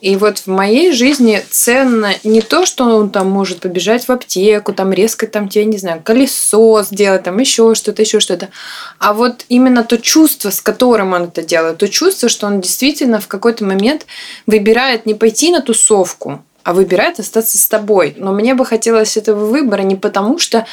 И 0.00 0.16
вот 0.16 0.38
в 0.38 0.46
моей 0.46 0.92
жизни 0.92 1.42
ценно 1.50 2.12
не 2.22 2.40
то, 2.40 2.66
что 2.66 2.84
он 2.84 3.10
там 3.10 3.28
может 3.28 3.60
побежать 3.60 4.06
в 4.06 4.12
аптеку, 4.12 4.72
там 4.72 4.92
резко 4.92 5.26
там 5.26 5.48
тебе, 5.48 5.64
не 5.64 5.78
знаю, 5.78 6.00
колесо 6.04 6.84
сделать, 6.84 7.24
там 7.24 7.38
еще 7.38 7.74
что-то, 7.74 8.02
еще 8.02 8.20
что-то. 8.20 8.48
А 8.98 9.12
вот 9.12 9.44
именно 9.48 9.82
то 9.82 9.98
чувство, 9.98 10.50
с 10.50 10.60
которым 10.60 11.14
он 11.14 11.24
это 11.24 11.42
делает, 11.42 11.78
то 11.78 11.88
чувство, 11.88 12.28
что 12.28 12.46
он 12.46 12.60
действительно 12.60 13.20
в 13.20 13.26
какой-то 13.26 13.64
момент 13.64 14.06
выбирает 14.46 15.04
не 15.04 15.14
пойти 15.14 15.50
на 15.50 15.60
тусовку, 15.60 16.44
а 16.68 16.74
выбирает 16.74 17.18
остаться 17.18 17.56
с 17.56 17.66
тобой. 17.66 18.12
Но 18.18 18.30
мне 18.32 18.52
бы 18.52 18.66
хотелось 18.66 19.16
этого 19.16 19.46
выбора 19.46 19.80
не 19.80 19.96
потому, 19.96 20.38
что 20.38 20.66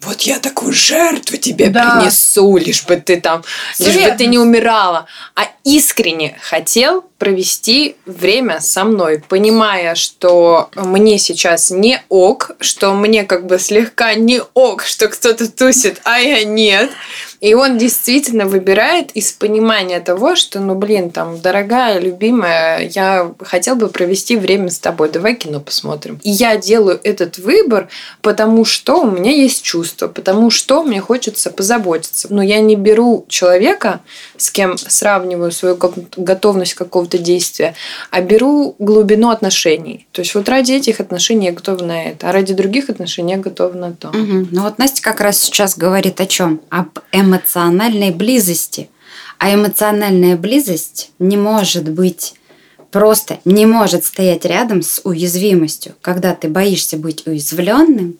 вот 0.00 0.20
я 0.20 0.38
такую 0.38 0.72
жертву 0.72 1.38
тебе 1.38 1.70
Да. 1.70 1.98
принесу, 1.98 2.56
лишь 2.56 2.84
бы 2.84 2.94
ты 2.94 3.20
там, 3.20 3.42
лишь 3.80 3.96
бы 3.96 4.12
ты 4.16 4.26
не 4.26 4.38
умирала, 4.38 5.06
а 5.34 5.48
искренне 5.64 6.38
хотел 6.40 7.04
провести 7.18 7.96
время 8.06 8.60
со 8.60 8.84
мной, 8.84 9.24
понимая, 9.28 9.96
что 9.96 10.70
мне 10.76 11.18
сейчас 11.18 11.72
не 11.72 12.00
ок, 12.08 12.52
что 12.60 12.94
мне 12.94 13.24
как 13.24 13.46
бы 13.46 13.58
слегка 13.58 14.14
не 14.14 14.40
ок, 14.54 14.84
что 14.84 15.08
кто-то 15.08 15.50
тусит, 15.50 16.00
а 16.04 16.20
я 16.20 16.44
нет. 16.44 16.92
И 17.40 17.54
он 17.54 17.78
действительно 17.78 18.46
выбирает 18.46 19.10
из 19.12 19.32
понимания 19.32 20.00
того, 20.00 20.36
что, 20.36 20.60
ну, 20.60 20.74
блин, 20.74 21.10
там, 21.10 21.40
дорогая, 21.40 21.98
любимая, 21.98 22.86
я 22.88 23.32
хотел 23.40 23.76
бы 23.76 23.88
провести 23.88 24.36
время 24.36 24.70
с 24.70 24.78
тобой, 24.78 25.08
давай 25.10 25.34
кино 25.34 25.60
посмотрим. 25.60 26.20
И 26.22 26.30
я 26.30 26.56
делаю 26.56 27.00
этот 27.02 27.38
выбор, 27.38 27.88
потому 28.20 28.64
что 28.64 29.02
у 29.02 29.10
меня 29.10 29.30
есть 29.32 29.62
чувство, 29.62 30.08
потому 30.08 30.50
что 30.50 30.82
мне 30.82 31.00
хочется 31.00 31.50
позаботиться. 31.50 32.28
Но 32.30 32.42
я 32.42 32.60
не 32.60 32.76
беру 32.76 33.24
человека, 33.28 34.00
с 34.36 34.50
кем 34.50 34.76
сравниваю 34.76 35.50
свою 35.52 35.76
го- 35.76 35.94
готовность 36.16 36.74
какого-то 36.74 37.18
действия, 37.18 37.74
а 38.10 38.20
беру 38.20 38.74
глубину 38.78 39.30
отношений. 39.30 40.06
То 40.12 40.20
есть 40.20 40.34
вот 40.34 40.48
ради 40.48 40.72
этих 40.72 41.00
отношений 41.00 41.46
я 41.46 41.52
готова 41.52 41.82
на 41.84 42.04
это, 42.04 42.28
а 42.28 42.32
ради 42.32 42.52
других 42.52 42.90
отношений 42.90 43.32
я 43.32 43.38
готова 43.38 43.72
на 43.72 43.92
то. 43.92 44.08
Мгм. 44.08 44.48
Ну 44.52 44.62
вот 44.62 44.78
Настя 44.78 45.00
как 45.02 45.20
раз 45.20 45.40
сейчас 45.40 45.76
говорит 45.76 46.20
о 46.20 46.26
чем? 46.26 46.60
Об 46.68 46.98
эмоциональной 47.30 48.10
близости. 48.10 48.90
А 49.38 49.54
эмоциональная 49.54 50.36
близость 50.36 51.12
не 51.18 51.36
может 51.36 51.88
быть 51.88 52.34
просто, 52.90 53.38
не 53.44 53.64
может 53.66 54.04
стоять 54.04 54.44
рядом 54.44 54.82
с 54.82 55.00
уязвимостью. 55.04 55.94
Когда 56.02 56.34
ты 56.34 56.48
боишься 56.48 56.96
быть 56.96 57.26
уязвленным, 57.26 58.16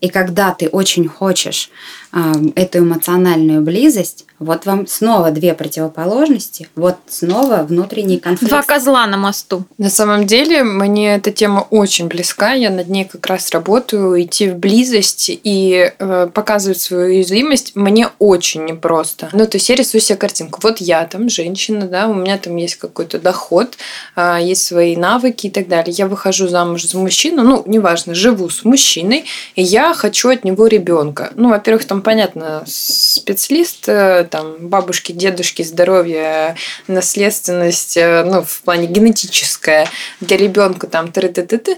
и 0.00 0.08
когда 0.08 0.54
ты 0.54 0.68
очень 0.68 1.08
хочешь 1.08 1.70
а, 2.12 2.34
эту 2.54 2.78
эмоциональную 2.80 3.62
близость, 3.62 4.26
Вот 4.38 4.66
вам 4.66 4.86
снова 4.86 5.30
две 5.30 5.54
противоположности, 5.54 6.68
вот 6.76 6.96
снова 7.08 7.66
внутренний 7.68 8.18
конфликт. 8.18 8.50
Два 8.50 8.62
козла 8.62 9.06
на 9.06 9.16
мосту. 9.16 9.64
На 9.78 9.90
самом 9.90 10.26
деле, 10.26 10.62
мне 10.62 11.16
эта 11.16 11.32
тема 11.32 11.66
очень 11.70 12.06
близка. 12.06 12.52
Я 12.52 12.70
над 12.70 12.88
ней 12.88 13.04
как 13.04 13.26
раз 13.26 13.50
работаю. 13.50 14.22
Идти 14.22 14.48
в 14.48 14.56
близость 14.56 15.30
и 15.30 15.92
э, 15.98 16.28
показывать 16.32 16.80
свою 16.80 17.06
уязвимость 17.06 17.74
мне 17.74 18.08
очень 18.18 18.64
непросто. 18.64 19.28
Ну, 19.32 19.46
то 19.46 19.56
есть 19.56 19.68
я 19.68 19.74
рисую 19.74 20.00
себе 20.00 20.16
картинку. 20.16 20.60
Вот 20.62 20.78
я 20.78 21.04
там 21.06 21.28
женщина, 21.28 21.86
да, 21.86 22.06
у 22.06 22.14
меня 22.14 22.38
там 22.38 22.56
есть 22.56 22.76
какой-то 22.76 23.18
доход, 23.18 23.76
э, 24.14 24.38
есть 24.40 24.64
свои 24.64 24.96
навыки 24.96 25.48
и 25.48 25.50
так 25.50 25.68
далее. 25.68 25.92
Я 25.96 26.06
выхожу 26.06 26.48
замуж 26.48 26.84
за 26.84 26.98
мужчину, 26.98 27.42
ну, 27.42 27.62
неважно, 27.66 28.14
живу 28.14 28.48
с 28.50 28.64
мужчиной, 28.64 29.24
и 29.56 29.62
я 29.62 29.94
хочу 29.94 30.28
от 30.28 30.44
него 30.44 30.66
ребенка. 30.68 31.32
Ну, 31.34 31.50
во-первых, 31.50 31.84
там 31.86 32.02
понятно, 32.02 32.62
спецлист 32.66 33.88
э, 33.88 34.27
там 34.28 34.68
бабушки, 34.68 35.12
дедушки, 35.12 35.62
здоровье, 35.62 36.56
наследственность, 36.86 37.96
э, 37.96 38.24
ну, 38.24 38.42
в 38.42 38.60
плане 38.62 38.86
генетическое 38.86 39.88
для 40.20 40.36
ребенка 40.36 40.86
там 40.86 41.10
ты 41.12 41.28
ты 41.28 41.42
ты 41.42 41.58
ты 41.58 41.76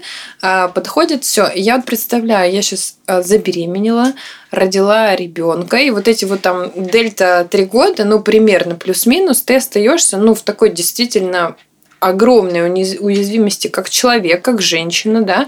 подходит 0.73 1.23
все. 1.23 1.51
Я 1.53 1.77
вот 1.77 1.85
представляю, 1.85 2.51
я 2.51 2.61
сейчас 2.61 2.95
э, 3.07 3.21
забеременела, 3.21 4.13
родила 4.51 5.15
ребенка, 5.15 5.77
и 5.77 5.89
вот 5.89 6.07
эти 6.07 6.25
вот 6.25 6.41
там 6.41 6.71
дельта 6.75 7.47
три 7.49 7.65
года, 7.65 8.05
ну, 8.05 8.19
примерно 8.19 8.75
плюс-минус, 8.75 9.41
ты 9.41 9.55
остаешься, 9.55 10.17
ну, 10.17 10.33
в 10.33 10.41
такой 10.41 10.71
действительно 10.71 11.55
огромной 11.99 12.67
уязвимости 12.67 13.67
как 13.67 13.89
человек, 13.89 14.43
как 14.43 14.59
женщина, 14.61 15.21
да, 15.21 15.47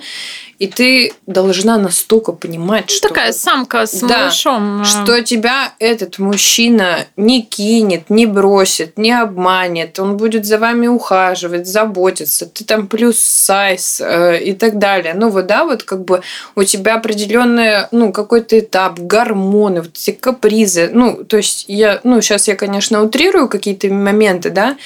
и 0.59 0.67
ты 0.67 1.13
должна 1.25 1.77
настолько 1.77 2.31
понимать, 2.31 2.85
ну, 2.87 2.95
что... 2.95 3.07
Такая 3.09 3.33
самка 3.33 3.85
с 3.85 3.99
да, 4.01 4.19
малышом. 4.19 4.81
А. 4.81 4.85
Что 4.85 5.21
тебя 5.23 5.73
этот 5.79 6.19
мужчина 6.19 7.05
не 7.17 7.41
кинет, 7.41 8.09
не 8.09 8.25
бросит, 8.25 8.97
не 8.97 9.11
обманет. 9.11 9.99
Он 9.99 10.17
будет 10.17 10.45
за 10.45 10.57
вами 10.57 10.87
ухаживать, 10.87 11.67
заботиться. 11.67 12.45
Ты 12.45 12.63
там 12.65 12.87
плюс 12.87 13.19
сайз 13.19 14.01
э, 14.01 14.41
и 14.43 14.53
так 14.53 14.77
далее. 14.77 15.13
Ну 15.15 15.29
вот, 15.29 15.47
да, 15.47 15.65
вот 15.65 15.83
как 15.83 16.05
бы 16.05 16.21
у 16.55 16.63
тебя 16.63 16.95
определенный, 16.95 17.87
ну, 17.91 18.11
какой-то 18.11 18.59
этап, 18.59 18.99
гормоны, 18.99 19.81
вот 19.81 19.91
эти 19.95 20.11
капризы. 20.11 20.89
Ну, 20.93 21.23
то 21.23 21.37
есть 21.37 21.65
я, 21.67 21.99
ну, 22.03 22.21
сейчас 22.21 22.47
я, 22.47 22.55
конечно, 22.55 23.01
утрирую 23.01 23.47
какие-то 23.47 23.87
моменты, 23.87 24.49
да, 24.49 24.77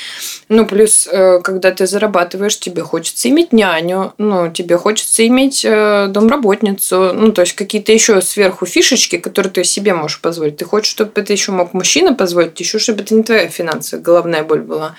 ну, 0.49 0.65
плюс, 0.65 1.07
э, 1.11 1.39
когда 1.43 1.71
ты 1.71 1.87
зарабатываешь, 1.87 2.57
тебе 2.59 2.83
хочется 2.83 3.29
иметь 3.29 3.51
няню, 3.53 4.13
ну, 4.17 4.49
тебе 4.51 4.77
хочется 4.77 5.25
иметь 5.27 5.56
Э, 5.65 6.07
домработницу, 6.07 7.11
ну, 7.13 7.31
то 7.31 7.41
есть 7.41 7.53
какие-то 7.53 7.91
еще 7.91 8.21
сверху 8.21 8.65
фишечки, 8.65 9.17
которые 9.17 9.51
ты 9.51 9.63
себе 9.63 9.93
можешь 9.93 10.19
позволить. 10.19 10.57
Ты 10.57 10.65
хочешь, 10.65 10.91
чтобы 10.91 11.11
это 11.15 11.33
еще 11.33 11.51
мог 11.51 11.73
мужчина 11.73 12.13
позволить, 12.13 12.59
еще 12.59 12.79
чтобы 12.79 13.01
это 13.01 13.13
не 13.13 13.23
твоя 13.23 13.47
финансовая 13.47 14.03
головная 14.03 14.43
боль 14.43 14.61
была. 14.61 14.95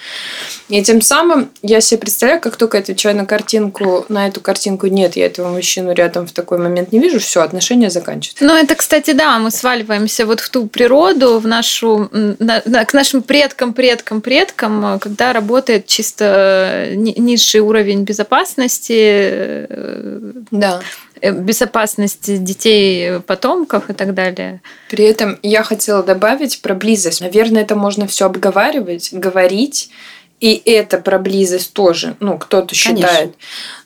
И 0.69 0.83
тем 0.83 1.01
самым 1.01 1.49
я 1.63 1.81
себе 1.81 2.01
представляю, 2.01 2.41
как 2.41 2.57
только 2.57 2.77
я 2.77 2.83
отвечаю 2.83 3.17
на 3.17 3.27
картинку, 3.27 4.05
на 4.09 4.29
эту 4.29 4.41
картинку, 4.41 4.87
нет, 4.87 5.17
я 5.17 5.27
этого 5.27 5.49
мужчину 5.49 5.93
рядом 5.93 6.27
в 6.27 6.33
такой 6.33 6.59
момент 6.59 6.93
не 6.93 6.99
вижу, 6.99 7.19
все, 7.21 7.41
отношения 7.41 7.91
заканчиваются. 7.91 8.45
Ну, 8.45 8.55
это, 8.55 8.75
кстати, 8.75 9.13
да, 9.13 9.39
мы 9.39 9.51
сваливаемся 9.51 10.27
вот 10.27 10.41
в 10.41 10.49
ту 10.51 10.67
природу, 10.67 11.39
в 11.39 11.47
нашу, 11.47 12.09
на, 12.13 12.63
на, 12.65 12.85
к 12.85 12.93
нашим 12.95 13.23
предкам, 13.23 13.73
предкам, 13.73 14.21
предкам, 14.21 14.99
когда 14.99 15.33
работает 15.33 15.87
чисто 15.87 16.89
низший 16.95 17.61
уровень 17.61 18.05
безопасности, 18.05 18.99
э, 18.99 20.33
да. 20.51 20.81
Э, 21.21 21.33
безопасности 21.33 22.37
детей, 22.37 23.21
потомков 23.21 23.91
и 23.91 23.93
так 23.93 24.15
далее. 24.15 24.61
При 24.91 25.05
этом 25.05 25.39
я 25.43 25.63
хотела 25.63 26.03
добавить 26.03 26.63
про 26.63 26.75
близость. 26.75 27.21
Наверное, 27.21 27.63
это 27.63 27.75
можно 27.75 28.07
все 28.07 28.27
обговаривать, 28.27 29.11
говорить, 29.13 29.91
и 30.41 30.61
это 30.65 30.99
про 30.99 31.19
близость 31.19 31.73
тоже, 31.73 32.17
ну, 32.21 32.39
кто-то 32.39 32.75
считает. 32.75 33.35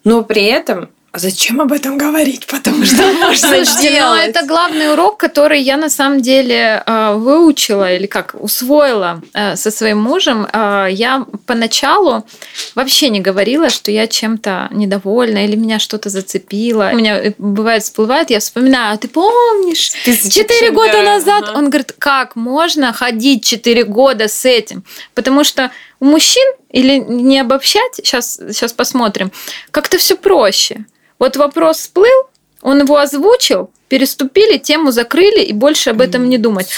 Но 0.04 0.22
при 0.22 0.44
этом 0.44 0.90
а 1.14 1.18
зачем 1.18 1.60
об 1.60 1.72
этом 1.72 1.98
говорить? 1.98 2.46
Потому 2.46 2.86
что 2.86 3.02
можно 3.20 3.64
сделать. 3.64 4.28
это 4.28 4.46
главный 4.46 4.90
урок, 4.92 5.18
который 5.18 5.60
я 5.60 5.76
на 5.76 5.90
самом 5.90 6.22
деле 6.22 6.82
э, 6.86 7.14
выучила 7.14 7.92
или 7.92 8.06
как 8.06 8.34
усвоила 8.34 9.20
э, 9.34 9.56
со 9.56 9.70
своим 9.70 9.98
мужем. 9.98 10.46
Э, 10.50 10.86
я 10.90 11.26
поначалу 11.46 12.24
вообще 12.74 13.10
не 13.10 13.20
говорила, 13.20 13.68
что 13.68 13.90
я 13.90 14.06
чем-то 14.06 14.68
недовольна 14.70 15.44
или 15.44 15.54
меня 15.54 15.78
что-то 15.78 16.08
зацепило. 16.08 16.90
У 16.94 16.96
меня 16.96 17.34
бывает 17.36 17.82
всплывает, 17.82 18.30
я 18.30 18.40
вспоминаю, 18.40 18.94
а 18.94 18.96
ты 18.96 19.08
помнишь, 19.08 19.92
четыре 20.04 20.70
года 20.70 21.02
назад? 21.02 21.50
Он 21.54 21.68
говорит, 21.68 21.94
как 21.98 22.36
можно 22.36 22.94
ходить 22.94 23.44
четыре 23.44 23.84
года 23.84 24.28
с 24.28 24.46
этим? 24.46 24.82
Потому 25.14 25.44
что 25.44 25.70
у 26.00 26.06
мужчин 26.06 26.46
или 26.70 26.96
не 26.96 27.38
обобщать, 27.38 27.96
сейчас, 27.96 28.40
сейчас 28.50 28.72
посмотрим, 28.72 29.30
как-то 29.70 29.98
все 29.98 30.16
проще. 30.16 30.86
Вот 31.22 31.36
вопрос 31.36 31.76
всплыл, 31.78 32.26
он 32.62 32.80
его 32.80 32.96
озвучил, 32.96 33.70
переступили, 33.86 34.58
тему 34.58 34.90
закрыли 34.90 35.40
и 35.40 35.52
больше 35.52 35.90
об 35.90 36.00
этом 36.00 36.28
не 36.28 36.36
думать. 36.36 36.68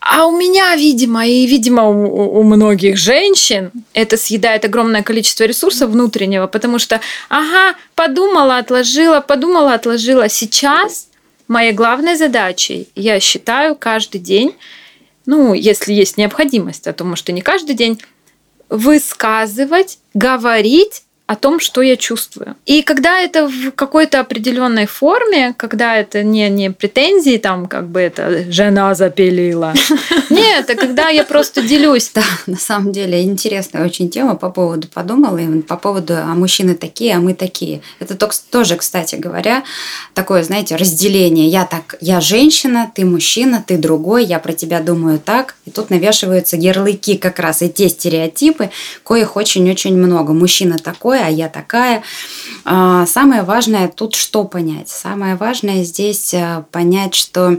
А 0.00 0.26
у 0.26 0.36
меня, 0.36 0.76
видимо, 0.76 1.26
и, 1.26 1.46
видимо, 1.46 1.88
у, 1.88 2.40
у 2.40 2.42
многих 2.42 2.98
женщин 2.98 3.70
это 3.94 4.18
съедает 4.18 4.66
огромное 4.66 5.02
количество 5.02 5.44
ресурсов 5.44 5.88
внутреннего, 5.88 6.46
потому 6.46 6.78
что, 6.78 7.00
ага, 7.30 7.74
подумала, 7.94 8.58
отложила, 8.58 9.22
подумала, 9.22 9.72
отложила. 9.72 10.28
Сейчас 10.28 11.08
моей 11.48 11.72
главной 11.72 12.16
задачей, 12.16 12.90
я 12.94 13.18
считаю, 13.18 13.76
каждый 13.76 14.20
день, 14.20 14.56
ну, 15.24 15.54
если 15.54 15.94
есть 15.94 16.18
необходимость, 16.18 16.86
а 16.86 16.92
то, 16.92 17.04
может, 17.04 17.30
и 17.30 17.32
не 17.32 17.40
каждый 17.40 17.74
день, 17.74 17.98
высказывать, 18.68 20.00
говорить 20.12 21.04
о 21.30 21.36
том, 21.36 21.60
что 21.60 21.80
я 21.80 21.96
чувствую. 21.96 22.56
И 22.66 22.82
когда 22.82 23.20
это 23.20 23.46
в 23.46 23.70
какой-то 23.70 24.18
определенной 24.18 24.86
форме, 24.86 25.54
когда 25.56 25.94
это 25.94 26.24
не, 26.24 26.48
не 26.50 26.72
претензии, 26.72 27.36
там, 27.36 27.66
как 27.66 27.86
бы 27.86 28.00
это 28.00 28.50
жена 28.50 28.96
запилила. 28.96 29.72
Нет, 30.30 30.68
это 30.68 30.74
когда 30.74 31.08
я 31.08 31.22
просто 31.22 31.62
делюсь. 31.62 32.10
Да, 32.12 32.24
на 32.48 32.56
самом 32.56 32.90
деле 32.90 33.22
интересная 33.22 33.84
очень 33.84 34.10
тема 34.10 34.34
по 34.34 34.50
поводу 34.50 34.88
подумала, 34.88 35.38
и 35.38 35.60
по 35.60 35.76
поводу 35.76 36.14
а 36.16 36.34
мужчины 36.34 36.74
такие, 36.74 37.14
а 37.14 37.20
мы 37.20 37.34
такие. 37.34 37.80
Это 38.00 38.16
тоже, 38.50 38.74
кстати 38.74 39.14
говоря, 39.14 39.62
такое, 40.14 40.42
знаете, 40.42 40.74
разделение. 40.74 41.46
Я 41.46 41.64
так, 41.64 41.94
я 42.00 42.20
женщина, 42.20 42.90
ты 42.92 43.04
мужчина, 43.04 43.62
ты 43.64 43.78
другой, 43.78 44.24
я 44.24 44.40
про 44.40 44.52
тебя 44.52 44.80
думаю 44.80 45.20
так. 45.20 45.54
И 45.64 45.70
тут 45.70 45.90
навешиваются 45.90 46.56
ярлыки 46.56 47.16
как 47.16 47.38
раз 47.38 47.62
и 47.62 47.68
те 47.68 47.88
стереотипы, 47.88 48.70
коих 49.04 49.36
очень-очень 49.36 49.96
много. 49.96 50.32
Мужчина 50.32 50.76
такой, 50.76 51.19
такая, 51.20 51.26
а 51.26 51.30
я 51.30 51.48
такая. 51.48 52.02
А, 52.64 53.06
самое 53.06 53.42
важное 53.42 53.88
тут 53.88 54.14
что 54.14 54.44
понять? 54.44 54.88
Самое 54.88 55.36
важное 55.36 55.84
здесь 55.84 56.34
э, 56.34 56.64
понять, 56.70 57.14
что 57.14 57.58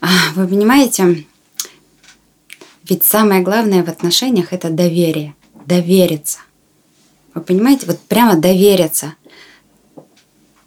а, 0.00 0.08
вы 0.34 0.46
понимаете, 0.46 1.24
ведь 2.88 3.04
самое 3.04 3.42
главное 3.42 3.84
в 3.84 3.88
отношениях 3.88 4.52
это 4.52 4.70
доверие, 4.70 5.34
довериться. 5.66 6.38
Вы 7.34 7.42
понимаете, 7.42 7.86
вот 7.86 7.98
прямо 8.00 8.36
довериться. 8.36 9.14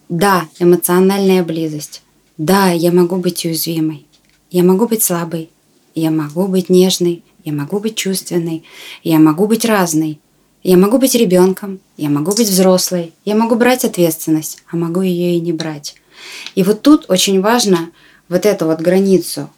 Да, 0.09 0.47
эмоциональная 0.59 1.43
близость. 1.43 2.03
Да, 2.37 2.71
я 2.71 2.91
могу 2.91 3.17
быть 3.17 3.45
уязвимой. 3.45 4.05
Я 4.49 4.63
могу 4.63 4.87
быть 4.87 5.03
слабой. 5.03 5.49
Я 5.95 6.11
могу 6.11 6.47
быть 6.47 6.69
нежной. 6.69 7.23
Я 7.43 7.53
могу 7.53 7.79
быть 7.79 7.95
чувственной. 7.95 8.63
Я 9.03 9.19
могу 9.19 9.47
быть 9.47 9.65
разной. 9.65 10.19
Я 10.63 10.77
могу 10.77 10.99
быть 10.99 11.15
ребенком, 11.15 11.79
я 11.97 12.09
могу 12.09 12.33
быть 12.33 12.47
взрослой, 12.47 13.13
я 13.25 13.35
могу 13.35 13.55
брать 13.55 13.83
ответственность, 13.83 14.59
а 14.71 14.75
могу 14.75 15.01
ее 15.01 15.35
и 15.35 15.39
не 15.39 15.53
брать. 15.53 15.95
И 16.53 16.61
вот 16.61 16.83
тут 16.83 17.09
очень 17.09 17.41
важно 17.41 17.89
вот 18.29 18.45
эту 18.45 18.65
вот 18.67 18.79
границу 18.79 19.49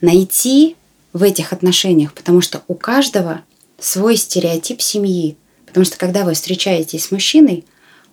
найти 0.00 0.76
в 1.12 1.22
этих 1.22 1.52
отношениях, 1.52 2.14
потому 2.14 2.40
что 2.40 2.62
у 2.68 2.74
каждого 2.74 3.42
свой 3.78 4.16
стереотип 4.16 4.80
семьи. 4.80 5.36
Потому 5.66 5.84
что 5.84 5.98
когда 5.98 6.24
вы 6.24 6.34
встречаетесь 6.34 7.04
с 7.04 7.10
мужчиной, 7.10 7.64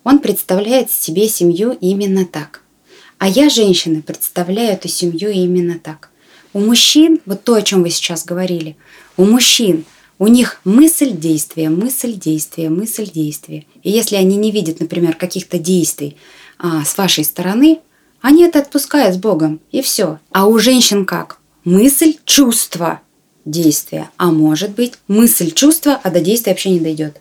он 0.04 0.18
представляет 0.18 0.90
себе 0.90 1.28
семью 1.28 1.76
именно 1.80 2.26
так. 2.26 2.62
А 3.18 3.28
я, 3.28 3.48
женщина, 3.48 4.02
представляю 4.02 4.72
эту 4.72 4.88
семью 4.88 5.30
именно 5.30 5.78
так. 5.78 6.10
У 6.52 6.60
мужчин, 6.60 7.20
вот 7.24 7.44
то, 7.44 7.54
о 7.54 7.62
чем 7.62 7.82
вы 7.82 7.90
сейчас 7.90 8.24
говорили, 8.24 8.76
у 9.16 9.24
мужчин 9.24 9.84
у 10.18 10.26
них 10.26 10.60
мысль 10.64 11.12
действия, 11.12 11.68
мысль 11.68 12.14
действия, 12.14 12.68
мысль 12.68 13.10
действия. 13.10 13.66
И 13.82 13.90
если 13.90 14.16
они 14.16 14.36
не 14.36 14.50
видят, 14.50 14.80
например, 14.80 15.16
каких-то 15.16 15.58
действий 15.58 16.16
а, 16.58 16.84
с 16.84 16.96
вашей 16.96 17.24
стороны, 17.24 17.80
они 18.20 18.44
это 18.44 18.60
отпускают 18.60 19.16
с 19.16 19.18
Богом, 19.18 19.60
и 19.72 19.82
все. 19.82 20.20
А 20.30 20.46
у 20.46 20.58
женщин 20.58 21.04
как? 21.04 21.38
Мысль, 21.64 22.14
чувство, 22.24 23.00
действие. 23.44 24.10
А 24.16 24.30
может 24.30 24.70
быть, 24.70 24.94
мысль, 25.08 25.50
чувство, 25.50 25.98
а 26.02 26.10
до 26.10 26.20
действия 26.20 26.52
вообще 26.52 26.70
не 26.70 26.80
дойдет. 26.80 27.20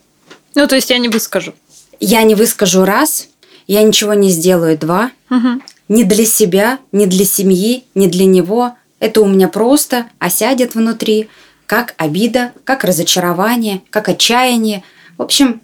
Ну, 0.53 0.67
то 0.67 0.75
есть 0.75 0.89
я 0.89 0.99
не 0.99 1.09
выскажу. 1.09 1.53
Я 1.99 2.23
не 2.23 2.35
выскажу 2.35 2.85
раз, 2.85 3.29
я 3.67 3.83
ничего 3.83 4.13
не 4.13 4.29
сделаю 4.29 4.77
два. 4.77 5.11
Угу. 5.29 5.61
Не 5.89 6.03
для 6.03 6.25
себя, 6.25 6.79
не 6.91 7.05
для 7.05 7.25
семьи, 7.25 7.83
не 7.95 8.07
для 8.07 8.25
него, 8.25 8.75
Это 8.99 9.21
у 9.21 9.27
меня 9.27 9.47
просто 9.47 10.05
осядет 10.19 10.75
внутри, 10.75 11.27
как 11.71 11.93
обида, 11.95 12.51
как 12.65 12.83
разочарование, 12.83 13.81
как 13.91 14.09
отчаяние. 14.09 14.83
В 15.17 15.21
общем, 15.21 15.61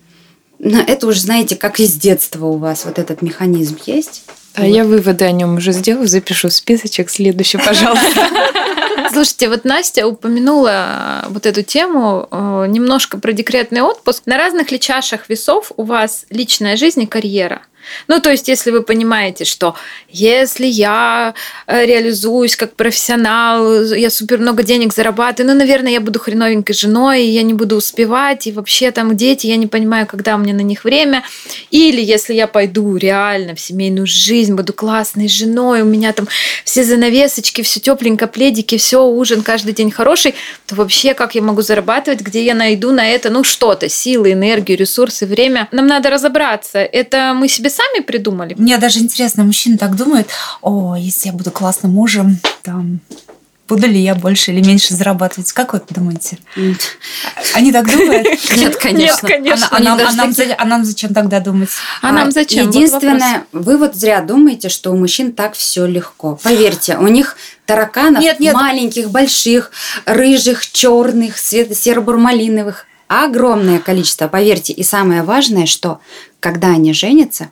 это 0.58 1.06
уже, 1.06 1.20
знаете, 1.20 1.58
как 1.58 1.82
из 1.82 1.96
детства 1.96 2.46
у 2.46 2.56
вас 2.56 2.86
вот 2.86 2.98
этот 2.98 3.22
механизм 3.22 3.78
есть. 3.86 4.24
А 4.54 4.62
вот. 4.62 4.68
я 4.68 4.86
выводы 4.86 5.26
о 5.26 5.34
нем 5.34 5.58
уже 5.58 5.74
сделаю, 5.74 6.08
запишу 6.08 6.50
списочек 6.50 7.10
следующий, 7.10 7.58
пожалуйста. 7.58 8.26
Слушайте, 9.12 9.50
вот 9.50 9.66
Настя 9.66 10.08
упомянула 10.08 11.26
вот 11.28 11.46
эту 11.46 11.62
тему 11.62 12.30
э, 12.32 12.68
немножко 12.70 13.18
про 13.18 13.34
декретный 13.34 13.82
отпуск. 13.82 14.24
На 14.28 14.38
разных 14.38 14.72
ли 14.72 14.80
чашах 14.80 15.28
весов 15.28 15.74
у 15.76 15.84
вас 15.84 16.26
личная 16.30 16.78
жизнь 16.78 17.02
и 17.02 17.06
карьера? 17.06 17.64
Ну, 18.08 18.20
то 18.20 18.32
есть, 18.32 18.48
если 18.48 18.72
вы 18.72 18.82
понимаете, 18.84 19.46
что 19.46 19.76
если 20.10 20.66
я 20.66 21.34
э, 21.68 21.86
реализуюсь 21.86 22.56
как 22.56 22.76
профессионал, 22.76 23.84
я 23.94 24.10
супер 24.10 24.40
много 24.40 24.64
денег 24.64 24.94
зарабатываю, 24.94 25.54
ну, 25.54 25.60
наверное, 25.60 25.92
я 25.92 26.02
буду 26.02 26.20
хреновенькой 26.20 26.76
женой, 26.76 27.24
и 27.24 27.30
я 27.30 27.44
не 27.44 27.54
буду 27.54 27.76
успевать, 27.76 28.48
и 28.48 28.52
вообще 28.52 28.92
там 28.92 29.16
дети, 29.16 29.48
я 29.48 29.58
не 29.58 29.68
понимаю, 29.68 30.08
когда 30.08 30.36
у 30.36 30.38
меня 30.40 30.54
на 30.54 30.62
них 30.62 30.84
время. 30.84 31.24
Или 31.72 32.02
если 32.02 32.34
я 32.34 32.48
пойду 32.48 32.96
реально 32.98 33.56
в 33.56 33.60
семейную 33.60 34.08
жизнь, 34.08 34.54
буду 34.54 34.74
классной 34.74 35.28
женой, 35.28 35.82
у 35.82 35.86
меня 35.86 36.14
там 36.14 36.28
все 36.64 36.84
занавесочки, 36.84 37.62
все 37.62 37.80
тепленько, 37.80 38.28
пледики, 38.28 38.78
все, 38.78 39.06
ужин 39.06 39.42
каждый 39.42 39.74
день 39.74 39.92
хороший, 39.92 40.36
то 40.66 40.76
вообще 40.76 41.14
как 41.14 41.36
я 41.36 41.42
могу 41.42 41.62
зарабатывать, 41.62 42.22
где 42.22 42.44
я 42.44 42.54
найду 42.54 42.92
на 42.92 43.08
это, 43.08 43.30
ну, 43.30 43.44
что-то, 43.44 43.90
силы, 43.90 44.34
энергию, 44.34 44.78
ресурсы, 44.78 45.26
время. 45.26 45.68
Нам 45.72 45.88
надо 45.88 46.10
разобраться. 46.10 46.80
Это 46.80 47.34
мы 47.36 47.48
себе 47.48 47.70
сами 47.78 48.04
придумали. 48.04 48.56
Мне 48.58 48.78
даже 48.78 49.00
интересно, 49.00 49.44
мужчины 49.44 49.78
так 49.78 49.96
думают, 49.96 50.28
о, 50.62 50.96
если 50.96 51.28
я 51.28 51.34
буду 51.34 51.52
классным 51.52 51.92
мужем, 51.94 52.40
там, 52.64 53.00
буду 53.68 53.88
ли 53.88 54.00
я 54.00 54.16
больше 54.16 54.52
или 54.52 54.66
меньше 54.66 54.96
зарабатывать? 54.96 55.52
Как 55.52 55.74
вы 55.74 55.82
думаете? 55.90 56.40
Они 57.54 57.72
так 57.72 57.92
думают? 57.92 58.26
Нет, 58.56 58.78
конечно. 58.78 59.28
Нет, 59.28 59.36
конечно. 59.38 59.68
А, 59.70 59.80
нам, 59.80 60.00
а, 60.00 60.12
нам, 60.14 60.34
а 60.58 60.66
нам 60.66 60.86
зачем 60.86 61.14
тогда 61.14 61.40
думать? 61.40 61.70
А, 62.02 62.10
а 62.10 62.12
нам 62.12 62.32
зачем? 62.32 62.68
Единственное, 62.68 63.46
вот 63.52 63.66
вы 63.66 63.78
вот 63.78 63.96
зря 63.96 64.22
думаете, 64.22 64.70
что 64.70 64.92
у 64.92 64.98
мужчин 64.98 65.32
так 65.32 65.54
все 65.54 65.86
легко. 65.86 66.40
Поверьте, 66.44 66.98
у 66.98 67.08
них 67.08 67.38
тараканов 67.66 68.22
нет, 68.22 68.40
нет. 68.40 68.56
маленьких, 68.56 69.12
больших, 69.12 69.72
рыжих, 70.06 70.72
черных, 70.72 71.38
серо-бурмалиновых 71.38 72.86
огромное 73.08 73.80
количество, 73.80 74.28
поверьте. 74.28 74.74
И 74.74 74.84
самое 74.84 75.24
важное, 75.24 75.66
что 75.66 76.00
когда 76.40 76.68
они 76.68 76.94
женятся, 76.94 77.50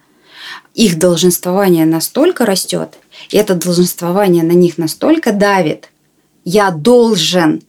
их 0.76 1.00
долженствование 1.00 1.86
настолько 1.86 2.46
растет, 2.46 2.96
и 3.30 3.38
это 3.38 3.56
долженствование 3.56 4.44
на 4.44 4.52
них 4.52 4.78
настолько 4.78 5.32
давит, 5.32 5.90
я 6.44 6.70
должен. 6.70 7.64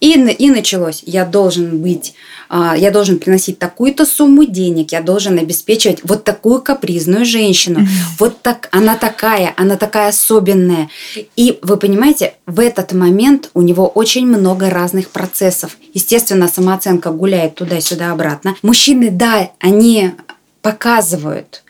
И, 0.00 0.14
и 0.14 0.50
началось, 0.50 1.02
я 1.04 1.26
должен 1.26 1.78
быть, 1.78 2.14
а, 2.48 2.74
я 2.76 2.90
должен 2.90 3.18
приносить 3.18 3.58
такую-то 3.58 4.06
сумму 4.06 4.46
денег, 4.46 4.92
я 4.92 5.02
должен 5.02 5.38
обеспечивать 5.38 6.00
вот 6.02 6.24
такую 6.24 6.62
капризную 6.62 7.24
женщину. 7.24 7.86
Вот 8.18 8.40
так, 8.40 8.68
она 8.72 8.96
такая, 8.96 9.52
она 9.56 9.76
такая 9.76 10.08
особенная. 10.08 10.88
И 11.36 11.58
вы 11.62 11.76
понимаете, 11.76 12.34
в 12.46 12.60
этот 12.60 12.92
момент 12.92 13.50
у 13.52 13.60
него 13.60 13.86
очень 13.86 14.26
много 14.26 14.70
разных 14.70 15.10
процессов. 15.10 15.76
Естественно, 15.92 16.48
самооценка 16.48 17.10
гуляет 17.10 17.56
туда-сюда 17.56 18.10
обратно. 18.10 18.56
Мужчины, 18.62 19.10
да, 19.10 19.50
они 19.60 20.12
показывают 20.62 21.62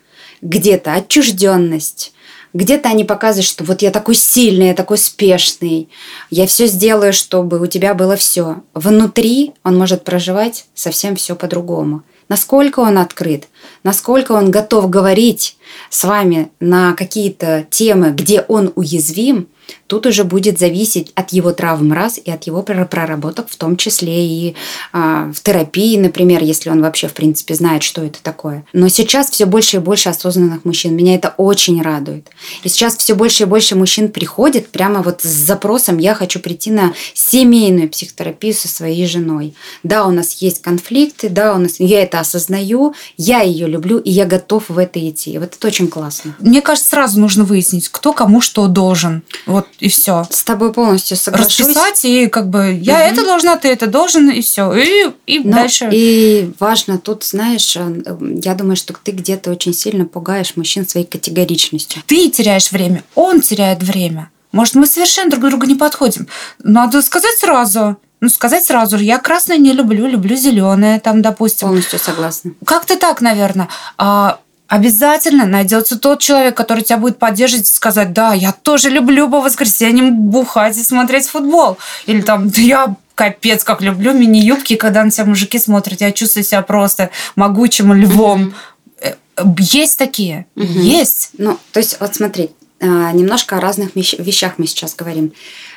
где-то 0.43 0.95
отчужденность, 0.95 2.13
где-то 2.53 2.89
они 2.89 3.05
показывают, 3.05 3.47
что 3.47 3.65
вот 3.65 3.83
я 3.83 3.91
такой 3.91 4.15
сильный, 4.15 4.69
я 4.69 4.75
такой 4.75 4.99
спешный, 4.99 5.89
я 6.31 6.47
все 6.47 6.67
сделаю, 6.67 7.13
чтобы 7.13 7.61
у 7.61 7.67
тебя 7.67 7.95
было 7.95 8.17
все. 8.17 8.63
Внутри 8.75 9.53
он 9.63 9.77
может 9.79 10.05
проживать 10.05 10.67
совсем 10.75 11.17
все 11.17 11.37
по-другому. 11.37 12.03
Насколько 12.29 12.81
он 12.81 12.99
открыт, 12.99 13.49
насколько 13.83 14.33
он 14.33 14.51
готов 14.51 14.89
говорить 14.89 15.57
с 15.89 16.05
вами 16.05 16.51
на 16.61 16.95
какие-то 16.95 17.67
темы, 17.71 18.11
где 18.11 18.43
он 18.43 18.73
уязвим– 18.75 19.49
Тут 19.87 20.07
уже 20.07 20.25
будет 20.25 20.59
зависеть 20.59 21.13
от 21.15 21.33
его 21.33 21.53
травм 21.53 21.93
раз 21.93 22.19
и 22.23 22.31
от 22.31 22.45
его 22.45 22.63
проработок, 22.63 23.49
в 23.49 23.57
том 23.57 23.77
числе 23.77 24.27
и 24.27 24.55
а, 24.93 25.31
в 25.33 25.43
терапии, 25.43 25.97
например, 25.97 26.43
если 26.43 26.71
он 26.71 26.81
вообще, 26.81 27.09
в 27.09 27.13
принципе, 27.13 27.55
знает, 27.55 27.83
что 27.83 28.03
это 28.05 28.23
такое. 28.23 28.65
Но 28.73 28.89
сейчас 28.89 29.31
все 29.31 29.47
больше 29.47 29.77
и 29.77 29.81
больше 29.81 30.09
осознанных 30.09 30.65
мужчин. 30.65 30.95
Меня 30.95 31.15
это 31.15 31.35
очень 31.37 31.83
радует. 31.83 32.29
И 32.63 32.69
сейчас 32.69 32.97
все 32.97 33.15
больше 33.15 33.45
и 33.45 33.47
больше 33.47 33.75
мужчин 33.77 34.11
приходит 34.11 34.69
прямо 34.69 35.03
вот 35.03 35.23
с 35.23 35.29
запросом 35.29 35.99
«я 35.99 36.15
хочу 36.15 36.41
прийти 36.41 36.71
на 36.71 36.93
семейную 37.15 37.89
психотерапию 37.89 38.55
со 38.55 38.69
своей 38.69 39.07
женой». 39.07 39.55
Да, 39.83 40.07
у 40.07 40.11
нас 40.11 40.35
есть 40.35 40.63
конфликты, 40.63 41.29
да, 41.29 41.55
у 41.55 41.59
нас 41.59 41.77
я 41.79 42.03
это 42.03 42.21
осознаю, 42.21 42.95
я 43.17 43.41
ее 43.41 43.67
люблю, 43.67 43.99
и 43.99 44.11
я 44.11 44.25
готов 44.25 44.69
в 44.69 44.79
это 44.79 45.01
идти. 45.09 45.39
Вот 45.39 45.57
это 45.61 45.69
очень 45.69 45.89
классно. 45.89 46.35
Мне 46.39 46.63
кажется, 46.63 46.89
сразу 46.89 47.21
нужно 47.21 47.45
выяснить, 47.45 47.91
кто 47.91 48.15
кому 48.15 48.41
что 48.41 48.67
должен. 48.67 49.23
Вот 49.45 49.69
и 49.79 49.91
все. 49.91 50.27
С 50.31 50.43
тобой 50.43 50.73
полностью 50.73 51.19
соглашусь. 51.19 51.61
Расписать 51.61 52.05
и 52.07 52.29
как 52.29 52.49
бы 52.49 52.79
я 52.81 52.95
угу. 52.95 53.03
это 53.03 53.25
должна, 53.25 53.57
ты 53.59 53.69
это 53.69 53.87
должен 53.87 54.31
и 54.31 54.41
все 54.41 54.73
и 54.73 55.13
и 55.27 55.41
Но 55.41 55.53
дальше. 55.53 55.91
И 55.93 56.51
важно 56.59 56.99
тут, 56.99 57.25
знаешь, 57.25 57.77
э, 57.77 58.03
я 58.43 58.55
думаю, 58.55 58.77
что 58.77 58.95
ты 58.95 59.13
где-то 59.13 59.51
очень 59.51 59.75
сильно 59.75 60.07
пугаешь 60.07 60.57
мужчин 60.57 60.89
своей 60.89 61.07
категоричностью. 61.07 62.03
Ты 62.07 62.31
теряешь 62.31 62.73
время, 62.73 63.05
он 63.15 63.43
теряет 63.43 63.83
время. 63.83 64.31
Может, 64.53 64.77
мы 64.77 64.87
совершенно 64.87 65.31
друг 65.31 65.45
другу 65.45 65.67
не 65.67 65.75
подходим. 65.75 66.27
Надо 66.59 67.03
сказать 67.03 67.37
сразу. 67.39 67.99
Ну, 68.23 68.29
сказать 68.31 68.65
сразу 68.65 68.99
же, 68.99 69.05
я 69.05 69.19
красное 69.19 69.59
не 69.59 69.73
люблю, 69.73 70.07
люблю 70.07 70.37
зеленое, 70.37 71.01
там, 71.01 71.23
допустим. 71.23 71.69
Полностью 71.69 71.99
согласна. 71.99 72.53
Как-то 72.65 72.97
так, 72.97 73.21
наверное. 73.21 73.69
А 73.97 74.41
обязательно 74.71 75.47
найдется 75.47 75.99
тот 75.99 76.21
человек, 76.21 76.57
который 76.57 76.85
тебя 76.85 76.97
будет 76.97 77.19
поддерживать 77.19 77.69
и 77.69 77.73
сказать, 77.73 78.13
да, 78.13 78.33
я 78.33 78.53
тоже 78.53 78.89
люблю 78.89 79.29
по 79.29 79.41
воскресеньям 79.41 80.15
бухать 80.15 80.79
и 80.79 80.83
смотреть 80.85 81.27
футбол. 81.27 81.77
Или 82.07 82.23
там, 82.23 82.49
да 82.49 82.61
я 82.61 82.95
капец, 83.17 83.65
как 83.65 83.83
люблю 83.83 84.13
мини-юбки, 84.13 84.77
когда 84.77 85.03
на 85.03 85.11
тебя 85.11 85.25
мужики 85.25 85.59
смотрят, 85.59 86.01
я 86.01 86.13
чувствую 86.13 86.45
себя 86.45 86.63
просто 86.63 87.11
могучим 87.35 87.93
львом. 87.93 88.55
Mm-hmm. 89.03 89.57
Есть 89.59 89.99
такие, 89.99 90.47
mm-hmm. 90.55 90.65
есть. 90.65 91.31
Ну, 91.37 91.59
то 91.73 91.81
есть, 91.81 91.97
вот 91.99 92.15
смотри, 92.15 92.51
а, 92.81 93.11
немножко 93.11 93.57
о 93.57 93.61
разных 93.61 93.97
вещах 93.97 94.55
мы 94.59 94.69
сейчас 94.69 94.95
говорим. 94.95 95.33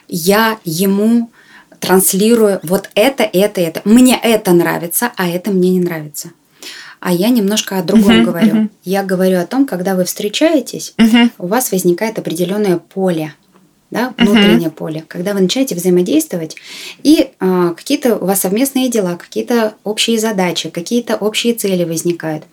Я 0.08 0.60
ему 0.66 1.32
транслирую 1.80 2.60
вот 2.62 2.92
это, 2.94 3.24
это, 3.24 3.60
это. 3.60 3.82
Мне 3.86 4.20
это 4.22 4.52
нравится, 4.52 5.12
а 5.18 5.28
это 5.28 5.50
мне 5.50 5.72
не 5.72 5.80
нравится. 5.80 6.30
А 7.06 7.12
я 7.12 7.28
немножко 7.28 7.80
о 7.80 7.84
другом 7.84 8.22
uh-huh, 8.22 8.24
говорю. 8.24 8.56
Uh-huh. 8.56 8.70
Я 8.86 9.04
говорю 9.04 9.38
о 9.38 9.46
том, 9.46 9.66
когда 9.66 9.94
вы 9.94 10.06
встречаетесь, 10.06 10.94
uh-huh. 10.98 11.32
у 11.38 11.48
вас 11.48 11.74
возникает 11.74 12.18
определенное 12.18 12.78
поле, 12.78 13.34
да, 13.92 14.14
внутреннее 14.18 14.70
uh-huh. 14.70 14.72
поле, 14.72 15.04
когда 15.10 15.34
вы 15.34 15.42
начинаете 15.42 15.76
взаимодействовать, 15.76 16.56
и 17.04 17.32
э, 17.38 17.74
какие-то 17.76 18.16
у 18.16 18.26
вас 18.26 18.40
совместные 18.40 18.88
дела, 18.88 19.18
какие-то 19.18 19.74
общие 19.84 20.18
задачи, 20.18 20.70
какие-то 20.70 21.18
общие 21.18 21.54
цели 21.54 21.84
возникают. 21.84 22.46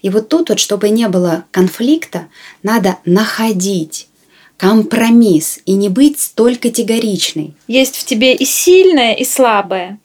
И 0.00 0.08
вот 0.08 0.30
тут 0.30 0.48
вот, 0.48 0.58
чтобы 0.58 0.88
не 0.88 1.06
было 1.06 1.44
конфликта, 1.50 2.28
надо 2.62 2.96
находить 3.04 4.08
компромисс 4.56 5.58
и 5.66 5.72
не 5.72 5.90
быть 5.90 6.18
столь 6.18 6.56
категоричной. 6.56 7.52
Есть 7.66 7.96
в 7.96 8.06
тебе 8.06 8.34
и 8.34 8.46
сильное, 8.46 9.12
и 9.12 9.26
слабое, 9.26 9.98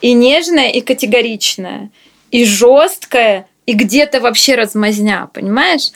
и 0.00 0.12
нежное, 0.12 0.70
и 0.70 0.80
категоричное 0.80 1.90
и 2.30 2.44
жесткое, 2.44 3.46
и 3.66 3.72
где-то 3.72 4.20
вообще 4.20 4.54
размазня, 4.54 5.28
понимаешь? 5.32 5.90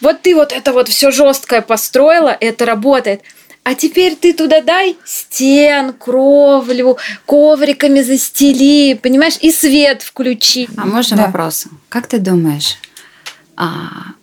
Вот 0.00 0.22
ты 0.22 0.34
вот 0.34 0.52
это 0.52 0.72
вот 0.72 0.88
все 0.88 1.10
жесткое 1.10 1.60
построила, 1.62 2.36
это 2.40 2.66
работает. 2.66 3.22
А 3.64 3.76
теперь 3.76 4.16
ты 4.16 4.32
туда 4.32 4.60
дай 4.60 4.96
стен, 5.04 5.92
кровлю, 5.92 6.96
ковриками 7.26 8.02
застели, 8.02 8.94
понимаешь, 8.94 9.38
и 9.40 9.52
свет 9.52 10.02
включи. 10.02 10.68
А 10.76 10.84
можно 10.84 11.16
да. 11.16 11.26
вопрос? 11.26 11.66
Как 11.88 12.08
ты 12.08 12.18
думаешь, 12.18 12.76
а 13.56 14.14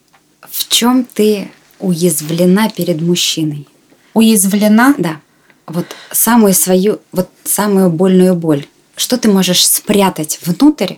в 0.42 0.68
чем 0.68 1.06
ты 1.06 1.50
уязвлена 1.80 2.70
перед 2.70 3.02
мужчиной? 3.02 3.66
Уязвлена? 4.14 4.96
Да. 4.98 5.22
Вот 5.68 5.86
самую 6.12 6.54
свою, 6.54 7.00
вот 7.14 7.30
самую 7.46 7.90
больную 7.90 8.36
боль. 8.36 8.66
Что 9.00 9.18
ты 9.18 9.30
можешь 9.30 9.66
спрятать 9.66 10.40
внутрь, 10.46 10.96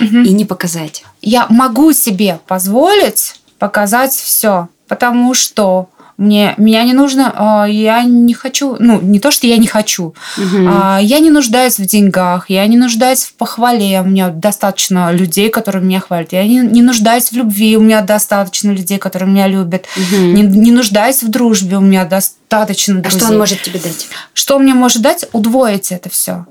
угу. 0.00 0.18
и 0.18 0.32
не 0.32 0.44
показать. 0.44 1.04
Я 1.22 1.46
могу 1.48 1.92
себе 1.92 2.38
позволить 2.46 3.34
показать 3.58 4.12
все, 4.12 4.68
потому 4.86 5.34
что 5.34 5.88
Мне, 6.20 6.52
меня 6.58 6.84
не 6.84 6.92
нужно, 6.92 7.32
а, 7.34 7.64
я 7.66 8.04
не 8.04 8.34
хочу, 8.34 8.76
ну, 8.78 9.00
не 9.00 9.20
то, 9.20 9.30
что 9.30 9.46
я 9.46 9.56
не 9.56 9.66
хочу, 9.66 10.14
угу. 10.36 10.58
я 11.00 11.18
не 11.18 11.30
нуждаюсь 11.30 11.78
в 11.78 11.86
деньгах, 11.86 12.50
я 12.50 12.66
не 12.66 12.76
нуждаюсь 12.76 13.24
в 13.24 13.32
похвале, 13.36 14.02
у 14.02 14.04
меня 14.04 14.28
достаточно 14.28 15.12
людей, 15.12 15.48
которые 15.48 15.82
меня 15.82 16.00
хвалят, 16.00 16.32
я 16.32 16.44
не, 16.44 16.58
не 16.58 16.82
нуждаюсь 16.82 17.32
в 17.32 17.36
любви, 17.36 17.74
у 17.78 17.80
меня 17.80 18.02
достаточно 18.02 18.70
людей, 18.70 18.98
которые 18.98 19.30
меня 19.30 19.48
любят, 19.48 19.86
угу. 19.96 20.22
не, 20.22 20.42
не 20.42 20.72
нуждаюсь 20.72 21.22
в 21.22 21.28
дружбе, 21.28 21.78
у 21.78 21.80
меня 21.80 22.04
достаточно 22.04 23.00
друзей. 23.00 23.18
А 23.18 23.24
что 23.24 23.32
он 23.32 23.38
может 23.38 23.62
тебе 23.62 23.80
дать? 23.80 24.08
Что 24.34 24.56
он 24.56 24.64
мне 24.64 24.74
может 24.74 25.00
дать? 25.00 25.24
Удвоить 25.32 25.90
это 25.90 26.10
все. 26.10 26.44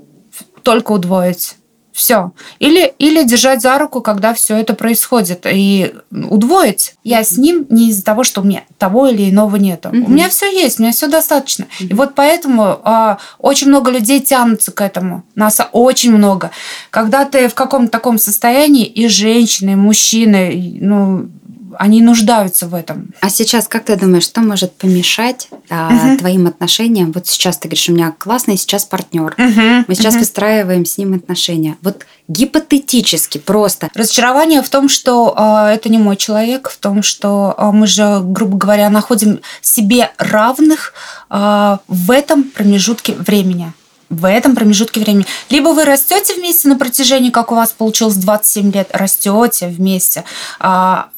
Только 0.63 0.91
удвоить. 0.91 1.55
Все. 1.99 2.31
Или, 2.59 2.93
или 2.97 3.23
держать 3.23 3.61
за 3.61 3.77
руку, 3.77 3.99
когда 3.99 4.33
все 4.33 4.55
это 4.55 4.73
происходит, 4.73 5.45
и 5.51 5.93
удвоить. 6.11 6.95
Я 7.03 7.25
с 7.25 7.37
ним 7.37 7.65
не 7.69 7.89
из-за 7.89 8.05
того, 8.05 8.23
что 8.23 8.39
у 8.39 8.45
меня 8.45 8.63
того 8.77 9.09
или 9.09 9.29
иного 9.29 9.57
нету. 9.57 9.89
Mm-hmm. 9.89 10.05
У 10.05 10.09
меня 10.09 10.29
все 10.29 10.45
есть, 10.45 10.79
у 10.79 10.83
меня 10.83 10.93
все 10.93 11.07
достаточно. 11.07 11.63
Mm-hmm. 11.65 11.87
И 11.87 11.93
вот 11.95 12.15
поэтому 12.15 12.79
а, 12.83 13.17
очень 13.37 13.67
много 13.67 13.91
людей 13.91 14.21
тянутся 14.21 14.71
к 14.71 14.79
этому. 14.79 15.23
Нас 15.35 15.59
очень 15.73 16.13
много. 16.13 16.51
Когда 16.89 17.25
ты 17.25 17.49
в 17.49 17.53
каком-то 17.53 17.91
таком 17.91 18.17
состоянии, 18.17 18.85
и 18.85 19.09
женщины, 19.09 19.71
и 19.71 19.75
мужчины, 19.75 20.77
ну, 20.79 21.29
они 21.77 22.01
нуждаются 22.01 22.67
в 22.67 22.73
этом. 22.73 23.13
А 23.21 23.29
сейчас, 23.29 23.67
как 23.67 23.85
ты 23.85 23.95
думаешь, 23.95 24.23
что 24.23 24.41
может 24.41 24.73
помешать 24.73 25.49
угу. 25.51 26.17
твоим 26.17 26.47
отношениям? 26.47 27.11
Вот 27.11 27.27
сейчас 27.27 27.57
ты 27.57 27.67
говоришь, 27.67 27.89
у 27.89 27.93
меня 27.93 28.13
классный 28.17 28.57
сейчас 28.57 28.85
партнер. 28.85 29.35
Угу. 29.37 29.85
Мы 29.87 29.95
сейчас 29.95 30.13
угу. 30.15 30.19
выстраиваем 30.19 30.85
с 30.85 30.97
ним 30.97 31.13
отношения. 31.13 31.77
Вот 31.81 32.05
гипотетически 32.27 33.37
просто. 33.37 33.89
Разочарование 33.93 34.61
в 34.61 34.69
том, 34.69 34.89
что 34.89 35.35
э, 35.37 35.73
это 35.73 35.89
не 35.89 35.97
мой 35.97 36.15
человек, 36.15 36.69
в 36.69 36.77
том, 36.77 37.03
что 37.03 37.55
э, 37.57 37.71
мы 37.71 37.87
же, 37.87 38.19
грубо 38.23 38.57
говоря, 38.57 38.89
находим 38.89 39.39
себе 39.61 40.11
равных 40.17 40.93
э, 41.29 41.77
в 41.87 42.11
этом 42.11 42.43
промежутке 42.43 43.13
времени 43.13 43.73
в 44.09 44.25
этом 44.25 44.55
промежутке 44.55 44.99
времени. 44.99 45.25
Либо 45.49 45.69
вы 45.69 45.85
растете 45.85 46.33
вместе 46.33 46.67
на 46.67 46.77
протяжении, 46.77 47.29
как 47.29 47.51
у 47.51 47.55
вас 47.55 47.71
получилось 47.71 48.15
27 48.15 48.71
лет, 48.71 48.89
растете 48.91 49.67
вместе. 49.67 50.23
А, 50.59 51.09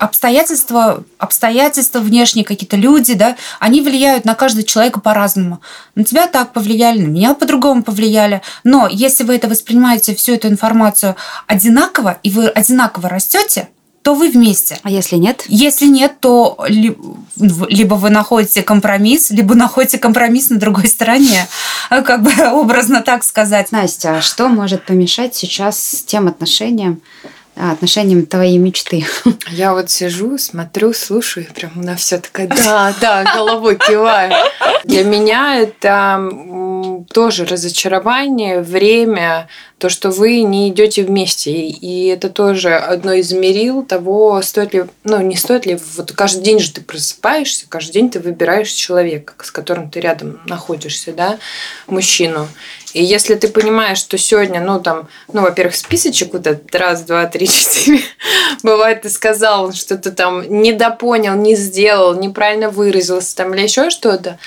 обстоятельства, 0.00 1.04
обстоятельства 1.18 2.00
внешние 2.00 2.44
какие-то 2.44 2.76
люди, 2.76 3.14
да, 3.14 3.36
они 3.60 3.80
влияют 3.80 4.24
на 4.24 4.34
каждого 4.34 4.64
человека 4.64 5.00
по-разному. 5.00 5.60
На 5.94 6.04
тебя 6.04 6.26
так 6.26 6.52
повлияли, 6.52 7.02
на 7.02 7.08
меня 7.08 7.34
по-другому 7.34 7.82
повлияли. 7.82 8.42
Но 8.64 8.88
если 8.90 9.24
вы 9.24 9.36
это 9.36 9.48
воспринимаете, 9.48 10.14
всю 10.14 10.34
эту 10.34 10.48
информацию 10.48 11.16
одинаково, 11.46 12.18
и 12.22 12.30
вы 12.30 12.48
одинаково 12.48 13.08
растете, 13.08 13.68
то 14.02 14.14
вы 14.14 14.30
вместе. 14.30 14.78
А 14.82 14.90
если 14.90 15.16
нет? 15.16 15.44
Если 15.46 15.86
нет, 15.86 16.18
то 16.20 16.64
либо 17.36 17.94
вы 17.94 18.10
находите 18.10 18.62
компромисс, 18.62 19.30
либо 19.30 19.54
находите 19.54 19.98
компромисс 19.98 20.50
на 20.50 20.58
другой 20.58 20.88
стороне, 20.88 21.46
как 21.88 22.22
бы 22.22 22.32
образно 22.52 23.02
так 23.02 23.22
сказать. 23.24 23.72
Настя, 23.72 24.16
а 24.18 24.20
что 24.20 24.48
может 24.48 24.84
помешать 24.86 25.34
сейчас 25.34 26.02
тем 26.06 26.26
отношениям, 26.28 27.00
отношениям 27.54 28.26
твоей 28.26 28.58
мечты. 28.58 29.04
Я 29.50 29.74
вот 29.74 29.90
сижу, 29.90 30.38
смотрю, 30.38 30.92
слушаю, 30.92 31.46
и 31.46 31.52
прям 31.52 31.72
на 31.76 31.96
все 31.96 32.18
такая, 32.18 32.48
да, 32.48 32.94
да, 33.00 33.24
головой 33.34 33.76
киваю. 33.76 34.32
Для 34.84 35.04
меня 35.04 35.56
это 35.56 36.30
тоже 37.12 37.44
разочарование, 37.44 38.60
время, 38.60 39.48
то, 39.78 39.88
что 39.88 40.10
вы 40.10 40.42
не 40.42 40.68
идете 40.68 41.02
вместе. 41.02 41.50
И 41.50 42.06
это 42.06 42.30
тоже 42.30 42.76
одно 42.76 43.12
из 43.12 43.32
мерил 43.32 43.82
того, 43.82 44.40
стоит 44.42 44.74
ли, 44.74 44.84
ну, 45.04 45.20
не 45.20 45.36
стоит 45.36 45.66
ли, 45.66 45.78
вот 45.96 46.12
каждый 46.12 46.42
день 46.42 46.60
же 46.60 46.72
ты 46.72 46.80
просыпаешься, 46.80 47.66
каждый 47.68 47.94
день 47.94 48.10
ты 48.10 48.20
выбираешь 48.20 48.70
человека, 48.70 49.34
с 49.42 49.50
которым 49.50 49.90
ты 49.90 50.00
рядом 50.00 50.40
находишься, 50.46 51.12
да, 51.12 51.38
мужчину. 51.88 52.48
И 52.92 53.02
если 53.02 53.34
ты 53.34 53.48
понимаешь, 53.48 53.98
что 53.98 54.18
сегодня, 54.18 54.60
ну, 54.60 54.80
там, 54.80 55.08
ну, 55.32 55.42
во-первых, 55.42 55.74
списочек 55.74 56.32
вот 56.32 56.46
этот 56.46 56.74
раз, 56.74 57.02
два, 57.02 57.26
три, 57.26 57.46
четыре, 57.48 58.00
бывает, 58.62 59.02
ты 59.02 59.10
сказал, 59.10 59.72
что-то 59.72 60.12
там 60.12 60.42
недопонял, 60.62 61.36
не 61.36 61.56
сделал, 61.56 62.14
неправильно 62.14 62.68
выразился 62.68 63.36
там 63.36 63.54
или 63.54 63.62
еще 63.62 63.90
что-то. 63.90 64.38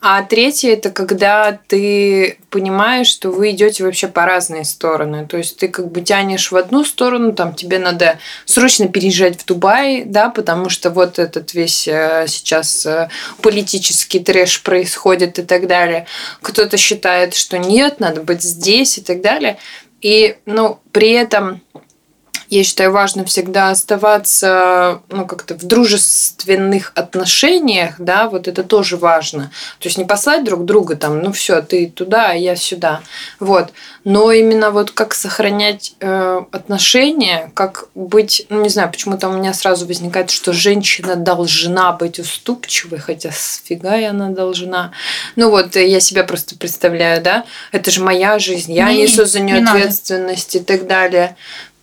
А 0.00 0.22
третье, 0.22 0.72
это 0.72 0.90
когда 0.90 1.58
ты 1.66 2.38
понимаешь, 2.50 3.08
что 3.08 3.30
вы 3.30 3.50
идете 3.50 3.82
вообще 3.82 4.06
по 4.06 4.24
разные 4.26 4.64
стороны. 4.64 5.26
То 5.26 5.38
есть 5.38 5.56
ты 5.56 5.66
как 5.66 5.90
бы 5.90 6.02
тянешь 6.02 6.52
в 6.52 6.56
одну 6.56 6.84
сторону, 6.84 7.32
там 7.32 7.52
тебе 7.52 7.80
надо 7.80 8.18
срочно 8.44 8.86
переезжать 8.86 9.40
в 9.40 9.44
Дубай, 9.44 10.04
да, 10.04 10.28
потому 10.28 10.68
что 10.68 10.90
вот 10.90 11.18
этот 11.18 11.52
весь 11.52 11.88
э, 11.88 12.26
сейчас 12.28 12.86
э, 12.86 13.08
политический 13.42 14.20
трэш 14.20 14.62
происходит 14.62 15.40
и 15.40 15.42
так 15.42 15.66
далее. 15.66 16.06
Кто-то 16.42 16.76
считает, 16.76 17.34
что 17.34 17.58
нет, 17.58 17.93
надо 18.00 18.20
быть 18.22 18.42
здесь 18.42 18.98
и 18.98 19.02
так 19.02 19.20
далее. 19.20 19.58
И, 20.00 20.36
ну, 20.46 20.80
при 20.92 21.12
этом 21.12 21.62
я 22.50 22.62
считаю 22.64 22.92
важно 22.92 23.24
всегда 23.24 23.70
оставаться 23.70 25.00
ну, 25.08 25.26
как-то 25.26 25.54
в 25.54 25.64
дружественных 25.64 26.92
отношениях, 26.94 27.94
да, 27.98 28.28
вот 28.28 28.48
это 28.48 28.62
тоже 28.62 28.96
важно. 28.96 29.50
То 29.78 29.88
есть 29.88 29.98
не 29.98 30.04
послать 30.04 30.44
друг 30.44 30.64
друга 30.64 30.96
там, 30.96 31.20
ну 31.20 31.32
все, 31.32 31.62
ты 31.62 31.86
туда, 31.86 32.30
а 32.30 32.34
я 32.34 32.56
сюда. 32.56 33.00
Вот. 33.40 33.72
Но 34.04 34.30
именно 34.32 34.70
вот 34.70 34.90
как 34.90 35.14
сохранять 35.14 35.94
э, 36.00 36.42
отношения, 36.52 37.50
как 37.54 37.88
быть, 37.94 38.46
ну 38.50 38.62
не 38.62 38.68
знаю, 38.68 38.90
почему-то 38.90 39.28
у 39.28 39.32
меня 39.32 39.54
сразу 39.54 39.86
возникает, 39.86 40.30
что 40.30 40.52
женщина 40.52 41.16
должна 41.16 41.92
быть 41.92 42.18
уступчивой, 42.18 42.98
хотя 42.98 43.30
сфига 43.32 43.96
и 43.96 44.04
она 44.04 44.28
должна. 44.28 44.92
Ну 45.36 45.50
вот 45.50 45.76
я 45.76 46.00
себя 46.00 46.24
просто 46.24 46.56
представляю, 46.56 47.22
да, 47.22 47.44
это 47.72 47.90
же 47.90 48.02
моя 48.02 48.38
жизнь, 48.38 48.72
я 48.72 48.92
не, 48.92 49.02
несу 49.02 49.24
за 49.24 49.40
нее 49.40 49.64
ответственность 49.64 50.54
надо. 50.54 50.62
и 50.62 50.76
так 50.76 50.86
далее. 50.86 51.36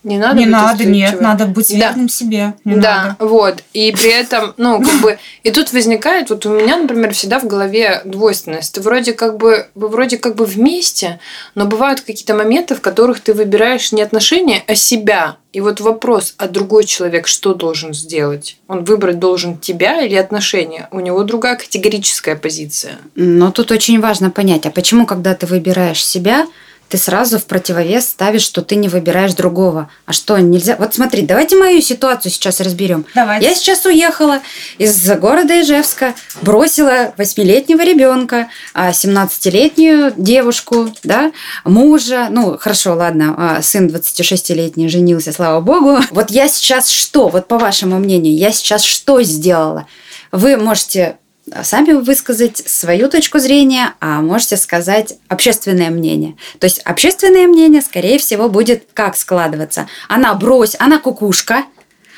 Не 0.03 0.17
надо 0.17 0.39
Не 0.39 0.45
надо, 0.47 0.85
нет, 0.85 1.21
надо 1.21 1.45
быть 1.45 1.69
верным 1.69 2.07
да. 2.07 2.13
себе. 2.13 2.53
Не 2.65 2.75
да, 2.75 3.03
надо. 3.03 3.15
вот. 3.19 3.63
И 3.73 3.91
при 3.91 4.09
этом, 4.11 4.53
ну, 4.57 4.81
как 4.81 5.01
бы, 5.01 5.19
и 5.43 5.51
тут 5.51 5.71
возникает, 5.73 6.31
вот 6.31 6.45
у 6.47 6.49
меня, 6.49 6.77
например, 6.77 7.13
всегда 7.13 7.39
в 7.39 7.45
голове 7.45 8.01
двойственность. 8.05 8.73
Ты 8.73 8.81
вроде 8.81 9.13
как 9.13 9.37
бы, 9.37 9.67
вы 9.75 9.87
вроде 9.89 10.17
как 10.17 10.35
бы 10.35 10.45
вместе, 10.45 11.19
но 11.53 11.65
бывают 11.65 12.01
какие-то 12.01 12.33
моменты, 12.33 12.73
в 12.73 12.81
которых 12.81 13.19
ты 13.19 13.33
выбираешь 13.33 13.91
не 13.91 14.01
отношения, 14.01 14.63
а 14.67 14.73
себя. 14.73 15.37
И 15.53 15.59
вот 15.59 15.81
вопрос, 15.81 16.33
а 16.37 16.47
другой 16.47 16.85
человек 16.85 17.27
что 17.27 17.53
должен 17.53 17.93
сделать? 17.93 18.57
Он 18.67 18.83
выбрать 18.85 19.19
должен 19.19 19.57
тебя 19.57 20.01
или 20.01 20.15
отношения? 20.15 20.87
У 20.91 20.99
него 20.99 21.23
другая 21.23 21.57
категорическая 21.57 22.35
позиция. 22.35 22.97
Но 23.15 23.51
тут 23.51 23.71
очень 23.71 23.99
важно 23.99 24.31
понять, 24.31 24.65
а 24.65 24.71
почему, 24.71 25.05
когда 25.05 25.35
ты 25.35 25.45
выбираешь 25.45 26.03
себя, 26.03 26.47
ты 26.91 26.97
сразу 26.97 27.39
в 27.39 27.45
противовес 27.45 28.09
ставишь, 28.09 28.41
что 28.41 28.61
ты 28.61 28.75
не 28.75 28.89
выбираешь 28.89 29.33
другого. 29.33 29.89
А 30.05 30.11
что, 30.11 30.37
нельзя? 30.37 30.75
Вот 30.77 30.93
смотри, 30.93 31.21
давайте 31.21 31.55
мою 31.55 31.81
ситуацию 31.81 32.33
сейчас 32.33 32.59
разберем. 32.59 33.05
Давайте. 33.15 33.47
Я 33.47 33.55
сейчас 33.55 33.85
уехала 33.85 34.39
из 34.77 35.09
города 35.11 35.61
Ижевска, 35.61 36.13
бросила 36.41 37.13
восьмилетнего 37.17 37.81
ребенка, 37.81 38.49
17-летнюю 38.75 40.07
а, 40.07 40.13
девушку, 40.17 40.93
да, 41.03 41.31
мужа, 41.63 42.27
ну, 42.29 42.57
хорошо, 42.57 42.95
ладно, 42.95 43.35
а, 43.37 43.61
сын 43.61 43.87
26-летний 43.87 44.89
женился, 44.89 45.31
слава 45.31 45.61
богу. 45.61 45.99
Вот 46.11 46.29
я 46.29 46.49
сейчас 46.49 46.89
что, 46.89 47.29
вот 47.29 47.47
по 47.47 47.57
вашему 47.57 47.99
мнению, 47.99 48.35
я 48.35 48.51
сейчас 48.51 48.83
что 48.83 49.21
сделала? 49.21 49.87
Вы 50.33 50.57
можете 50.57 51.17
сами 51.63 51.93
высказать 51.93 52.57
свою 52.57 53.09
точку 53.09 53.39
зрения, 53.39 53.93
а 53.99 54.21
можете 54.21 54.57
сказать 54.57 55.17
общественное 55.27 55.89
мнение. 55.89 56.35
То 56.59 56.65
есть 56.65 56.79
общественное 56.79 57.47
мнение, 57.47 57.81
скорее 57.81 58.17
всего, 58.19 58.49
будет 58.49 58.87
как 58.93 59.17
складываться. 59.17 59.87
Она 60.07 60.33
брось, 60.33 60.75
она 60.79 60.99
кукушка, 60.99 61.65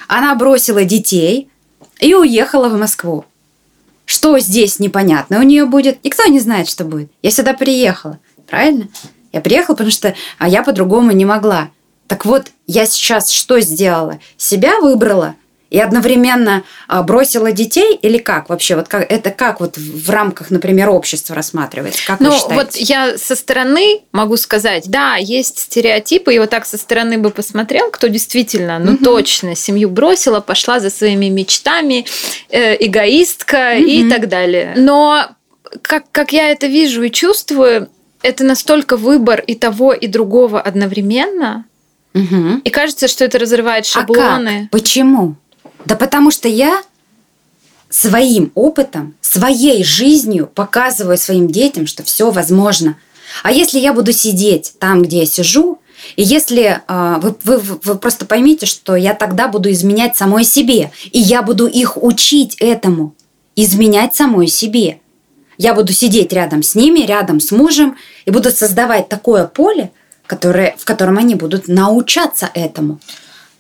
она 0.08 0.36
бросила 0.36 0.84
детей 0.84 1.50
и 2.00 2.14
уехала 2.14 2.70
в 2.70 2.78
Москву. 2.78 3.26
Что 4.06 4.38
здесь 4.40 4.80
непонятно 4.80 5.40
у 5.40 5.44
нее 5.44 5.66
будет? 5.66 6.04
Никто 6.04 6.26
не 6.26 6.40
знает, 6.40 6.70
что 6.70 6.84
будет. 6.84 7.12
Я 7.22 7.32
сюда 7.32 7.54
приехала, 7.54 8.20
правильно? 8.48 8.88
Я 9.32 9.42
приехала, 9.42 9.76
потому 9.76 9.92
что 9.92 10.14
а 10.38 10.48
я 10.48 10.62
по-другому 10.62 11.12
не 11.12 11.26
могла. 11.26 11.70
Так 12.08 12.26
вот, 12.26 12.52
я 12.68 12.86
сейчас 12.86 13.32
что 13.32 13.60
сделала? 13.62 14.20
Себя 14.38 14.80
выбрала– 14.80 15.36
и 15.74 15.80
одновременно 15.80 16.64
а, 16.88 17.02
бросила 17.02 17.52
детей 17.52 17.96
или 17.96 18.20
как 18.20 18.48
вообще? 18.50 18.76
Вот 18.76 18.88
как, 18.88 19.12
это 19.12 19.32
как 19.32 19.60
вот 19.60 19.76
в 19.76 20.08
рамках, 20.08 20.52
например, 20.52 20.90
общества 20.90 21.36
рассматривается? 21.36 22.06
Как 22.06 22.20
ну, 22.20 22.32
вот 22.50 22.76
я 22.76 23.18
со 23.18 23.36
стороны 23.36 24.02
могу 24.12 24.38
сказать, 24.38 24.84
да, 24.88 25.16
есть 25.16 25.58
стереотипы, 25.58 26.36
и 26.36 26.38
вот 26.38 26.52
так 26.52 26.68
со 26.68 26.78
стороны 26.78 27.18
бы 27.18 27.32
посмотрел, 27.32 27.90
кто 27.90 28.06
действительно, 28.06 28.78
ну 28.78 28.94
угу. 28.94 29.04
точно, 29.04 29.56
семью 29.56 29.90
бросила, 29.90 30.42
пошла 30.42 30.80
за 30.80 30.92
своими 30.92 31.30
мечтами, 31.30 32.06
э, 32.50 32.76
эгоистка 32.86 33.74
угу. 33.76 33.84
и 33.84 34.08
так 34.08 34.30
далее. 34.30 34.76
Но 34.78 35.28
как, 35.82 36.04
как 36.12 36.34
я 36.34 36.52
это 36.52 36.68
вижу 36.68 37.02
и 37.02 37.10
чувствую, 37.10 37.90
это 38.22 38.44
настолько 38.44 38.96
выбор 38.96 39.40
и 39.40 39.56
того, 39.56 39.92
и 39.92 40.06
другого 40.06 40.62
одновременно. 40.62 41.66
Угу. 42.14 42.62
И 42.64 42.70
кажется, 42.70 43.08
что 43.08 43.26
это 43.26 43.40
разрывает 43.40 43.88
шаблоны. 43.88 44.50
А 44.50 44.62
как? 44.62 44.70
Почему? 44.70 45.36
Да 45.86 45.96
потому 45.96 46.32
что 46.32 46.48
я 46.48 46.82
своим 47.90 48.52
опытом, 48.56 49.16
своей 49.22 49.84
жизнью 49.84 50.50
показываю 50.54 51.18
своим 51.18 51.48
детям, 51.48 51.86
что 51.86 52.04
все 52.04 52.32
возможно. 52.32 52.98
А 53.44 53.52
если 53.52 53.80
я 53.80 53.94
буду 53.94 54.14
сидеть 54.14 54.74
там, 54.80 55.04
где 55.04 55.20
я 55.20 55.26
сижу, 55.26 55.80
и 56.16 56.24
если 56.24 56.82
э, 56.88 57.20
вы, 57.22 57.36
вы, 57.44 57.58
вы 57.84 57.96
просто 57.96 58.26
поймите, 58.26 58.66
что 58.66 58.96
я 58.96 59.14
тогда 59.14 59.48
буду 59.48 59.72
изменять 59.72 60.18
самой 60.18 60.44
себе, 60.44 60.92
и 61.12 61.20
я 61.20 61.42
буду 61.42 61.68
их 61.68 62.02
учить 62.02 62.58
этому, 62.60 63.16
изменять 63.56 64.16
самой 64.16 64.48
себе. 64.48 65.00
Я 65.58 65.74
буду 65.74 65.94
сидеть 65.94 66.34
рядом 66.34 66.64
с 66.64 66.76
ними, 66.76 67.06
рядом 67.06 67.40
с 67.40 67.52
мужем, 67.52 67.96
и 68.26 68.32
буду 68.32 68.50
создавать 68.50 69.08
такое 69.08 69.46
поле, 69.46 69.92
которое, 70.26 70.76
в 70.78 70.86
котором 70.86 71.18
они 71.18 71.36
будут 71.36 71.68
научаться 71.68 72.50
этому. 72.54 73.00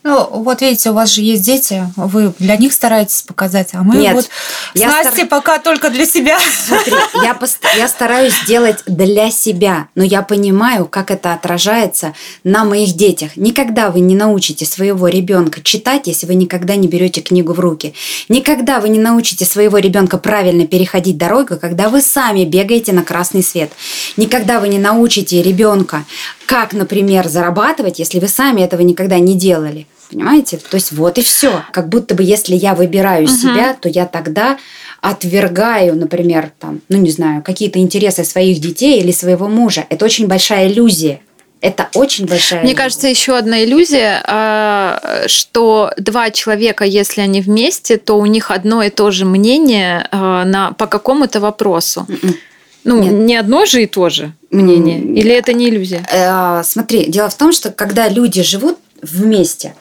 Ну, 0.03 0.27
вот 0.29 0.61
видите, 0.61 0.89
у 0.89 0.93
вас 0.93 1.11
же 1.13 1.21
есть 1.21 1.43
дети, 1.45 1.85
вы 1.95 2.33
для 2.37 2.57
них 2.57 2.73
стараетесь 2.73 3.21
показать, 3.21 3.69
а 3.71 3.83
мы 3.83 3.95
Нет, 3.95 4.13
вот 4.13 4.29
я 4.73 4.89
с 4.89 5.05
Настей 5.05 5.13
стар- 5.25 5.27
пока 5.27 5.59
только 5.59 5.89
для 5.89 6.05
себя. 6.05 6.37
Смотри, 6.67 6.93
я, 7.23 7.33
пост- 7.33 7.63
я 7.77 7.87
стараюсь 7.87 8.33
делать 8.45 8.83
для 8.85 9.31
себя, 9.31 9.87
но 9.95 10.03
я 10.03 10.21
понимаю, 10.21 10.87
как 10.87 11.09
это 11.09 11.31
отражается 11.33 12.13
на 12.43 12.65
моих 12.65 12.93
детях. 12.97 13.37
Никогда 13.37 13.91
вы 13.91 14.01
не 14.01 14.15
научите 14.15 14.65
своего 14.65 15.07
ребенка 15.07 15.61
читать, 15.61 16.07
если 16.07 16.25
вы 16.25 16.35
никогда 16.35 16.75
не 16.75 16.89
берете 16.89 17.21
книгу 17.21 17.53
в 17.53 17.59
руки. 17.61 17.93
Никогда 18.27 18.81
вы 18.81 18.89
не 18.89 18.99
научите 18.99 19.45
своего 19.45 19.77
ребенка 19.77 20.17
правильно 20.17 20.67
переходить 20.67 21.17
дорогу, 21.17 21.55
когда 21.57 21.87
вы 21.87 22.01
сами 22.01 22.43
бегаете 22.43 22.91
на 22.91 23.03
красный 23.03 23.41
свет. 23.41 23.71
Никогда 24.17 24.59
вы 24.59 24.67
не 24.67 24.79
научите 24.79 25.41
ребенка, 25.41 26.03
как, 26.45 26.73
например, 26.73 27.29
зарабатывать, 27.29 27.99
если 27.99 28.19
вы 28.19 28.27
сами 28.27 28.61
этого 28.61 28.81
никогда 28.81 29.17
не 29.17 29.35
делали. 29.35 29.87
Понимаете? 30.09 30.57
То 30.57 30.75
есть 30.75 30.91
вот 30.91 31.17
и 31.17 31.21
все. 31.21 31.63
Как 31.71 31.89
будто 31.89 32.15
бы 32.15 32.23
если 32.23 32.55
я 32.55 32.75
выбираю 32.75 33.27
себя, 33.27 33.75
то 33.79 33.89
я 33.89 34.05
тогда 34.05 34.57
отвергаю, 35.01 35.95
например, 35.95 36.51
там, 36.59 36.81
ну 36.87 36.97
не 36.97 37.09
знаю, 37.09 37.43
какие-то 37.43 37.79
интересы 37.79 38.23
своих 38.23 38.59
детей 38.59 39.01
или 39.01 39.11
своего 39.11 39.47
мужа. 39.47 39.85
Это 39.89 40.05
очень 40.05 40.27
большая 40.27 40.69
иллюзия. 40.69 41.19
Это 41.59 41.89
очень 41.93 42.25
большая. 42.25 42.61
Мне 42.61 42.71
иллюзия. 42.71 42.83
кажется, 42.83 43.07
еще 43.07 43.37
одна 43.37 43.63
иллюзия, 43.63 44.21
а, 44.27 45.23
что 45.27 45.91
два 45.97 46.29
человека, 46.29 46.83
если 46.83 47.21
они 47.21 47.41
вместе, 47.41 47.97
то 47.97 48.17
у 48.17 48.25
них 48.25 48.51
одно 48.51 48.83
и 48.83 48.89
то 48.89 49.11
же 49.11 49.25
мнение 49.25 50.07
а, 50.11 50.43
на, 50.45 50.73
по 50.73 50.87
какому-то 50.87 51.39
вопросу. 51.39 52.05
Мгм. 52.07 52.35
Ну, 52.83 53.01
Нет. 53.01 53.13
не 53.13 53.35
одно 53.37 53.65
же 53.65 53.83
и 53.83 53.85
то 53.85 54.09
же 54.09 54.33
мнение. 54.51 54.99
Или 54.99 55.31
это 55.31 55.53
не 55.53 55.69
иллюзия? 55.69 56.05
Э, 56.11 56.63
Смотри, 56.63 57.05
дело 57.05 57.29
в 57.29 57.35
том, 57.35 57.53
что 57.53 57.71
когда 57.71 58.09
люди 58.09 58.43
живут 58.43 58.77
вместе, 59.01 59.73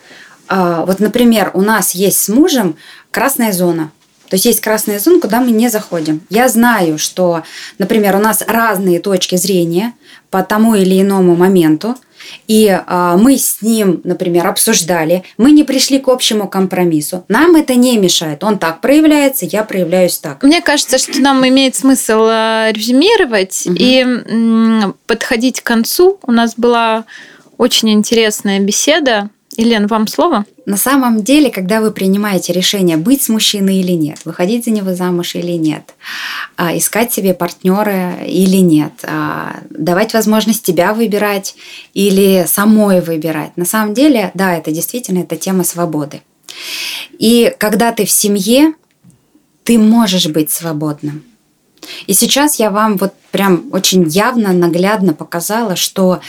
вот, 0.87 1.01
например, 1.01 1.51
у 1.55 1.63
нас 1.63 1.93
есть 1.95 2.21
с 2.21 2.29
мужем 2.29 2.77
красная 3.11 3.53
зона. 3.53 3.91
То 4.29 4.37
есть 4.37 4.47
есть 4.47 4.61
красная 4.61 4.99
зона, 4.99 5.21
куда 5.21 5.41
мы 5.41 5.51
не 5.51 5.69
заходим. 5.69 6.23
Я 6.31 6.49
знаю, 6.49 6.97
что, 6.97 7.43
например, 7.79 8.17
у 8.17 8.19
нас 8.19 8.43
разные 8.47 8.99
точки 8.99 9.37
зрения 9.37 9.93
по 10.31 10.43
тому 10.43 10.75
или 10.75 11.01
иному 11.03 11.37
моменту, 11.37 11.97
и 12.49 12.69
а, 12.87 13.17
мы 13.17 13.37
с 13.37 13.61
ним, 13.63 14.01
например, 14.05 14.47
обсуждали, 14.47 15.25
мы 15.37 15.51
не 15.51 15.65
пришли 15.65 15.99
к 15.99 16.09
общему 16.09 16.49
компромиссу. 16.49 17.25
Нам 17.29 17.57
это 17.57 17.75
не 17.75 17.99
мешает. 17.99 18.43
Он 18.45 18.59
так 18.59 18.81
проявляется, 18.81 19.45
я 19.45 19.65
проявляюсь 19.65 20.19
так. 20.19 20.43
Мне 20.43 20.63
кажется, 20.63 20.99
что 20.99 21.21
нам 21.21 21.47
имеет 21.47 21.75
смысл 21.75 22.27
э, 22.31 22.73
резюмировать 22.73 23.65
Мгм. 23.67 23.77
и 23.79 24.93
подходить 25.07 25.61
к 25.61 25.67
концу. 25.67 26.19
У 26.23 26.33
нас 26.33 26.55
была 26.57 27.05
очень 27.59 27.91
интересная 27.91 28.61
беседа. 28.61 29.29
Елена, 29.57 29.87
вам 29.87 30.07
слово? 30.07 30.47
На 30.65 30.79
самом 30.79 31.23
деле, 31.23 31.51
когда 31.51 31.83
вы 31.83 31.91
принимаете 31.91 32.55
решение 32.55 32.97
быть 32.97 33.23
с 33.23 33.29
мужчиной 33.29 33.81
или 33.81 33.93
нет, 33.93 34.19
выходить 34.25 34.65
за 34.65 34.71
него 34.71 34.95
замуж 34.95 35.35
или 35.35 35.53
нет, 35.53 35.95
а, 36.57 36.77
искать 36.77 37.13
себе 37.13 37.35
партнера 37.35 38.25
или 38.25 38.57
нет, 38.57 38.93
а, 39.03 39.57
давать 39.69 40.15
возможность 40.15 40.63
тебя 40.63 40.95
выбирать 40.95 41.55
или 41.93 42.47
самой 42.47 43.03
выбирать. 43.03 43.55
На 43.57 43.67
самом 43.67 43.93
деле, 43.93 44.31
да, 44.33 44.57
это 44.57 44.71
действительно 44.71 45.19
это 45.19 45.37
тема 45.37 45.65
свободы. 45.65 46.23
И 47.19 47.55
когда 47.59 47.93
ты 47.93 48.07
в 48.07 48.11
семье, 48.11 48.73
ты 49.65 49.79
можешь 49.79 50.29
быть 50.29 50.51
свободным. 50.51 51.25
И 52.07 52.15
сейчас 52.15 52.59
я 52.59 52.71
вам 52.71 52.97
вот 52.97 53.13
прям 53.31 53.67
очень 53.73 54.09
явно, 54.09 54.53
наглядно 54.53 55.13
показала, 55.13 55.77
что 55.77 56.21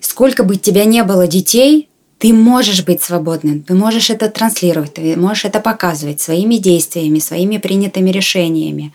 сколько 0.00 0.44
бы 0.44 0.54
у 0.54 0.58
тебя 0.58 0.84
не 0.84 1.02
было 1.04 1.26
детей, 1.26 1.88
ты 2.18 2.32
можешь 2.32 2.84
быть 2.84 3.02
свободным, 3.02 3.62
ты 3.62 3.74
можешь 3.74 4.10
это 4.10 4.28
транслировать, 4.28 4.94
ты 4.94 5.16
можешь 5.16 5.44
это 5.44 5.60
показывать 5.60 6.20
своими 6.20 6.56
действиями, 6.56 7.18
своими 7.18 7.58
принятыми 7.58 8.10
решениями. 8.10 8.92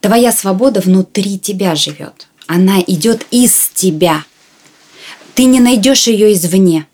Твоя 0.00 0.32
свобода 0.32 0.80
внутри 0.80 1.38
тебя 1.38 1.74
живет. 1.74 2.28
Она 2.46 2.80
идет 2.80 3.26
из 3.30 3.70
тебя. 3.74 4.24
Ты 5.34 5.44
не 5.44 5.60
найдешь 5.60 6.06
ее 6.06 6.32
извне. 6.32 6.86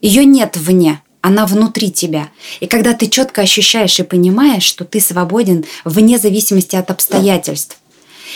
Ее 0.00 0.24
нет 0.24 0.56
вне. 0.56 1.02
Она 1.20 1.46
внутри 1.46 1.92
тебя. 1.92 2.30
И 2.60 2.66
когда 2.66 2.94
ты 2.94 3.08
четко 3.08 3.42
ощущаешь 3.42 4.00
и 4.00 4.02
понимаешь, 4.02 4.64
что 4.64 4.84
ты 4.84 5.00
свободен 5.00 5.64
вне 5.84 6.18
зависимости 6.18 6.74
от 6.74 6.90
обстоятельств, 6.90 7.78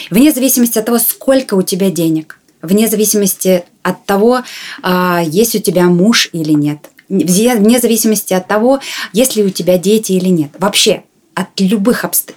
вне 0.09 0.31
зависимости 0.31 0.79
от 0.79 0.85
того, 0.85 0.99
сколько 0.99 1.55
у 1.55 1.63
тебя 1.63 1.91
денег, 1.91 2.36
вне 2.61 2.87
зависимости 2.87 3.63
от 3.83 4.05
того, 4.05 4.43
а, 4.81 5.21
есть 5.23 5.55
у 5.55 5.59
тебя 5.59 5.85
муж 5.85 6.29
или 6.33 6.53
нет, 6.53 6.89
вне 7.09 7.79
зависимости 7.79 8.33
от 8.33 8.47
того, 8.47 8.79
есть 9.13 9.35
ли 9.35 9.43
у 9.43 9.49
тебя 9.49 9.77
дети 9.77 10.13
или 10.13 10.29
нет. 10.29 10.51
Вообще 10.59 11.03
от 11.33 11.59
любых 11.59 12.03
обст... 12.03 12.33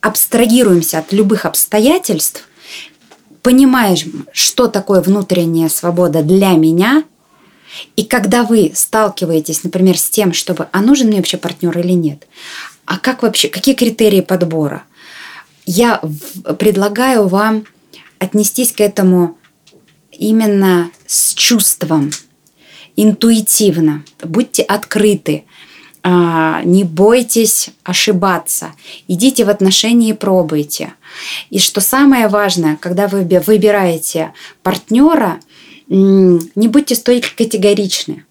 абстрагируемся 0.00 0.98
от 0.98 1.12
любых 1.12 1.44
обстоятельств, 1.44 2.48
понимаешь, 3.42 4.04
что 4.32 4.68
такое 4.68 5.00
внутренняя 5.00 5.68
свобода 5.68 6.22
для 6.22 6.50
меня, 6.52 7.04
и 7.96 8.04
когда 8.04 8.44
вы 8.44 8.72
сталкиваетесь, 8.74 9.64
например, 9.64 9.98
с 9.98 10.08
тем, 10.08 10.32
чтобы, 10.32 10.68
а 10.72 10.80
нужен 10.80 11.08
мне 11.08 11.16
вообще 11.16 11.38
партнер 11.38 11.76
или 11.78 11.92
нет, 11.92 12.26
а 12.84 12.98
как 12.98 13.22
вообще, 13.22 13.48
какие 13.48 13.74
критерии 13.74 14.20
подбора, 14.20 14.84
я 15.64 16.00
предлагаю 16.58 17.28
вам 17.28 17.64
отнестись 18.18 18.72
к 18.72 18.80
этому 18.80 19.38
именно 20.22 20.90
с 21.06 21.34
чувством, 21.34 22.10
интуитивно. 22.96 24.04
Будьте 24.22 24.62
открыты, 24.62 25.44
а, 26.04 26.62
не 26.64 26.84
бойтесь 26.84 27.70
ошибаться, 27.84 28.72
идите 29.08 29.44
в 29.44 29.50
отношения 29.50 30.10
и 30.10 30.14
пробуйте. 30.14 30.94
И 31.50 31.58
что 31.58 31.80
самое 31.80 32.28
важное, 32.28 32.76
когда 32.76 33.08
вы 33.08 33.24
би- 33.24 33.38
выбираете 33.38 34.32
партнера, 34.62 35.40
не 35.88 36.68
будьте 36.68 36.94
стойко 36.94 37.28
категоричны. 37.36 38.24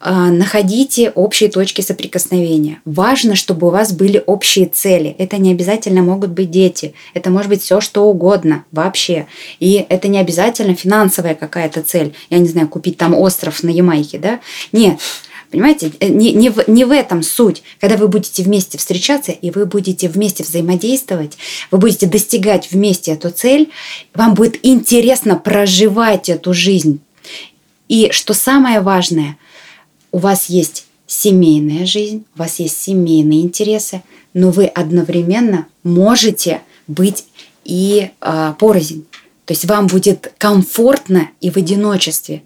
А, 0.00 0.30
Находите 0.30 1.10
общие 1.10 1.48
точки 1.48 1.80
соприкосновения. 1.80 2.80
Важно, 2.84 3.36
чтобы 3.36 3.68
у 3.68 3.70
вас 3.70 3.92
были 3.92 4.22
общие 4.26 4.66
цели. 4.66 5.14
Это 5.18 5.38
не 5.38 5.50
обязательно 5.50 6.02
могут 6.02 6.30
быть 6.30 6.50
дети. 6.50 6.94
Это 7.14 7.30
может 7.30 7.48
быть 7.48 7.62
все, 7.62 7.80
что 7.80 8.04
угодно 8.04 8.64
вообще. 8.72 9.26
И 9.60 9.84
это 9.88 10.08
не 10.08 10.18
обязательно 10.18 10.74
финансовая 10.74 11.34
какая-то 11.34 11.82
цель. 11.82 12.14
Я 12.30 12.38
не 12.38 12.48
знаю, 12.48 12.68
купить 12.68 12.96
там 12.96 13.14
остров 13.14 13.62
на 13.62 13.70
Ямайке, 13.70 14.18
да? 14.18 14.40
Нет. 14.72 14.98
Понимаете, 15.50 15.92
Э, 16.00 16.08
не, 16.08 16.32
не, 16.32 16.50
в, 16.50 16.68
не 16.68 16.84
в 16.84 16.92
этом 16.92 17.22
суть. 17.22 17.62
Когда 17.80 17.96
вы 17.96 18.08
будете 18.08 18.42
вместе 18.42 18.78
встречаться, 18.78 19.32
и 19.32 19.50
вы 19.50 19.66
будете 19.66 20.08
вместе 20.08 20.44
взаимодействовать, 20.44 21.38
вы 21.70 21.78
будете 21.78 22.06
достигать 22.06 22.70
вместе 22.70 23.12
эту 23.12 23.30
цель, 23.30 23.70
вам 24.14 24.34
будет 24.34 24.58
интересно 24.62 25.36
проживать 25.36 26.28
эту 26.28 26.52
жизнь. 26.52 27.00
И 27.88 28.10
что 28.12 28.34
самое 28.34 28.80
важное, 28.80 29.38
у 30.12 30.18
вас 30.18 30.46
есть 30.46 30.86
семейная 31.06 31.86
жизнь, 31.86 32.24
у 32.34 32.38
вас 32.38 32.58
есть 32.58 32.80
семейные 32.80 33.42
интересы, 33.42 34.02
но 34.34 34.50
вы 34.50 34.66
одновременно 34.66 35.66
можете 35.82 36.62
быть 36.86 37.24
и 37.64 38.10
э, 38.20 38.54
порознь. 38.58 39.06
То 39.44 39.52
есть 39.52 39.64
вам 39.64 39.86
будет 39.86 40.32
комфортно 40.38 41.30
и 41.40 41.50
в 41.50 41.56
одиночестве. 41.56 42.42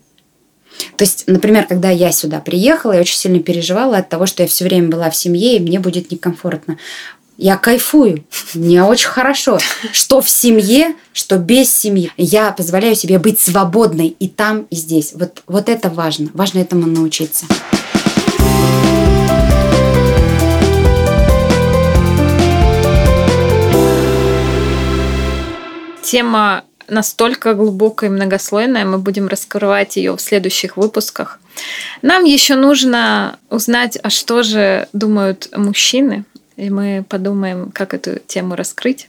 То 0.97 1.05
есть, 1.05 1.25
например, 1.27 1.67
когда 1.67 1.91
я 1.91 2.13
сюда 2.13 2.41
приехала, 2.41 2.93
я 2.93 3.01
очень 3.01 3.17
сильно 3.17 3.41
переживала 3.41 3.99
от 3.99 4.09
того, 4.09 4.27
что 4.27 4.43
я 4.43 4.49
все 4.49 4.65
время 4.65 4.89
была 4.89 5.11
в 5.11 5.17
семье, 5.17 5.57
и 5.57 5.61
мне 5.61 5.81
будет 5.81 6.11
некомфортно. 6.11 6.79
Я 7.39 7.57
кайфую, 7.57 8.25
мне 8.55 8.85
очень 8.85 9.09
хорошо. 9.09 9.59
Что 9.91 10.21
в 10.21 10.29
семье, 10.29 10.95
что 11.15 11.39
без 11.39 11.75
семьи. 11.75 12.13
Я 12.19 12.53
позволяю 12.53 12.95
себе 12.95 13.19
быть 13.19 13.41
свободной 13.41 14.09
и 14.09 14.29
там, 14.29 14.67
и 14.71 14.77
здесь. 14.77 15.13
Вот, 15.15 15.43
вот 15.47 15.69
это 15.71 15.89
важно. 15.89 16.29
Важно 16.35 16.59
этому 16.59 16.87
научиться. 16.87 17.47
Тема 26.03 26.65
настолько 26.89 27.55
глубокая 27.55 28.11
и 28.11 28.13
многослойная, 28.13 28.85
мы 28.85 28.99
будем 28.99 29.29
раскрывать 29.29 29.97
ее 29.97 30.15
в 30.15 30.21
следующих 30.21 30.77
выпусках. 30.77 31.41
Нам 32.03 32.25
еще 32.25 32.57
нужно 32.57 33.39
узнать, 33.49 33.99
а 34.03 34.11
что 34.11 34.43
же 34.43 34.89
думают 34.93 35.49
мужчины 35.57 36.27
и 36.57 36.71
мы 36.71 37.05
подумаем, 37.09 37.71
как 37.73 37.95
эту 37.95 38.19
тему 38.19 38.57
раскрыть. 38.57 39.09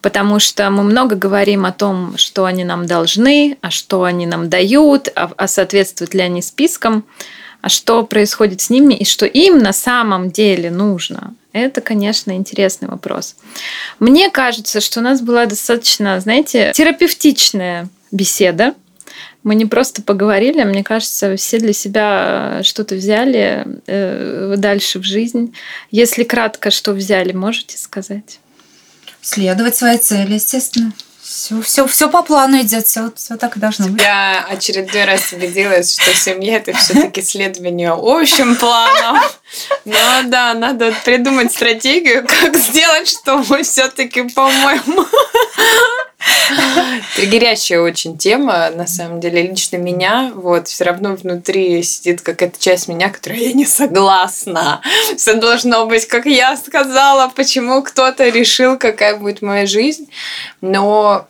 Потому 0.00 0.38
что 0.38 0.70
мы 0.70 0.82
много 0.82 1.16
говорим 1.16 1.66
о 1.66 1.72
том, 1.72 2.16
что 2.16 2.44
они 2.44 2.64
нам 2.64 2.86
должны, 2.86 3.58
а 3.60 3.70
что 3.70 4.04
они 4.04 4.26
нам 4.26 4.48
дают, 4.48 5.08
а, 5.14 5.32
а 5.36 5.48
соответствуют 5.48 6.14
ли 6.14 6.20
они 6.20 6.40
спискам, 6.40 7.04
а 7.60 7.68
что 7.68 8.04
происходит 8.04 8.60
с 8.60 8.70
ними 8.70 8.94
и 8.94 9.04
что 9.04 9.26
им 9.26 9.58
на 9.58 9.72
самом 9.72 10.30
деле 10.30 10.70
нужно. 10.70 11.34
Это, 11.52 11.80
конечно, 11.80 12.32
интересный 12.32 12.88
вопрос. 12.88 13.36
Мне 13.98 14.30
кажется, 14.30 14.80
что 14.80 15.00
у 15.00 15.02
нас 15.02 15.20
была 15.20 15.46
достаточно, 15.46 16.20
знаете, 16.20 16.72
терапевтичная 16.74 17.88
беседа. 18.12 18.74
Мы 19.42 19.54
не 19.54 19.64
просто 19.64 20.02
поговорили, 20.02 20.60
а 20.60 20.66
мне 20.66 20.84
кажется, 20.84 21.36
все 21.36 21.58
для 21.58 21.72
себя 21.72 22.60
что-то 22.62 22.94
взяли 22.94 23.66
э, 23.86 24.54
дальше 24.58 24.98
в 24.98 25.02
жизнь. 25.02 25.54
Если 25.90 26.24
кратко, 26.24 26.70
что 26.70 26.92
взяли, 26.92 27.32
можете 27.32 27.78
сказать? 27.78 28.38
Следовать 29.22 29.76
своей 29.76 29.98
цели, 29.98 30.34
естественно. 30.34 30.92
Все, 31.22 31.62
все, 31.62 31.86
все 31.86 32.10
по 32.10 32.22
плану 32.22 32.60
идет, 32.60 32.86
все, 32.86 33.12
все 33.14 33.36
так 33.36 33.56
и 33.56 33.60
должно 33.60 33.86
быть. 33.86 34.02
Я 34.02 34.44
очередной 34.50 35.04
раз 35.04 35.32
убедилась, 35.32 35.92
что 35.98 36.12
семья 36.12 36.56
это 36.56 36.72
все-таки 36.72 37.22
следование 37.22 37.92
общим 37.92 38.56
планом. 38.56 39.20
Ну 39.84 39.94
да, 40.24 40.54
надо 40.54 40.92
придумать 41.04 41.52
стратегию, 41.52 42.26
как 42.26 42.56
сделать, 42.56 43.08
чтобы 43.08 43.62
все-таки, 43.62 44.22
по-моему, 44.22 45.06
Триггерящая 47.16 47.80
очень 47.80 48.18
тема, 48.18 48.70
на 48.70 48.86
самом 48.86 49.20
деле, 49.20 49.42
лично 49.42 49.76
меня. 49.76 50.32
Вот, 50.34 50.68
все 50.68 50.84
равно 50.84 51.14
внутри 51.14 51.82
сидит 51.82 52.22
какая-то 52.22 52.58
часть 52.58 52.88
меня, 52.88 53.10
которая 53.10 53.40
я 53.40 53.52
не 53.52 53.66
согласна. 53.66 54.80
Все 55.16 55.34
должно 55.34 55.86
быть, 55.86 56.06
как 56.06 56.26
я 56.26 56.56
сказала, 56.56 57.30
почему 57.34 57.82
кто-то 57.82 58.28
решил, 58.28 58.78
какая 58.78 59.16
будет 59.16 59.42
моя 59.42 59.66
жизнь. 59.66 60.08
Но, 60.60 61.26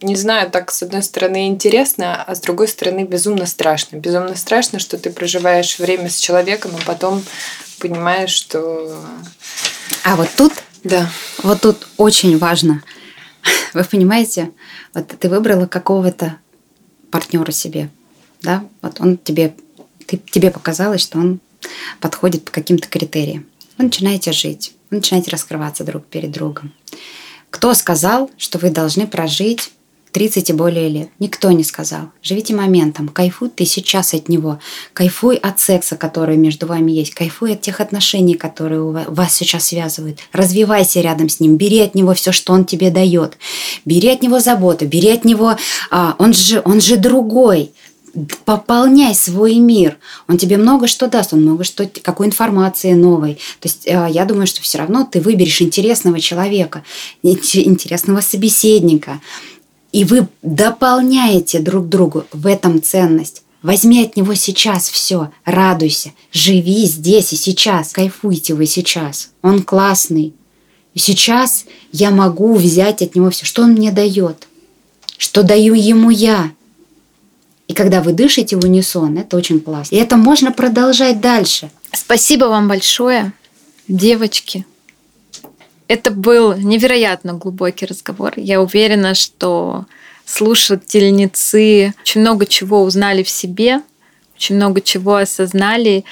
не 0.00 0.16
знаю, 0.16 0.50
так, 0.50 0.70
с 0.70 0.82
одной 0.82 1.02
стороны, 1.02 1.48
интересно, 1.48 2.22
а 2.22 2.34
с 2.34 2.40
другой 2.40 2.68
стороны, 2.68 3.04
безумно 3.04 3.46
страшно. 3.46 3.96
Безумно 3.96 4.36
страшно, 4.36 4.78
что 4.78 4.98
ты 4.98 5.10
проживаешь 5.10 5.78
время 5.78 6.08
с 6.08 6.18
человеком, 6.18 6.72
а 6.80 6.84
потом 6.84 7.22
понимаешь, 7.78 8.30
что... 8.30 8.96
А 10.04 10.16
вот 10.16 10.28
тут, 10.36 10.52
да. 10.84 11.10
вот 11.42 11.60
тут 11.60 11.86
очень 11.96 12.38
важно– 12.38 12.82
Вы 13.74 13.84
понимаете, 13.84 14.52
вот 14.94 15.08
ты 15.08 15.28
выбрала 15.28 15.66
какого-то 15.66 16.36
партнера 17.10 17.50
себе, 17.52 17.90
да, 18.42 18.64
вот 18.82 19.00
он 19.00 19.16
тебе, 19.16 19.54
ты, 20.06 20.18
тебе 20.18 20.50
показалось, 20.50 21.00
что 21.00 21.18
он 21.18 21.40
подходит 22.00 22.44
по 22.44 22.50
каким-то 22.50 22.88
критериям. 22.88 23.46
Вы 23.78 23.84
начинаете 23.84 24.32
жить, 24.32 24.74
вы 24.90 24.98
начинаете 24.98 25.30
раскрываться 25.30 25.84
друг 25.84 26.06
перед 26.06 26.30
другом. 26.30 26.72
Кто 27.50 27.74
сказал, 27.74 28.30
что 28.36 28.58
вы 28.58 28.70
должны 28.70 29.06
прожить 29.06 29.72
30 30.12 30.50
и 30.50 30.52
более 30.52 30.88
лет. 30.88 31.08
Никто 31.18 31.50
не 31.52 31.64
сказал. 31.64 32.10
Живите 32.22 32.54
моментом. 32.54 33.08
Кайфуй 33.08 33.48
ты 33.48 33.64
сейчас 33.64 34.14
от 34.14 34.28
него. 34.28 34.58
Кайфуй 34.92 35.36
от 35.36 35.60
секса, 35.60 35.96
который 35.96 36.36
между 36.36 36.66
вами 36.66 36.92
есть. 36.92 37.14
Кайфуй 37.14 37.54
от 37.54 37.60
тех 37.60 37.80
отношений, 37.80 38.34
которые 38.34 38.82
у 38.82 38.90
вас 38.90 39.34
сейчас 39.34 39.66
связывают. 39.66 40.18
Развивайся 40.32 41.00
рядом 41.00 41.28
с 41.28 41.40
ним. 41.40 41.56
Бери 41.56 41.80
от 41.80 41.94
него 41.94 42.14
все, 42.14 42.32
что 42.32 42.52
он 42.52 42.64
тебе 42.64 42.90
дает. 42.90 43.38
Бери 43.84 44.08
от 44.08 44.22
него 44.22 44.40
заботу. 44.40 44.86
Бери 44.86 45.10
от 45.10 45.24
него... 45.24 45.56
А, 45.90 46.16
он, 46.18 46.32
же, 46.32 46.60
он 46.64 46.80
же 46.80 46.96
другой 46.96 47.72
пополняй 48.44 49.14
свой 49.14 49.56
мир. 49.56 49.98
Он 50.28 50.36
тебе 50.36 50.56
много 50.56 50.86
что 50.86 51.06
даст, 51.06 51.32
он 51.32 51.42
много 51.42 51.64
что, 51.64 51.88
какой 52.02 52.26
информации 52.26 52.92
новой. 52.92 53.34
То 53.60 53.68
есть 53.68 53.86
а, 53.86 54.08
я 54.08 54.24
думаю, 54.24 54.46
что 54.46 54.62
все 54.62 54.78
равно 54.78 55.08
ты 55.10 55.20
выберешь 55.20 55.62
интересного 55.62 56.20
человека, 56.20 56.82
интересного 57.22 58.20
собеседника. 58.20 59.20
И 59.92 60.04
вы 60.04 60.28
дополняете 60.42 61.58
друг 61.58 61.88
другу 61.88 62.24
в 62.32 62.46
этом 62.46 62.82
ценность. 62.82 63.42
Возьми 63.62 64.04
от 64.04 64.16
него 64.16 64.34
сейчас 64.34 64.88
все, 64.88 65.30
радуйся, 65.44 66.12
живи 66.32 66.86
здесь 66.86 67.32
и 67.32 67.36
сейчас, 67.36 67.92
кайфуйте 67.92 68.54
вы 68.54 68.66
сейчас. 68.66 69.30
Он 69.42 69.62
классный. 69.62 70.32
И 70.94 70.98
сейчас 70.98 71.66
я 71.92 72.10
могу 72.10 72.54
взять 72.54 73.02
от 73.02 73.14
него 73.14 73.30
все, 73.30 73.44
что 73.44 73.62
он 73.62 73.72
мне 73.72 73.92
дает, 73.92 74.48
что 75.18 75.42
даю 75.42 75.74
ему 75.74 76.10
я. 76.10 76.50
И 77.68 77.74
когда 77.74 78.02
вы 78.02 78.12
дышите 78.12 78.56
в 78.56 78.64
унисон, 78.64 79.18
это 79.18 79.36
очень 79.36 79.60
классно. 79.60 79.94
И 79.94 79.98
это 79.98 80.16
можно 80.16 80.50
продолжать 80.52 81.20
дальше. 81.20 81.70
Спасибо 81.92 82.46
вам 82.46 82.66
большое, 82.66 83.32
девочки. 83.86 84.64
Это 85.90 86.12
был 86.12 86.54
невероятно 86.56 87.32
глубокий 87.32 87.84
разговор. 87.84 88.34
Я 88.36 88.62
уверена, 88.62 89.16
что 89.16 89.86
слушательницы 90.24 91.94
очень 92.00 92.20
много 92.20 92.46
чего 92.46 92.84
узнали 92.84 93.24
в 93.24 93.28
себе, 93.28 93.80
очень 94.36 94.54
много 94.54 94.82
чего 94.82 95.16
осознали. 95.16 96.04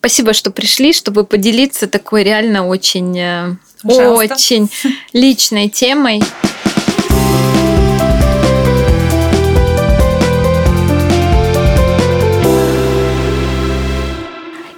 Спасибо, 0.00 0.34
что 0.34 0.50
пришли, 0.50 0.92
чтобы 0.92 1.24
поделиться 1.24 1.86
такой 1.86 2.24
реально 2.24 2.66
очень, 2.66 3.18
э, 3.18 3.56
Пожалуйста. 3.82 4.34
очень 4.34 4.68
личной 5.14 5.70
темой. 5.70 6.20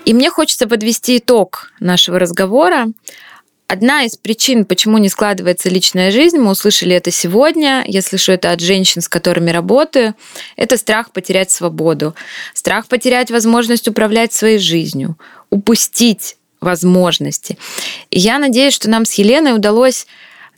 И 0.05 0.15
мне 0.15 0.31
хочется 0.31 0.69
подвести 0.69 1.19
итог 1.19 1.73
нашего 1.81 2.21
разговора. 2.21 2.87
Одна 3.71 4.03
из 4.03 4.17
причин, 4.17 4.65
почему 4.65 4.99
не 4.99 5.09
складывается 5.09 5.69
личная 5.69 6.11
жизнь, 6.11 6.39
мы 6.39 6.51
услышали 6.51 6.93
это 6.97 7.13
сегодня, 7.13 7.85
я 7.87 8.03
слышу 8.03 8.33
это 8.33 8.51
от 8.51 8.59
женщин, 8.59 9.01
с 9.01 9.09
которыми 9.09 9.53
работаю, 9.53 10.17
это 10.57 10.77
страх 10.77 11.13
потерять 11.13 11.53
свободу, 11.53 12.17
страх 12.53 12.89
потерять 12.89 13.31
возможность 13.31 13.87
управлять 13.87 14.33
своей 14.33 14.59
жизнью, 14.59 15.17
упустить 15.51 16.37
возможности. 16.61 17.59
И 18.11 18.19
я 18.19 18.41
надеюсь, 18.41 18.75
что 18.75 18.91
нам 18.91 19.05
с 19.05 19.13
Еленой 19.15 19.55
удалось 19.55 20.09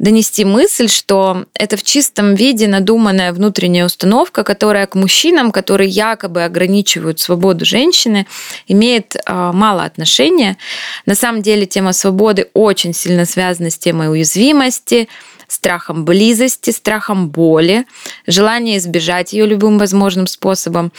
донести 0.02 0.44
мысль, 0.44 0.88
что 0.88 1.46
это 1.54 1.76
в 1.76 1.84
чистом 1.84 2.34
виде 2.34 2.66
надуманная 2.66 3.32
внутренняя 3.32 3.86
установка, 3.86 4.42
которая 4.42 4.86
к 4.88 4.96
мужчинам, 4.96 5.52
которые 5.52 5.88
якобы 5.88 6.42
ограничивают 6.42 7.20
свободу 7.20 7.64
женщины, 7.64 8.26
имеет 8.66 9.16
а, 9.24 9.52
мало 9.52 9.84
отношения. 9.84 10.58
На 11.06 11.14
самом 11.14 11.40
деле 11.40 11.66
тема 11.66 11.92
свободы 11.92 12.50
очень 12.52 12.92
сильно 12.92 13.24
связана 13.24 13.70
с 13.70 13.78
темой 13.78 14.10
уязвимости, 14.10 15.08
страхом 15.46 16.04
близости, 16.04 16.70
страхом 16.70 17.28
боли, 17.28 17.86
желание 18.26 18.78
избежать 18.78 19.32
ее 19.32 19.46
любым 19.46 19.78
возможным 19.78 20.26
способом, 20.26 20.92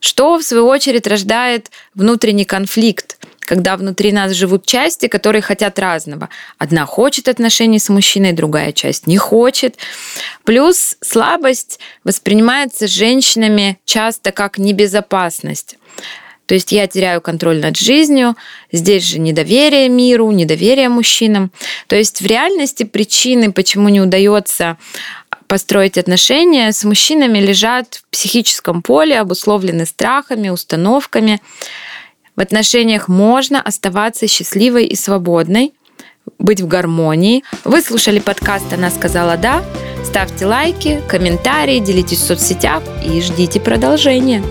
что 0.00 0.38
в 0.38 0.42
свою 0.42 0.66
очередь 0.68 1.06
рождает 1.06 1.70
внутренний 1.94 2.46
конфликт, 2.46 3.18
когда 3.48 3.78
внутри 3.78 4.12
нас 4.12 4.32
живут 4.32 4.66
части, 4.66 5.08
которые 5.08 5.40
хотят 5.40 5.78
разного. 5.78 6.28
Одна 6.58 6.84
хочет 6.84 7.28
отношений 7.28 7.78
с 7.78 7.88
мужчиной, 7.88 8.32
другая 8.32 8.72
часть 8.72 9.06
не 9.06 9.16
хочет. 9.16 9.78
Плюс 10.44 10.96
слабость 11.00 11.80
воспринимается 12.04 12.86
женщинами 12.86 13.78
часто 13.86 14.32
как 14.32 14.58
небезопасность. 14.58 15.78
То 16.44 16.54
есть 16.54 16.72
я 16.72 16.86
теряю 16.86 17.22
контроль 17.22 17.58
над 17.58 17.78
жизнью, 17.78 18.36
здесь 18.70 19.04
же 19.04 19.18
недоверие 19.18 19.88
миру, 19.88 20.30
недоверие 20.30 20.90
мужчинам. 20.90 21.50
То 21.86 21.96
есть 21.96 22.20
в 22.20 22.26
реальности 22.26 22.82
причины, 22.82 23.50
почему 23.50 23.88
не 23.88 24.02
удается 24.02 24.76
построить 25.46 25.96
отношения 25.96 26.70
с 26.70 26.84
мужчинами, 26.84 27.38
лежат 27.38 27.94
в 27.94 28.10
психическом 28.10 28.82
поле, 28.82 29.18
обусловлены 29.18 29.86
страхами, 29.86 30.50
установками. 30.50 31.40
В 32.38 32.40
отношениях 32.40 33.08
можно 33.08 33.60
оставаться 33.60 34.28
счастливой 34.28 34.86
и 34.86 34.94
свободной, 34.94 35.72
быть 36.38 36.60
в 36.60 36.68
гармонии. 36.68 37.42
Вы 37.64 37.82
слушали 37.82 38.20
подкаст 38.20 38.72
«Она 38.72 38.90
сказала 38.90 39.36
да». 39.36 39.64
Ставьте 40.04 40.46
лайки, 40.46 41.02
комментарии, 41.08 41.80
делитесь 41.80 42.18
в 42.18 42.26
соцсетях 42.26 42.84
и 43.04 43.20
ждите 43.22 43.58
продолжения. 43.58 44.44